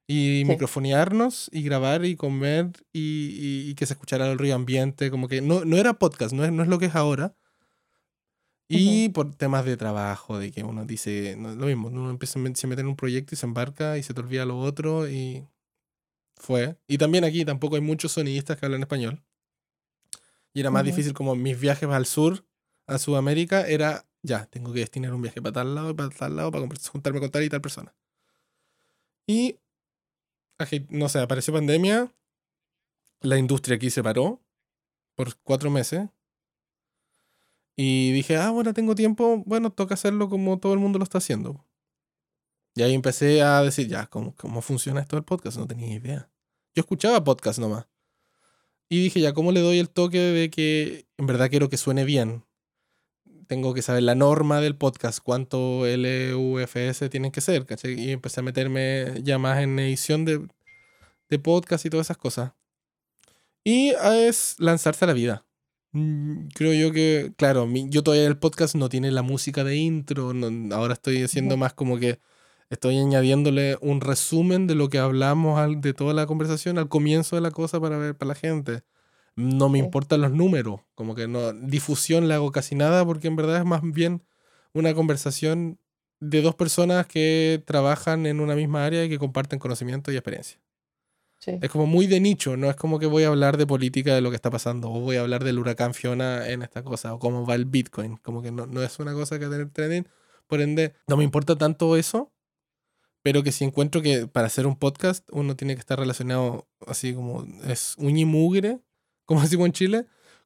y 0.07 0.43
microfonearnos 0.45 1.49
y 1.53 1.63
grabar 1.63 2.03
y 2.03 2.15
comer 2.15 2.71
y, 2.91 3.69
y, 3.69 3.75
que 3.75 3.85
se 3.85 3.93
escuchara 3.93 4.29
el 4.29 4.37
río 4.37 4.55
ambiente, 4.55 5.09
como 5.09 5.27
que 5.27 5.41
no, 5.41 5.65
no 5.65 5.77
era 5.77 5.93
podcast, 5.93 6.33
no 6.33 6.43
es, 6.43 6.51
no 6.51 6.63
es 6.63 6.69
lo 6.69 6.77
que 6.79 6.87
es 6.87 6.95
ahora, 6.95 7.35
y 8.67 9.09
por 9.09 9.35
temas 9.35 9.65
de 9.65 9.77
trabajo, 9.77 10.39
de 10.39 10.51
que 10.51 10.63
uno 10.63 10.85
dice, 10.85 11.35
no, 11.37 11.53
lo 11.55 11.65
mismo, 11.67 11.87
uno 11.89 12.09
empieza 12.09 12.39
a 12.39 12.55
se 12.55 12.67
mete 12.67 12.81
en 12.81 12.87
un 12.87 12.95
proyecto 12.95 13.35
y 13.35 13.37
se 13.37 13.45
embarca 13.45 13.97
y 13.97 14.03
se 14.03 14.13
te 14.13 14.21
olvida 14.21 14.45
lo 14.45 14.59
otro 14.59 15.07
y 15.07 15.45
fue. 16.35 16.77
Y 16.87 16.97
también 16.97 17.23
aquí 17.23 17.45
tampoco 17.45 17.75
hay 17.75 17.81
muchos 17.81 18.13
sonidistas 18.13 18.57
que 18.57 18.65
hablan 18.65 18.81
español. 18.81 19.23
Y 20.53 20.59
era 20.59 20.71
más 20.71 20.85
difícil 20.85 21.13
como 21.13 21.35
mis 21.35 21.59
viajes 21.59 21.89
al 21.89 22.05
sur, 22.05 22.45
a 22.85 22.97
Sudamérica, 22.99 23.67
era, 23.67 24.05
ya, 24.21 24.45
tengo 24.45 24.71
que 24.71 24.79
destinar 24.79 25.13
un 25.13 25.21
viaje 25.21 25.41
para 25.41 25.53
tal 25.53 25.73
lado 25.73 25.91
y 25.91 25.93
para 25.93 26.09
tal 26.09 26.35
lado 26.35 26.51
para 26.51 26.67
juntarme 26.91 27.19
con 27.19 27.31
tal 27.31 27.43
y 27.43 27.49
tal 27.49 27.61
persona. 27.61 27.95
Y, 29.27 29.57
no 30.89 31.09
sé, 31.09 31.19
apareció 31.19 31.53
pandemia, 31.53 32.13
la 33.21 33.37
industria 33.37 33.77
aquí 33.77 33.89
se 33.89 34.03
paró 34.03 34.41
por 35.15 35.35
cuatro 35.37 35.71
meses 35.71 36.09
y 37.75 38.11
dije, 38.11 38.37
ah, 38.37 38.51
bueno, 38.51 38.73
tengo 38.73 38.95
tiempo, 38.95 39.43
bueno, 39.45 39.71
toca 39.71 39.95
hacerlo 39.95 40.29
como 40.29 40.59
todo 40.59 40.73
el 40.73 40.79
mundo 40.79 40.99
lo 40.99 41.03
está 41.03 41.17
haciendo. 41.17 41.65
Y 42.75 42.81
ahí 42.83 42.93
empecé 42.93 43.41
a 43.41 43.61
decir, 43.61 43.87
ya, 43.87 44.07
¿cómo, 44.07 44.35
cómo 44.35 44.61
funciona 44.61 45.01
esto 45.01 45.15
del 45.15 45.25
podcast? 45.25 45.57
No 45.57 45.67
tenía 45.67 45.93
idea. 45.93 46.29
Yo 46.75 46.81
escuchaba 46.81 47.23
podcast 47.23 47.59
nomás. 47.59 47.87
Y 48.89 49.01
dije, 49.01 49.19
ya, 49.19 49.33
¿cómo 49.33 49.51
le 49.51 49.61
doy 49.61 49.79
el 49.79 49.89
toque 49.89 50.19
de 50.19 50.49
que 50.49 51.07
en 51.17 51.27
verdad 51.27 51.49
quiero 51.49 51.69
que 51.69 51.77
suene 51.77 52.03
bien? 52.03 52.45
Tengo 53.47 53.73
que 53.73 53.81
saber 53.81 54.03
la 54.03 54.15
norma 54.15 54.61
del 54.61 54.75
podcast, 54.75 55.19
cuánto 55.23 55.83
LUFS 55.85 57.09
tienen 57.09 57.31
que 57.31 57.41
ser, 57.41 57.65
¿cachai? 57.65 57.99
Y 57.99 58.11
empecé 58.11 58.39
a 58.39 58.43
meterme 58.43 59.21
ya 59.23 59.37
más 59.37 59.59
en 59.59 59.77
edición 59.79 60.25
de, 60.25 60.47
de 61.29 61.39
podcast 61.39 61.85
y 61.85 61.89
todas 61.89 62.07
esas 62.07 62.17
cosas. 62.17 62.53
Y 63.63 63.89
es 63.89 64.55
lanzarse 64.59 65.05
a 65.05 65.07
la 65.07 65.13
vida. 65.13 65.45
Mm, 65.93 66.47
creo 66.55 66.73
yo 66.73 66.91
que, 66.91 67.33
claro, 67.37 67.67
yo 67.71 68.01
todavía 68.03 68.27
el 68.27 68.37
podcast 68.37 68.75
no 68.75 68.89
tiene 68.89 69.11
la 69.11 69.21
música 69.21 69.63
de 69.63 69.75
intro, 69.77 70.31
ahora 70.71 70.93
estoy 70.93 71.21
haciendo 71.21 71.55
más 71.55 71.73
como 71.73 71.99
que 71.99 72.19
estoy 72.71 72.97
añadiéndole 72.97 73.77
un 73.79 74.01
resumen 74.01 74.65
de 74.65 74.73
lo 74.73 74.89
que 74.89 74.97
hablamos 74.97 75.59
al, 75.59 75.81
de 75.81 75.93
toda 75.93 76.13
la 76.15 76.25
conversación 76.25 76.79
al 76.79 76.89
comienzo 76.89 77.35
de 77.35 77.43
la 77.43 77.51
cosa 77.51 77.79
para 77.79 77.97
ver 77.97 78.17
para 78.17 78.29
la 78.29 78.35
gente. 78.35 78.81
No 79.35 79.69
me 79.69 79.79
importan 79.79 80.21
los 80.21 80.31
números, 80.31 80.81
como 80.95 81.15
que 81.15 81.27
no 81.27 81.53
difusión 81.53 82.27
le 82.27 82.35
hago 82.35 82.51
casi 82.51 82.75
nada 82.75 83.05
porque 83.05 83.27
en 83.27 83.35
verdad 83.35 83.57
es 83.57 83.65
más 83.65 83.81
bien 83.83 84.23
una 84.73 84.93
conversación 84.95 85.79
de 86.19 86.41
dos 86.41 86.55
personas 86.55 87.07
que 87.07 87.63
trabajan 87.67 88.25
en 88.25 88.39
una 88.39 88.55
misma 88.55 88.85
área 88.85 89.05
y 89.05 89.09
que 89.09 89.19
comparten 89.19 89.59
conocimiento 89.59 90.11
y 90.11 90.15
experiencia. 90.15 90.62
Es 91.45 91.69
como 91.69 91.85
muy 91.85 92.07
de 92.07 92.19
nicho, 92.19 92.57
no 92.57 92.69
es 92.69 92.75
como 92.75 92.99
que 92.99 93.05
voy 93.05 93.23
a 93.23 93.27
hablar 93.27 93.57
de 93.57 93.67
política 93.67 94.15
de 94.15 94.21
lo 94.21 94.29
que 94.29 94.35
está 94.35 94.49
pasando, 94.49 94.91
o 94.91 94.99
voy 94.99 95.17
a 95.17 95.21
hablar 95.21 95.43
del 95.43 95.59
huracán 95.59 95.93
Fiona 95.93 96.49
en 96.49 96.61
esta 96.61 96.83
cosa, 96.83 97.13
o 97.13 97.19
cómo 97.19 97.45
va 97.45 97.55
el 97.55 97.65
Bitcoin. 97.65 98.17
Como 98.17 98.41
que 98.41 98.51
no, 98.51 98.65
no 98.65 98.81
es 98.81 98.99
una 98.99 99.13
cosa 99.13 99.39
que 99.39 99.47
tener 99.47 99.69
trading. 99.69 100.03
Por 100.47 100.61
ende, 100.61 100.93
no 101.07 101.17
me 101.17 101.23
importa 101.23 101.57
tanto 101.57 101.95
eso, 101.97 102.31
pero 103.21 103.43
que 103.43 103.51
si 103.51 103.63
encuentro 103.63 104.01
que 104.01 104.27
para 104.27 104.47
hacer 104.47 104.67
un 104.67 104.75
podcast 104.75 105.27
uno 105.31 105.55
tiene 105.55 105.75
que 105.75 105.79
estar 105.79 105.97
relacionado 105.97 106.67
así 106.85 107.13
como 107.13 107.45
es 107.67 107.95
uñimugre, 107.97 108.79
como 109.25 109.41
decimos 109.41 109.67
en 109.67 109.71
Chile, 109.73 110.05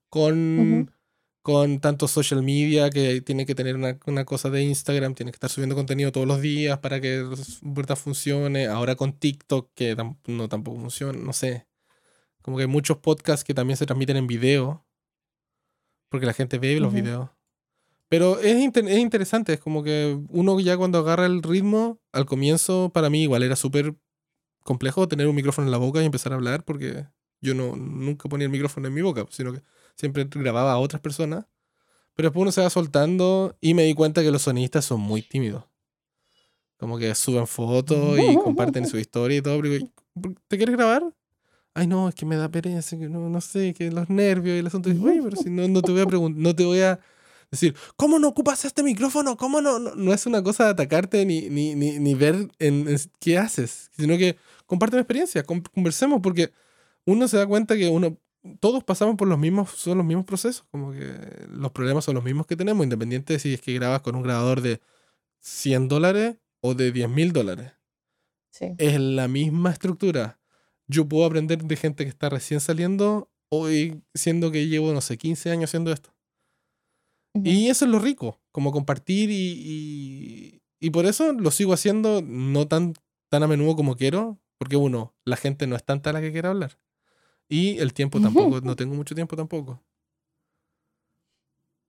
con 0.09 0.91
con 1.47 1.79
tanto 1.79 2.09
social 2.09 2.43
media 2.43 2.89
que 2.89 3.21
tiene 3.21 3.45
que 3.45 3.55
tener 3.55 3.77
una, 3.77 3.97
una, 4.05 4.25
cosa 4.25 4.49
de 4.49 4.63
Instagram, 4.63 5.13
tiene 5.15 5.31
que 5.31 5.37
estar 5.37 5.49
subiendo 5.49 5.75
contenido 5.75 6.11
todos 6.11 6.27
los 6.27 6.41
días 6.41 6.79
para 6.79 6.99
que 6.99 7.23
verdad 7.61 7.95
funcione. 7.95 8.67
Ahora 8.67 8.97
con 8.97 9.13
TikTok, 9.13 9.69
que 9.73 9.95
no 10.25 10.49
tampoco 10.49 10.77
funciona, 10.77 11.17
no 11.17 11.31
sé. 11.31 11.65
Como 12.41 12.57
que 12.57 12.63
hay 12.63 12.69
muchos 12.69 12.97
podcasts 12.97 13.45
que 13.45 13.53
también 13.53 13.77
se 13.77 13.85
transmiten 13.85 14.17
en 14.17 14.27
video, 14.27 14.85
porque 16.09 16.25
la 16.25 16.33
gente 16.33 16.59
ve 16.59 16.81
los 16.81 16.91
videos. 16.91 17.29
Pero 18.09 18.41
es, 18.41 18.57
es 18.75 18.99
interesante, 18.99 19.53
es 19.53 19.61
como 19.61 19.83
que 19.83 20.19
uno 20.27 20.59
ya 20.59 20.75
cuando 20.75 20.97
agarra 20.97 21.27
el 21.27 21.41
ritmo, 21.43 22.01
al 22.11 22.25
comienzo 22.25 22.91
para 22.93 23.09
mí 23.09 23.23
igual 23.23 23.43
era 23.43 23.55
súper 23.55 23.95
complejo 24.65 25.07
tener 25.07 25.27
un 25.27 25.35
micrófono 25.35 25.67
en 25.67 25.71
la 25.71 25.77
boca 25.77 26.01
y 26.01 26.05
empezar 26.05 26.33
a 26.33 26.35
hablar, 26.35 26.65
porque 26.65 27.07
yo 27.39 27.53
no, 27.53 27.77
nunca 27.77 28.27
ponía 28.27 28.47
el 28.47 28.51
micrófono 28.51 28.89
en 28.89 28.93
mi 28.93 29.01
boca, 29.01 29.25
sino 29.29 29.53
que 29.53 29.61
siempre 29.97 30.27
grababa 30.29 30.71
a 30.71 30.77
otras 30.77 31.01
personas. 31.01 31.45
Pero 32.15 32.29
después 32.29 32.41
uno 32.41 32.51
se 32.51 32.61
va 32.61 32.69
soltando 32.69 33.55
y 33.61 33.73
me 33.73 33.83
di 33.83 33.93
cuenta 33.93 34.21
que 34.21 34.31
los 34.31 34.43
sonistas 34.43 34.85
son 34.85 35.01
muy 35.01 35.21
tímidos. 35.21 35.65
Como 36.77 36.97
que 36.97 37.13
suben 37.15 37.47
fotos 37.47 38.17
y 38.19 38.35
comparten 38.43 38.87
su 38.87 38.97
historia 38.97 39.37
y 39.37 39.41
todo. 39.41 39.61
¿Te 40.47 40.57
quieres 40.57 40.75
grabar? 40.75 41.03
Ay, 41.73 41.85
no, 41.85 42.09
es 42.09 42.15
que 42.15 42.25
me 42.25 42.35
da 42.35 42.49
pereza, 42.49 42.97
que 42.97 43.07
no, 43.07 43.29
no 43.29 43.39
sé, 43.39 43.73
que 43.73 43.91
los 43.91 44.09
nervios 44.09 44.55
y 44.55 44.59
el 44.59 44.67
asunto. 44.67 44.89
Oye, 44.89 45.21
pero 45.21 45.35
si 45.35 45.49
no, 45.51 45.67
no 45.67 45.81
te 45.83 45.91
voy 45.91 46.01
a 46.01 46.07
preguntar, 46.07 46.41
no 46.41 46.55
te 46.55 46.65
voy 46.65 46.81
a 46.81 46.99
decir, 47.51 47.75
¿cómo 47.95 48.17
no 48.17 48.29
ocupas 48.29 48.65
este 48.65 48.81
micrófono? 48.81 49.37
¿Cómo 49.37 49.61
no? 49.61 49.77
No, 49.77 50.11
es 50.11 50.25
una 50.25 50.41
cosa 50.41 50.65
de 50.65 50.69
atacarte 50.71 51.23
ni, 51.23 51.49
ni, 51.49 51.75
ni, 51.75 51.99
ni 51.99 52.15
ver 52.15 52.47
en, 52.57 52.87
en, 52.87 52.97
qué 53.19 53.37
haces, 53.37 53.91
sino 53.95 54.17
que 54.17 54.37
comparte 54.65 54.95
mi 54.95 55.01
experiencia, 55.01 55.43
conversemos, 55.43 56.19
porque 56.23 56.51
uno 57.05 57.27
se 57.27 57.37
da 57.37 57.45
cuenta 57.45 57.75
que 57.75 57.89
uno 57.89 58.17
todos 58.59 58.83
pasamos 58.83 59.15
por 59.15 59.27
los 59.27 59.37
mismos, 59.37 59.71
son 59.71 59.97
los 59.97 60.05
mismos 60.05 60.25
procesos, 60.25 60.65
como 60.71 60.91
que 60.91 61.05
los 61.49 61.71
problemas 61.71 62.05
son 62.05 62.15
los 62.15 62.23
mismos 62.23 62.47
que 62.47 62.55
tenemos, 62.55 62.83
independiente 62.83 63.33
de 63.33 63.39
si 63.39 63.53
es 63.53 63.61
que 63.61 63.73
grabas 63.73 64.01
con 64.01 64.15
un 64.15 64.23
grabador 64.23 64.61
de 64.61 64.81
100 65.39 65.87
dólares 65.87 66.37
o 66.61 66.73
de 66.73 66.91
10 66.91 67.09
mil 67.09 67.33
dólares. 67.33 67.73
Es 68.77 68.99
la 68.99 69.27
misma 69.27 69.71
estructura. 69.71 70.39
Yo 70.87 71.07
puedo 71.07 71.25
aprender 71.25 71.63
de 71.63 71.75
gente 71.75 72.03
que 72.03 72.09
está 72.09 72.29
recién 72.29 72.59
saliendo 72.59 73.29
hoy, 73.49 74.01
siendo 74.13 74.51
que 74.51 74.67
llevo, 74.67 74.93
no 74.93 75.01
sé, 75.01 75.17
15 75.17 75.51
años 75.51 75.69
haciendo 75.69 75.91
esto. 75.91 76.13
Y 77.43 77.69
eso 77.69 77.85
es 77.85 77.91
lo 77.91 77.99
rico, 77.99 78.41
como 78.51 78.71
compartir 78.71 79.29
y, 79.29 80.61
y, 80.79 80.89
por 80.89 81.05
eso 81.05 81.33
lo 81.33 81.51
sigo 81.51 81.73
haciendo 81.73 82.23
no 82.23 82.67
tan, 82.67 82.93
tan 83.29 83.43
a 83.43 83.47
menudo 83.47 83.75
como 83.75 83.95
quiero, 83.95 84.39
porque 84.57 84.75
uno, 84.75 85.13
la 85.23 85.37
gente 85.37 85.67
no 85.67 85.75
es 85.75 85.83
tanta 85.83 86.11
la 86.13 86.21
que 86.21 86.31
quiere 86.31 86.47
hablar. 86.47 86.79
Y 87.49 87.77
el 87.79 87.93
tiempo 87.93 88.19
tampoco, 88.19 88.61
no 88.61 88.75
tengo 88.75 88.95
mucho 88.95 89.15
tiempo 89.15 89.35
tampoco. 89.35 89.81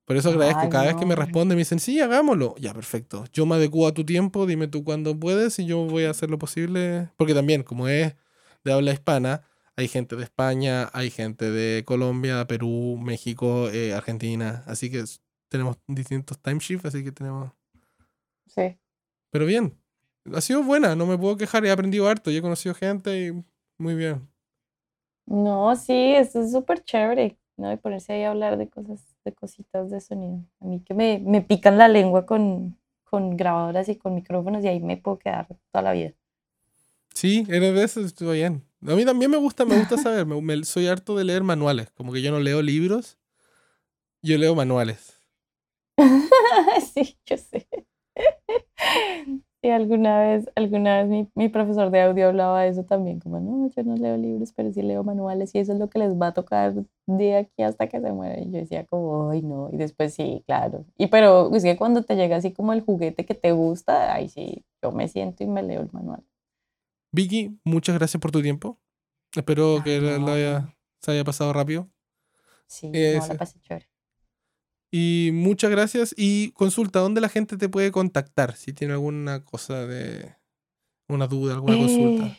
Por 0.05 0.17
eso 0.17 0.31
agradezco 0.31 0.61
Ay, 0.63 0.71
cada 0.71 0.85
vez 0.87 0.97
que 0.97 1.05
me 1.05 1.15
responden, 1.15 1.57
me 1.57 1.61
dicen, 1.61 1.81
sí, 1.81 2.01
hagámoslo. 2.01 2.55
Ya, 2.59 2.73
perfecto. 2.73 3.25
Yo 3.33 3.45
me 3.45 3.57
adecuo 3.57 3.87
a 3.87 3.93
tu 3.93 4.05
tiempo, 4.05 4.47
dime 4.47 4.67
tú 4.67 4.83
cuándo 4.83 5.19
puedes 5.19 5.59
y 5.59 5.67
yo 5.67 5.85
voy 5.85 6.05
a 6.05 6.11
hacer 6.11 6.31
lo 6.31 6.39
posible. 6.39 7.11
Porque 7.19 7.35
también, 7.35 7.63
como 7.63 7.89
es 7.89 8.15
de 8.65 8.73
habla 8.73 8.93
hispana, 8.93 9.43
hay 9.77 9.87
gente 9.87 10.17
de 10.17 10.25
España, 10.25 10.89
hay 10.95 11.11
gente 11.11 11.51
de 11.51 11.85
Colombia, 11.85 12.47
Perú, 12.47 12.99
México, 12.99 13.69
eh, 13.69 13.93
Argentina. 13.93 14.65
Así 14.67 14.91
que 14.91 15.05
tenemos 15.49 15.77
distintos 15.87 16.41
time 16.41 16.59
shifts, 16.59 16.87
así 16.87 17.05
que 17.05 17.13
tenemos... 17.13 17.53
Sí. 18.47 18.79
Pero 19.31 19.45
bien, 19.45 19.79
ha 20.35 20.41
sido 20.41 20.63
buena, 20.63 20.97
no 20.97 21.05
me 21.05 21.19
puedo 21.19 21.37
quejar, 21.37 21.67
he 21.67 21.71
aprendido 21.71 22.09
harto, 22.09 22.31
y 22.31 22.37
he 22.37 22.43
conocido 22.43 22.75
gente 22.75 23.27
y 23.27 23.45
muy 23.77 23.95
bien. 23.95 24.27
No, 25.31 25.77
sí, 25.77 26.15
esto 26.15 26.41
es 26.41 26.53
súper 26.53 26.83
chévere, 26.85 27.39
¿no? 27.59 27.71
Y 27.73 27.77
ponerse 27.77 28.15
ahí 28.15 28.23
a 28.23 28.31
hablar 28.31 28.57
de 28.57 28.69
cosas, 28.69 29.05
de 29.25 29.33
cositas 29.35 29.91
de 29.91 30.01
sonido. 30.01 30.43
A 30.61 30.65
mí 30.65 30.81
que 30.83 30.95
me, 30.95 31.19
me 31.19 31.43
pican 31.43 31.77
la 31.77 31.87
lengua 31.89 32.25
con, 32.25 32.79
con 33.05 33.37
grabadoras 33.37 33.89
y 33.91 33.97
con 33.97 34.15
micrófonos 34.15 34.65
y 34.65 34.69
ahí 34.69 34.81
me 34.81 34.97
puedo 34.97 35.19
quedar 35.19 35.47
toda 35.71 35.83
la 35.83 35.93
vida. 35.93 36.15
Sí, 37.13 37.45
eres 37.49 37.75
de 37.75 37.85
eso, 37.85 38.01
estuvo 38.01 38.31
bien. 38.33 38.65
A 38.87 38.95
mí 38.95 39.05
también 39.05 39.31
me 39.31 39.37
gusta, 39.37 39.67
me 39.67 39.77
gusta 39.77 39.99
saber, 39.99 40.25
me- 40.25 40.41
me- 40.41 40.65
soy 40.65 40.87
harto 40.87 41.15
de 41.17 41.25
leer 41.25 41.43
manuales, 41.43 41.91
como 41.91 42.13
que 42.13 42.23
yo 42.23 42.31
no 42.31 42.41
leo 42.41 42.63
libros, 42.63 43.19
yo 44.23 44.39
leo 44.39 44.55
manuales. 44.55 45.15
Sí, 46.95 47.19
yo 47.27 47.37
sé. 47.37 47.67
Sí, 49.61 49.71
alguna 49.71 50.21
vez, 50.21 50.49
alguna 50.55 50.99
vez 51.03 51.09
mi, 51.09 51.29
mi 51.35 51.49
profesor 51.49 51.91
de 51.91 52.01
audio 52.03 52.29
hablaba 52.29 52.63
de 52.63 52.69
eso 52.69 52.85
también, 52.85 53.19
como, 53.19 53.41
no, 53.41 53.69
yo 53.75 53.83
no 53.83 53.97
leo 53.97 54.17
libros, 54.17 54.53
pero 54.53 54.73
sí 54.73 54.83
leo 54.83 55.03
manuales 55.03 55.53
y 55.53 55.59
eso 55.59 55.73
es 55.73 55.81
lo 55.81 55.91
que 55.91 55.99
les 55.99 56.15
va 56.17 56.29
a 56.29 56.33
tocar 56.33 56.75
de 57.07 57.37
aquí 57.37 57.63
hasta 57.65 57.89
que 57.89 58.01
se 58.01 58.13
mueran. 58.13 58.45
Y 58.45 58.53
yo 58.53 58.59
decía 58.61 58.87
como, 58.87 59.31
ay, 59.31 59.43
no, 59.43 59.69
y 59.73 59.77
después 59.77 60.15
sí, 60.15 60.45
claro. 60.47 60.85
Y 60.97 61.09
pero 61.09 61.53
es 61.53 61.65
que 61.65 61.77
cuando 61.77 62.05
te 62.05 62.15
llega 62.15 62.37
así 62.37 62.53
como 62.53 62.73
el 62.73 62.83
juguete 62.83 63.27
que 63.27 63.35
te 63.35 63.51
gusta, 63.51 64.15
ahí 64.15 64.29
sí, 64.29 64.65
yo 64.81 64.93
me 64.93 65.09
siento 65.09 65.43
y 65.43 65.49
me 65.49 65.65
leo 65.65 65.81
el 65.83 65.91
manual. 65.91 66.23
Vicky, 67.11 67.59
muchas 67.65 67.97
gracias 67.97 68.21
por 68.21 68.31
tu 68.31 68.41
tiempo. 68.43 68.79
Espero 69.35 69.77
Ay, 69.77 69.83
que 69.83 70.01
no. 70.21 70.29
haya- 70.29 70.77
se 71.03 71.11
haya 71.11 71.25
pasado 71.25 71.53
rápido. 71.53 71.89
Sí, 72.69 72.89
Eh, 72.93 73.19
no, 73.19 73.27
la 73.27 73.35
pasé 73.35 73.59
chévere. 73.59 73.89
Y 74.91 75.31
muchas 75.33 75.71
gracias. 75.71 76.15
Y 76.17 76.53
consulta, 76.53 77.01
¿dónde 77.01 77.21
la 77.21 77.29
gente 77.29 77.57
te 77.57 77.69
puede 77.69 77.93
contactar? 77.93 78.55
Si 78.57 78.73
tiene 78.73 78.95
alguna 78.95 79.45
cosa 79.45 79.87
de. 79.87 80.35
una 81.09 81.27
duda, 81.27 81.55
alguna 81.55 81.77
consulta. 81.77 82.27
Eh, 82.27 82.39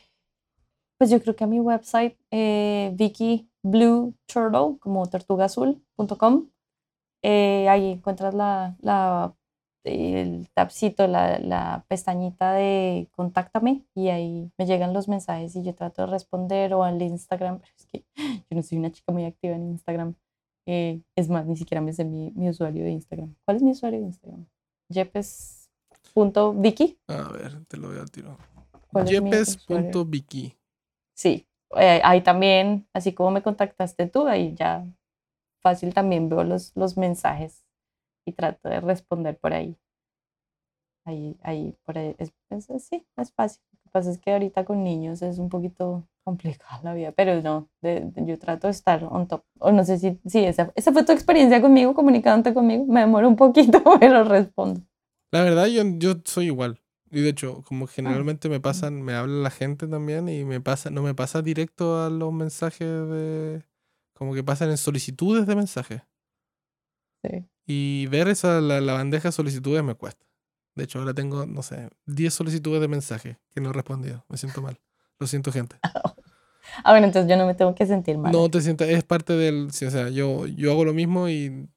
pues 0.97 1.09
yo 1.09 1.21
creo 1.21 1.35
que 1.35 1.43
a 1.45 1.47
mi 1.47 1.59
website, 1.59 2.17
eh, 2.31 2.91
Vicky 2.95 3.49
Blue 3.63 4.15
Turtle, 4.25 4.77
como 4.79 5.05
tortugaazul.com, 5.07 6.49
eh, 7.23 7.69
ahí 7.69 7.91
encuentras 7.91 8.33
la, 8.33 8.75
la, 8.81 9.33
el 9.85 10.49
tabcito, 10.53 11.07
la, 11.07 11.39
la 11.39 11.85
pestañita 11.87 12.53
de 12.53 13.09
contáctame 13.11 13.85
y 13.95 14.09
ahí 14.09 14.51
me 14.57 14.65
llegan 14.65 14.93
los 14.93 15.07
mensajes 15.07 15.55
y 15.55 15.63
yo 15.63 15.73
trato 15.75 16.01
de 16.01 16.11
responder 16.11 16.73
o 16.73 16.83
al 16.83 17.01
Instagram, 17.01 17.59
pero 17.59 17.73
es 17.77 17.85
que 17.85 18.05
yo 18.49 18.55
no 18.55 18.63
soy 18.63 18.77
una 18.77 18.91
chica 18.91 19.11
muy 19.13 19.25
activa 19.25 19.55
en 19.55 19.69
Instagram. 19.69 20.15
Eh, 20.71 21.01
es 21.15 21.29
más, 21.29 21.47
ni 21.47 21.55
siquiera 21.55 21.81
me 21.81 21.93
sé 21.93 22.05
mi, 22.05 22.29
mi 22.35 22.47
usuario 22.47 22.83
de 22.83 22.91
Instagram. 22.91 23.33
¿Cuál 23.43 23.57
es 23.57 23.63
mi 23.63 23.71
usuario 23.71 24.01
de 24.01 24.05
Instagram? 24.05 24.45
Yepes.vicky. 24.89 26.99
A 27.07 27.31
ver, 27.31 27.65
te 27.65 27.77
lo 27.77 27.87
voy 27.89 27.97
al 27.97 28.11
tiro. 28.11 28.37
¿Cuál 28.91 29.11
es 29.11 29.19
mi 29.19 29.31
usuario? 29.31 29.87
Yepes.vicky. 29.89 30.55
Sí, 31.15 31.47
eh, 31.75 32.01
ahí 32.03 32.21
también, 32.21 32.87
así 32.93 33.13
como 33.13 33.31
me 33.31 33.41
contactaste 33.41 34.05
tú, 34.07 34.27
ahí 34.27 34.53
ya 34.53 34.85
fácil 35.61 35.91
también 35.93 36.29
veo 36.29 36.43
los, 36.43 36.71
los 36.75 36.97
mensajes 36.97 37.65
y 38.25 38.33
trato 38.33 38.69
de 38.69 38.79
responder 38.79 39.39
por 39.39 39.53
ahí. 39.53 39.75
Ahí, 41.05 41.35
ahí, 41.41 41.75
por 41.83 41.97
ahí, 41.97 42.15
es, 42.19 42.31
es- 42.51 42.83
sí, 42.85 43.07
es 43.17 43.33
fácil. 43.33 43.63
Lo 43.73 43.79
que 43.81 43.89
pasa 43.89 44.11
es 44.11 44.19
que 44.19 44.33
ahorita 44.33 44.65
con 44.65 44.83
niños 44.83 45.23
es 45.23 45.39
un 45.39 45.49
poquito 45.49 46.07
complicada 46.29 46.79
la 46.83 46.93
vida, 46.93 47.11
pero 47.11 47.41
no, 47.41 47.69
de- 47.81 48.01
de- 48.01 48.25
yo 48.25 48.37
trato 48.37 48.67
de 48.67 48.71
estar 48.71 49.03
on 49.03 49.27
top. 49.27 49.43
O 49.59 49.71
no 49.71 49.83
sé 49.83 49.97
si, 49.97 50.19
si 50.25 50.39
esa, 50.45 50.71
esa 50.75 50.91
fue 50.93 51.03
tu 51.03 51.11
experiencia 51.11 51.61
conmigo, 51.61 51.93
comunicándote 51.93 52.53
conmigo. 52.53 52.85
Me 52.85 53.01
demoro 53.01 53.27
un 53.27 53.35
poquito, 53.35 53.81
pero 53.99 54.23
respondo. 54.23 54.81
La 55.31 55.43
verdad, 55.43 55.65
yo, 55.67 55.83
yo 55.97 56.13
soy 56.25 56.45
igual. 56.47 56.79
Y 57.11 57.21
de 57.21 57.29
hecho, 57.29 57.63
como 57.67 57.87
generalmente 57.87 58.49
me 58.49 58.59
pasan, 58.59 59.01
me 59.01 59.13
habla 59.13 59.41
la 59.41 59.49
gente 59.49 59.87
también 59.87 60.29
y 60.29 60.43
me 60.45 60.61
pasa, 60.61 60.91
no 60.91 61.01
me 61.01 61.15
pasa 61.15 61.41
directo 61.41 62.03
a 62.03 62.09
los 62.11 62.31
mensajes 62.31 62.87
de. 62.87 63.63
Como 64.13 64.33
que 64.35 64.43
pasan 64.43 64.69
en 64.69 64.77
solicitudes 64.77 65.47
de 65.47 65.55
mensajes. 65.55 66.01
Sí. 67.23 67.45
Y 67.65 68.07
ver 68.07 68.27
esa, 68.27 68.61
la, 68.61 68.81
la 68.81 68.93
bandeja 68.93 69.29
de 69.29 69.31
solicitudes 69.31 69.83
me 69.83 69.95
cuesta. 69.95 70.25
De 70.75 70.83
hecho, 70.85 70.99
ahora 70.99 71.13
tengo, 71.13 71.45
no 71.45 71.61
sé, 71.63 71.89
10 72.05 72.33
solicitudes 72.33 72.79
de 72.81 72.87
mensajes 72.87 73.37
que 73.53 73.61
no 73.61 73.69
he 73.69 73.73
respondido. 73.73 74.25
Me 74.29 74.37
siento 74.37 74.61
mal. 74.61 74.79
Lo 75.19 75.27
siento, 75.27 75.51
gente. 75.51 75.77
Ah, 76.83 76.91
bueno, 76.91 77.07
entonces 77.07 77.29
yo 77.29 77.37
no 77.37 77.45
me 77.45 77.55
tengo 77.55 77.75
que 77.75 77.85
sentir 77.85 78.17
mal. 78.17 78.31
No 78.31 78.49
te 78.49 78.61
sientas, 78.61 78.89
es 78.89 79.03
parte 79.03 79.33
del. 79.33 79.71
sí, 79.71 79.85
o 79.85 79.91
sea, 79.91 80.09
yo, 80.09 80.45
yo 80.47 80.71
hago 80.71 80.85
lo 80.85 80.93
mismo 80.93 81.29
y. 81.29 81.67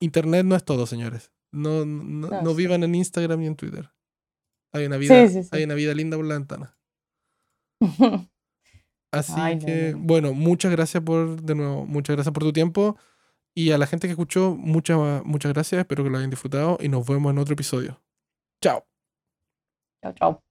Internet 0.00 0.44
no 0.44 0.54
es 0.56 0.64
todo, 0.64 0.86
señores. 0.86 1.32
No, 1.52 1.84
no, 1.86 2.28
No, 2.28 2.42
no 2.42 2.50
sí. 2.50 2.56
vivan 2.56 2.82
en 2.84 2.94
Instagram 2.94 3.40
ni 3.40 3.46
en 3.46 3.56
Twitter. 3.56 3.90
Hay 4.74 4.84
una 4.86 4.96
vida, 4.98 5.26
Sí, 5.28 5.40
hay 5.52 5.64
una 5.64 5.74
vida 5.74 5.94
linda 5.94 6.16
por 6.16 6.26
la 6.26 6.34
ventana. 6.34 6.76
Así 9.12 9.32
Ay, 9.36 9.58
que, 9.58 9.92
no, 9.92 9.98
no. 9.98 10.04
bueno, 10.04 10.32
muchas 10.34 10.70
gracias 10.72 11.02
por, 11.02 11.40
de 11.40 11.54
nuevo, 11.54 11.86
muchas 11.86 12.16
gracias 12.16 12.32
por 12.32 12.42
tu 12.42 12.52
tiempo. 12.52 12.96
Y 13.54 13.70
a 13.70 13.78
la 13.78 13.86
gente 13.86 14.06
que 14.06 14.12
escuchó, 14.12 14.54
muchas, 14.54 15.24
muchas 15.24 15.52
gracias. 15.54 15.78
Espero 15.78 16.04
que 16.04 16.10
lo 16.10 16.18
hayan 16.18 16.28
disfrutado 16.28 16.76
y 16.80 16.88
nos 16.90 17.06
vemos 17.06 17.32
en 17.32 17.38
otro 17.38 17.54
episodio. 17.54 18.02
Chao. 18.62 18.86
Chao, 20.02 20.12
chao. 20.12 20.45